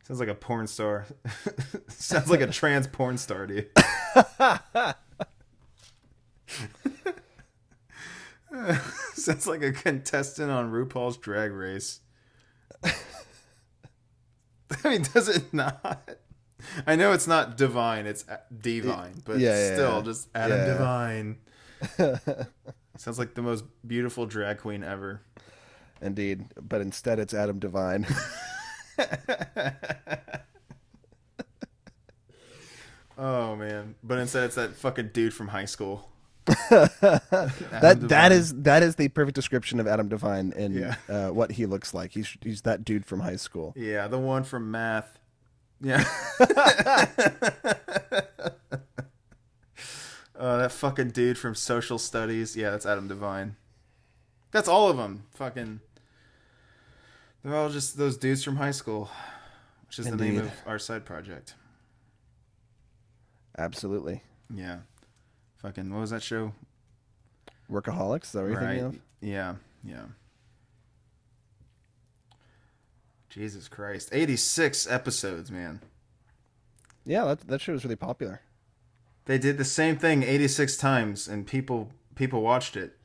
Sounds 0.03 0.19
like 0.19 0.29
a 0.29 0.35
porn 0.35 0.65
star. 0.67 1.05
Sounds 1.87 2.29
like 2.29 2.41
a 2.41 2.47
trans 2.47 2.87
porn 2.87 3.17
star, 3.17 3.45
dude. 3.47 3.69
Sounds 9.25 9.47
like 9.47 9.61
a 9.63 9.71
contestant 9.71 10.49
on 10.51 10.71
RuPaul's 10.71 11.17
Drag 11.17 11.51
Race. 11.51 11.99
I 12.83 12.93
mean, 14.85 15.03
does 15.13 15.27
it 15.29 15.53
not? 15.53 16.09
I 16.87 16.95
know 16.95 17.11
it's 17.11 17.27
not 17.27 17.57
divine, 17.57 18.05
it's 18.05 18.25
divine, 18.57 19.21
but 19.25 19.39
Yeah, 19.39 19.57
yeah, 19.57 19.73
still 19.75 19.97
yeah. 19.97 20.01
just 20.03 20.29
Adam. 20.33 20.65
Divine. 20.65 21.37
Sounds 22.97 23.17
like 23.19 23.33
the 23.33 23.41
most 23.41 23.63
beautiful 23.85 24.25
drag 24.25 24.59
queen 24.59 24.83
ever. 24.83 25.21
Indeed, 26.01 26.45
but 26.59 26.81
instead 26.81 27.19
it's 27.19 27.33
Adam 27.33 27.59
Divine. 27.59 28.05
Oh 33.17 33.55
man! 33.55 33.95
But 34.03 34.17
instead, 34.19 34.45
it's 34.45 34.55
that 34.55 34.75
fucking 34.75 35.09
dude 35.13 35.33
from 35.33 35.49
high 35.49 35.65
school. 35.65 36.09
that 36.69 37.23
Adam 37.71 37.79
that 37.79 37.99
Devine. 37.99 38.31
is 38.31 38.53
that 38.63 38.83
is 38.83 38.95
the 38.95 39.07
perfect 39.09 39.35
description 39.35 39.79
of 39.79 39.87
Adam 39.87 40.07
Devine 40.09 40.53
and 40.55 40.75
Yeah. 40.75 40.95
uh, 41.09 41.29
what 41.29 41.53
he 41.53 41.65
looks 41.65 41.93
like. 41.93 42.11
He's 42.11 42.37
he's 42.41 42.61
that 42.63 42.83
dude 42.85 43.05
from 43.05 43.21
high 43.21 43.35
school. 43.35 43.73
Yeah, 43.75 44.07
the 44.07 44.19
one 44.19 44.43
from 44.43 44.71
math. 44.71 45.17
Yeah. 45.81 46.03
uh, 46.39 47.05
that 50.57 50.71
fucking 50.71 51.11
dude 51.11 51.37
from 51.37 51.55
social 51.55 51.97
studies. 51.97 52.55
Yeah, 52.55 52.71
that's 52.71 52.85
Adam 52.85 53.07
Devine. 53.07 53.55
That's 54.51 54.67
all 54.67 54.89
of 54.89 54.97
them. 54.97 55.23
Fucking. 55.31 55.79
They're 57.43 57.55
all 57.55 57.69
just 57.69 57.97
those 57.97 58.17
dudes 58.17 58.43
from 58.43 58.57
high 58.57 58.71
school, 58.71 59.09
which 59.87 59.97
is 59.99 60.05
the 60.05 60.15
name 60.15 60.39
of 60.39 60.51
our 60.67 60.77
side 60.77 61.05
project. 61.05 61.55
Absolutely. 63.57 64.23
Yeah. 64.53 64.79
Fucking, 65.61 65.93
what 65.93 66.01
was 66.01 66.09
that 66.09 66.23
show? 66.23 66.53
Workaholics. 67.71 68.23
Is 68.23 68.31
that 68.31 68.41
what 68.41 68.51
you're 68.51 68.59
thinking 68.59 68.85
of? 68.85 68.99
Yeah, 69.21 69.55
yeah. 69.83 70.05
Jesus 73.29 73.67
Christ. 73.67 74.09
86 74.11 74.89
episodes, 74.89 75.51
man. 75.51 75.81
Yeah, 77.05 77.25
that 77.25 77.47
that 77.47 77.61
show 77.61 77.73
was 77.73 77.83
really 77.83 77.95
popular. 77.95 78.41
They 79.25 79.37
did 79.37 79.57
the 79.57 79.65
same 79.65 79.97
thing 79.97 80.23
86 80.23 80.77
times 80.77 81.27
and 81.27 81.47
people 81.47 81.91
people 82.15 82.41
watched 82.41 82.75
it. 82.75 82.97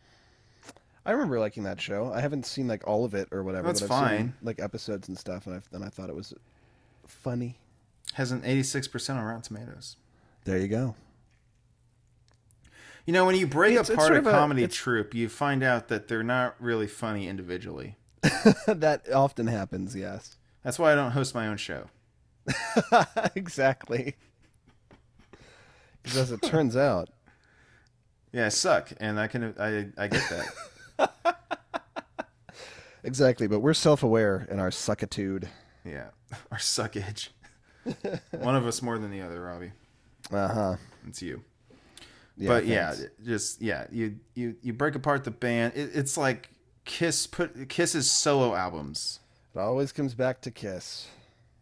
I 1.04 1.12
remember 1.12 1.38
liking 1.38 1.62
that 1.62 1.80
show. 1.80 2.12
I 2.12 2.20
haven't 2.20 2.46
seen 2.46 2.66
like 2.66 2.86
all 2.86 3.04
of 3.04 3.14
it 3.14 3.28
or 3.30 3.44
whatever. 3.44 3.68
That's 3.68 3.80
but 3.80 3.92
I've 3.92 4.08
seen, 4.10 4.18
fine. 4.18 4.34
like 4.42 4.60
episodes 4.60 5.08
and 5.08 5.16
stuff, 5.16 5.46
and 5.46 5.56
I 5.56 5.60
and 5.72 5.84
I 5.84 5.88
thought 5.88 6.08
it 6.10 6.16
was 6.16 6.34
funny. 7.06 7.58
Has 8.14 8.32
an 8.32 8.42
86% 8.42 9.10
on 9.10 9.22
Rotten 9.24 9.42
Tomatoes. 9.42 9.96
There 10.44 10.58
you 10.58 10.68
go. 10.68 10.94
You 13.06 13.12
know, 13.12 13.24
when 13.24 13.36
you 13.36 13.46
break 13.46 13.72
It's- 13.72 13.88
it's 13.88 13.94
apart 13.94 14.08
sort 14.08 14.16
a 14.16 14.20
of 14.20 14.26
a- 14.26 14.30
comedy 14.32 14.62
it's- 14.64 14.76
troupe, 14.76 15.14
you 15.14 15.28
find 15.28 15.62
out 15.62 15.88
that 15.88 16.08
they're 16.08 16.22
not 16.24 16.56
really 16.60 16.86
funny 16.88 17.28
individually. 17.28 17.96
that 18.66 19.02
often 19.12 19.46
happens. 19.46 19.94
Yes. 19.94 20.36
That's 20.64 20.78
why 20.78 20.92
I 20.92 20.94
don't 20.96 21.12
host 21.12 21.34
my 21.34 21.46
own 21.46 21.56
show. 21.56 21.86
exactly. 23.36 24.16
Because 26.02 26.18
as 26.18 26.32
it 26.32 26.42
turns 26.42 26.76
out, 26.76 27.08
Yeah, 28.32 28.46
I 28.46 28.48
suck, 28.50 28.92
and 28.98 29.18
I 29.20 29.28
can 29.28 29.54
I 29.58 29.86
I 29.96 30.08
get 30.08 30.22
that. 30.98 31.36
exactly. 33.04 33.46
But 33.46 33.60
we're 33.60 33.74
self-aware 33.74 34.46
in 34.50 34.58
our 34.58 34.70
suckitude. 34.70 35.48
yeah, 35.84 36.08
our 36.50 36.58
suckage. 36.58 37.28
One 38.32 38.56
of 38.56 38.66
us 38.66 38.82
more 38.82 38.98
than 38.98 39.10
the 39.12 39.22
other, 39.22 39.40
Robbie. 39.42 39.72
Uh 40.32 40.48
huh. 40.48 40.76
It's 41.06 41.22
you. 41.22 41.42
Yeah, 42.36 42.48
but 42.48 42.66
yeah, 42.66 42.94
just 43.24 43.62
yeah, 43.62 43.86
you 43.90 44.16
you 44.34 44.56
you 44.60 44.72
break 44.72 44.94
apart 44.94 45.24
the 45.24 45.30
band. 45.30 45.72
It, 45.74 45.90
it's 45.94 46.18
like 46.18 46.50
Kiss 46.84 47.26
put 47.26 47.68
Kiss's 47.68 48.10
solo 48.10 48.54
albums. 48.54 49.20
it 49.54 49.58
always 49.58 49.92
comes 49.92 50.14
back 50.14 50.42
to 50.42 50.50
Kiss. 50.50 51.08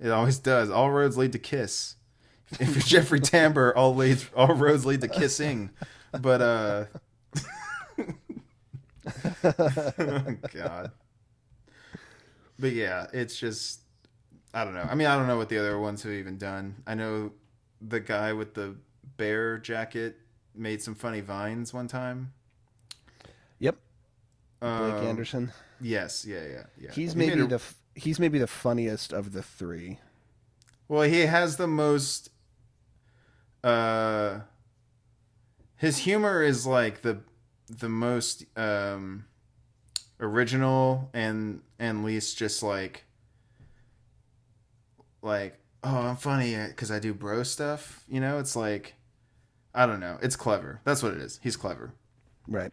It 0.00 0.10
always 0.10 0.38
does. 0.38 0.70
All 0.70 0.90
roads 0.90 1.16
lead 1.16 1.32
to 1.32 1.38
Kiss. 1.38 1.96
If 2.60 2.74
you're 2.74 2.82
Jeffrey 3.02 3.20
Tambor, 3.20 3.72
all 3.74 3.94
leads 3.94 4.28
all 4.36 4.54
roads 4.54 4.84
lead 4.84 5.00
to 5.00 5.08
kissing. 5.08 5.70
But 6.12 6.42
uh 6.42 6.84
oh, 9.42 10.36
God. 10.52 10.92
But 12.58 12.72
yeah, 12.72 13.06
it's 13.12 13.36
just 13.36 13.80
I 14.52 14.64
don't 14.64 14.74
know. 14.74 14.86
I 14.88 14.94
mean, 14.94 15.08
I 15.08 15.16
don't 15.16 15.26
know 15.26 15.36
what 15.36 15.48
the 15.48 15.58
other 15.58 15.78
ones 15.78 16.02
have 16.04 16.12
even 16.12 16.38
done. 16.38 16.76
I 16.86 16.94
know 16.94 17.32
the 17.80 17.98
guy 17.98 18.32
with 18.32 18.54
the 18.54 18.76
bear 19.16 19.58
jacket 19.58 20.18
made 20.54 20.82
some 20.82 20.94
funny 20.94 21.20
vines 21.20 21.72
one 21.74 21.88
time. 21.88 22.32
Yep. 23.58 23.76
Blake 24.60 24.70
Um, 24.94 25.06
Anderson. 25.06 25.52
Yes, 25.80 26.24
yeah, 26.24 26.44
yeah, 26.46 26.62
yeah. 26.78 26.92
He's 26.92 27.12
He 27.12 27.18
maybe 27.18 27.40
a- 27.40 27.46
the 27.46 27.60
he's 27.94 28.18
maybe 28.18 28.38
the 28.38 28.46
funniest 28.46 29.12
of 29.12 29.32
the 29.32 29.42
three. 29.42 29.98
Well, 30.88 31.02
he 31.02 31.20
has 31.20 31.56
the 31.56 31.66
most. 31.66 32.30
Uh, 33.62 34.40
his 35.76 35.98
humor 35.98 36.42
is 36.42 36.66
like 36.66 37.02
the 37.02 37.20
the 37.68 37.88
most 37.88 38.44
um, 38.56 39.24
original 40.20 41.10
and 41.14 41.62
and 41.78 42.04
least 42.04 42.36
just 42.38 42.62
like 42.62 43.04
like 45.22 45.58
oh 45.82 45.96
I'm 46.08 46.16
funny 46.16 46.56
because 46.68 46.90
I 46.90 46.98
do 46.98 47.14
bro 47.14 47.42
stuff. 47.42 48.04
You 48.08 48.20
know, 48.20 48.38
it's 48.38 48.54
like 48.56 48.94
I 49.74 49.86
don't 49.86 50.00
know. 50.00 50.18
It's 50.22 50.36
clever. 50.36 50.80
That's 50.84 51.02
what 51.02 51.12
it 51.14 51.20
is. 51.20 51.40
He's 51.42 51.56
clever. 51.56 51.92
Right. 52.46 52.72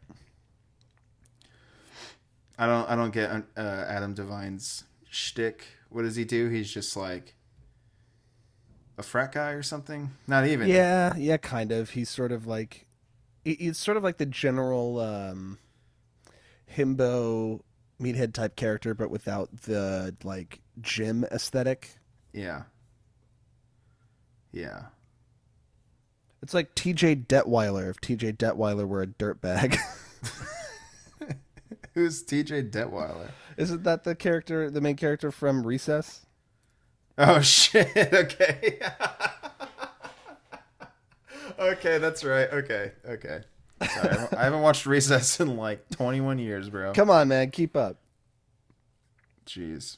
I 2.57 2.67
don't 2.67 2.89
I 2.89 2.95
don't 2.95 3.11
get 3.11 3.31
uh, 3.57 3.59
Adam 3.87 4.13
Devine's 4.13 4.83
shtick. 5.09 5.65
What 5.89 6.03
does 6.03 6.15
he 6.15 6.25
do? 6.25 6.49
He's 6.49 6.71
just 6.71 6.95
like 6.95 7.35
a 8.97 9.03
frat 9.03 9.31
guy 9.31 9.51
or 9.51 9.63
something. 9.63 10.11
Not 10.27 10.45
even. 10.45 10.69
Yeah, 10.69 11.15
yeah, 11.17 11.37
kind 11.37 11.71
of. 11.71 11.91
He's 11.91 12.09
sort 12.09 12.31
of 12.31 12.45
like 12.45 12.85
It's 13.45 13.79
sort 13.79 13.97
of 13.97 14.03
like 14.03 14.17
the 14.17 14.25
general 14.27 14.99
um 14.99 15.57
himbo 16.75 17.61
meathead 17.99 18.33
type 18.33 18.55
character 18.55 18.93
but 18.93 19.09
without 19.09 19.63
the 19.63 20.15
like 20.23 20.61
gym 20.81 21.25
aesthetic. 21.31 21.97
Yeah. 22.33 22.63
Yeah. 24.51 24.83
It's 26.41 26.53
like 26.53 26.73
TJ 26.75 27.27
Detweiler 27.27 27.89
if 27.89 27.99
TJ 28.01 28.35
Detweiler 28.37 28.87
were 28.87 29.01
a 29.03 29.07
dirtbag. 29.07 29.77
Who's 31.93 32.23
TJ 32.23 32.71
Detweiler? 32.71 33.29
Isn't 33.57 33.83
that 33.83 34.03
the 34.05 34.15
character 34.15 34.71
the 34.71 34.79
main 34.81 34.95
character 34.95 35.31
from 35.31 35.67
Recess? 35.67 36.25
Oh 37.17 37.41
shit. 37.41 37.89
Okay. 37.95 38.79
okay, 41.59 41.97
that's 41.97 42.23
right. 42.23 42.49
Okay. 42.51 42.91
Okay. 43.07 43.41
Sorry, 43.93 44.17
I 44.37 44.43
haven't- 44.43 44.61
watched 44.61 44.85
Recess 44.85 45.39
in 45.39 45.57
like 45.57 45.89
21 45.89 46.37
years, 46.39 46.69
bro. 46.69 46.93
Come 46.93 47.09
on, 47.09 47.27
man, 47.27 47.51
keep 47.51 47.75
up. 47.75 47.97
Jeez. 49.45 49.97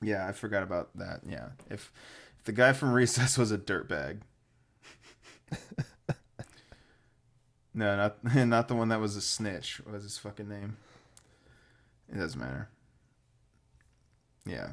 Yeah, 0.00 0.26
I 0.26 0.32
forgot 0.32 0.62
about 0.62 0.96
that. 0.96 1.20
Yeah. 1.28 1.48
If 1.70 1.92
if 2.38 2.44
the 2.44 2.52
guy 2.52 2.72
from 2.72 2.92
Recess 2.92 3.36
was 3.38 3.52
a 3.52 3.58
dirtbag. 3.58 4.18
no, 7.74 7.96
not 7.96 8.34
not 8.46 8.68
the 8.68 8.74
one 8.74 8.88
that 8.88 9.00
was 9.00 9.16
a 9.16 9.20
snitch. 9.20 9.80
What 9.84 9.94
was 9.94 10.04
his 10.04 10.18
fucking 10.18 10.48
name? 10.48 10.76
It 12.12 12.18
doesn't 12.18 12.38
matter. 12.40 12.68
Yeah. 14.44 14.72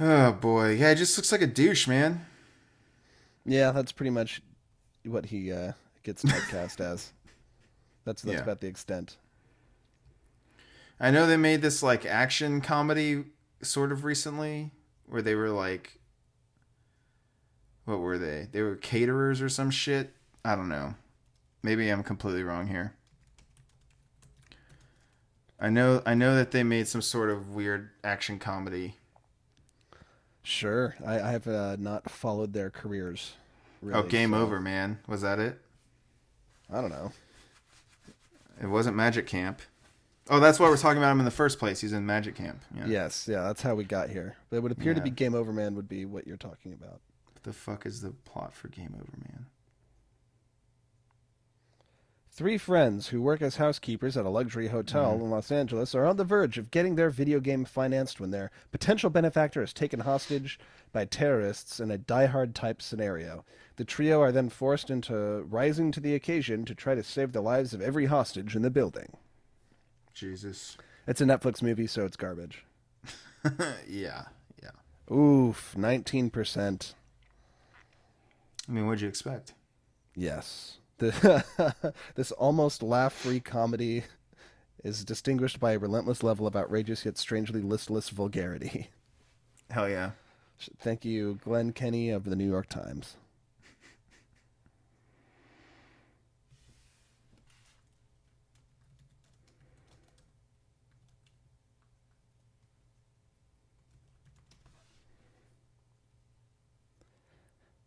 Oh 0.00 0.32
boy. 0.32 0.70
Yeah, 0.70 0.90
he 0.90 0.94
just 0.96 1.16
looks 1.16 1.30
like 1.32 1.42
a 1.42 1.46
douche, 1.46 1.86
man. 1.86 2.24
Yeah, 3.44 3.70
that's 3.72 3.92
pretty 3.92 4.10
much 4.10 4.42
what 5.04 5.26
he 5.26 5.52
uh, 5.52 5.72
gets 6.02 6.22
typecast 6.24 6.80
as. 6.80 7.12
That's 8.04 8.22
that's 8.22 8.34
Yeah. 8.36 8.42
about 8.42 8.60
the 8.60 8.66
extent. 8.66 9.16
I 11.00 11.10
know 11.10 11.26
they 11.26 11.36
made 11.36 11.60
this 11.60 11.82
like 11.82 12.06
action 12.06 12.60
comedy 12.60 13.24
sort 13.62 13.92
of 13.92 14.04
recently 14.04 14.70
where 15.06 15.22
they 15.22 15.34
were 15.34 15.50
like 15.50 15.98
what 17.84 18.00
were 18.00 18.18
they? 18.18 18.48
They 18.50 18.62
were 18.62 18.76
caterers 18.76 19.40
or 19.42 19.48
some 19.48 19.70
shit. 19.70 20.12
I 20.44 20.56
don't 20.56 20.68
know. 20.68 20.94
Maybe 21.62 21.88
I'm 21.88 22.02
completely 22.02 22.42
wrong 22.42 22.66
here. 22.66 22.94
I 25.60 25.70
know 25.70 26.02
I 26.04 26.14
know 26.14 26.34
that 26.34 26.50
they 26.50 26.62
made 26.62 26.88
some 26.88 27.00
sort 27.02 27.30
of 27.30 27.54
weird 27.54 27.90
action 28.02 28.38
comedy. 28.38 28.96
Sure, 30.42 30.94
I, 31.06 31.20
I 31.20 31.30
have 31.30 31.46
uh, 31.46 31.76
not 31.78 32.10
followed 32.10 32.52
their 32.52 32.68
careers. 32.68 33.32
Really, 33.80 33.98
oh, 33.98 34.02
Game 34.02 34.32
so- 34.32 34.42
Over, 34.42 34.60
man. 34.60 34.98
Was 35.06 35.22
that 35.22 35.38
it? 35.38 35.58
I 36.70 36.80
don't 36.80 36.90
know. 36.90 37.12
It 38.62 38.66
wasn't 38.66 38.96
Magic 38.96 39.26
Camp. 39.26 39.60
Oh, 40.30 40.40
that's 40.40 40.58
why 40.58 40.68
we're 40.68 40.76
talking 40.76 40.98
about 40.98 41.12
him 41.12 41.18
in 41.18 41.24
the 41.24 41.30
first 41.30 41.58
place. 41.58 41.80
He's 41.80 41.92
in 41.92 42.06
Magic 42.06 42.34
Camp. 42.34 42.60
Yeah. 42.74 42.86
Yes, 42.86 43.28
yeah, 43.28 43.42
that's 43.42 43.62
how 43.62 43.74
we 43.74 43.84
got 43.84 44.08
here. 44.08 44.36
But 44.48 44.56
it 44.56 44.62
would 44.62 44.72
appear 44.72 44.94
to 44.94 45.00
be 45.00 45.10
Game 45.10 45.34
Over 45.34 45.52
Man 45.52 45.74
would 45.74 45.88
be 45.88 46.04
what 46.06 46.26
you're 46.26 46.36
talking 46.36 46.72
about. 46.72 47.00
The 47.44 47.52
fuck 47.52 47.84
is 47.84 48.00
the 48.00 48.10
plot 48.10 48.54
for 48.54 48.68
Game 48.68 48.94
Over, 48.94 49.18
man? 49.18 49.46
Three 52.30 52.58
friends 52.58 53.08
who 53.08 53.22
work 53.22 53.42
as 53.42 53.56
housekeepers 53.56 54.16
at 54.16 54.24
a 54.24 54.30
luxury 54.30 54.68
hotel 54.68 55.12
mm-hmm. 55.12 55.26
in 55.26 55.30
Los 55.30 55.52
Angeles 55.52 55.94
are 55.94 56.06
on 56.06 56.16
the 56.16 56.24
verge 56.24 56.58
of 56.58 56.70
getting 56.70 56.96
their 56.96 57.10
video 57.10 57.38
game 57.38 57.64
financed 57.64 58.18
when 58.18 58.30
their 58.30 58.50
potential 58.72 59.08
benefactor 59.08 59.62
is 59.62 59.72
taken 59.72 60.00
hostage 60.00 60.58
by 60.90 61.04
terrorists 61.04 61.78
in 61.78 61.90
a 61.90 61.98
Die 61.98 62.26
Hard 62.26 62.54
type 62.54 62.82
scenario. 62.82 63.44
The 63.76 63.84
trio 63.84 64.20
are 64.22 64.32
then 64.32 64.48
forced 64.48 64.90
into 64.90 65.42
rising 65.42 65.92
to 65.92 66.00
the 66.00 66.14
occasion 66.14 66.64
to 66.64 66.74
try 66.74 66.94
to 66.94 67.04
save 67.04 67.32
the 67.32 67.42
lives 67.42 67.74
of 67.74 67.82
every 67.82 68.06
hostage 68.06 68.56
in 68.56 68.62
the 68.62 68.70
building. 68.70 69.16
Jesus. 70.14 70.78
It's 71.06 71.20
a 71.20 71.24
Netflix 71.24 71.62
movie, 71.62 71.86
so 71.86 72.06
it's 72.06 72.16
garbage. 72.16 72.64
yeah, 73.86 74.24
yeah. 74.60 75.14
Oof, 75.14 75.74
19%. 75.76 76.94
I 78.68 78.72
mean, 78.72 78.86
what'd 78.86 79.00
you 79.00 79.08
expect? 79.08 79.54
Yes. 80.14 80.78
The, 80.98 81.44
this 82.14 82.32
almost 82.32 82.82
laugh 82.82 83.12
free 83.12 83.40
comedy 83.40 84.04
is 84.82 85.04
distinguished 85.04 85.60
by 85.60 85.72
a 85.72 85.78
relentless 85.78 86.22
level 86.22 86.46
of 86.46 86.54
outrageous 86.54 87.04
yet 87.04 87.18
strangely 87.18 87.60
listless 87.60 88.10
vulgarity. 88.10 88.90
Hell 89.70 89.88
yeah. 89.88 90.10
Thank 90.78 91.04
you, 91.04 91.38
Glenn 91.42 91.72
Kenny 91.72 92.10
of 92.10 92.24
the 92.24 92.36
New 92.36 92.48
York 92.48 92.68
Times. 92.68 93.16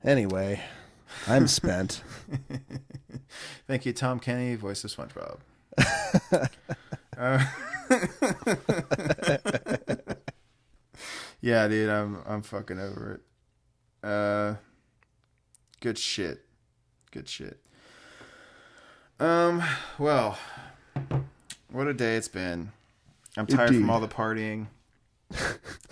Anyway, 0.08 0.60
I'm 1.28 1.46
spent. 1.48 2.02
Thank 3.68 3.86
you, 3.86 3.92
Tom 3.92 4.22
Kenny, 4.22 4.56
voice 4.56 4.86
of 4.86 4.96
SpongeBob. 4.96 5.40
uh, 7.18 7.46
yeah, 11.42 11.68
dude, 11.68 11.90
I'm 11.90 12.20
I'm 12.26 12.42
fucking 12.42 12.80
over 12.80 13.16
it. 13.16 13.20
Uh, 14.08 14.56
good 15.82 15.98
shit, 15.98 16.46
good 17.12 17.28
shit. 17.28 17.60
Um, 19.20 19.62
well, 20.00 20.38
what 21.70 21.88
a 21.88 21.94
day 21.94 22.16
it's 22.16 22.30
been. 22.30 22.72
I'm 23.36 23.46
tired 23.46 23.72
Indeed. 23.72 23.82
from 23.82 23.90
all 23.90 24.00
the 24.00 24.08
partying. 24.08 24.68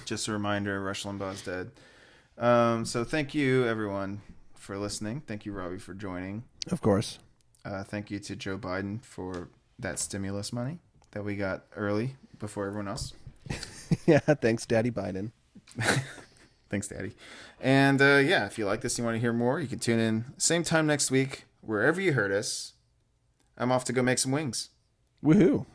Just 0.06 0.30
a 0.30 0.32
reminder, 0.32 0.82
Rush 0.82 1.04
Limbaugh's 1.04 1.42
dead. 1.42 1.72
Um, 2.38 2.86
so 2.86 3.04
thank 3.04 3.34
you 3.34 3.66
everyone 3.66 4.22
for 4.56 4.78
listening. 4.78 5.22
Thank 5.26 5.46
you, 5.46 5.54
Robbie, 5.54 5.80
for 5.80 5.94
joining. 5.94 6.44
Of 6.72 6.82
course. 6.82 7.20
Uh, 7.64 7.84
thank 7.84 8.12
you 8.12 8.20
to 8.20 8.36
Joe 8.36 8.58
Biden 8.58 9.04
for 9.04 9.50
that 9.80 10.00
stimulus 10.00 10.54
money 10.54 10.80
that 11.12 11.24
we 11.24 11.36
got 11.36 11.66
early 11.76 12.16
before 12.40 12.68
everyone 12.68 12.88
else. 12.88 13.14
yeah, 14.06 14.20
thanks, 14.20 14.66
Daddy 14.66 14.92
Biden. 14.92 15.32
Thanks, 16.70 16.88
Daddy. 16.88 17.14
And 17.62 18.02
uh, 18.02 18.18
yeah, 18.18 18.46
if 18.46 18.58
you 18.58 18.66
like 18.66 18.82
this, 18.82 18.98
and 18.98 19.04
you 19.04 19.06
want 19.06 19.16
to 19.16 19.20
hear 19.20 19.34
more, 19.34 19.60
you 19.60 19.68
can 19.68 19.80
tune 19.80 20.00
in 20.00 20.26
same 20.38 20.64
time 20.64 20.88
next 20.88 21.12
week, 21.12 21.46
wherever 21.62 22.02
you 22.02 22.14
heard 22.14 22.32
us. 22.32 22.74
I'm 23.58 23.72
off 23.72 23.86
to 23.86 23.94
go 23.94 24.02
make 24.02 24.18
some 24.18 24.32
wings. 24.32 24.70
Woohoo. 25.24 25.66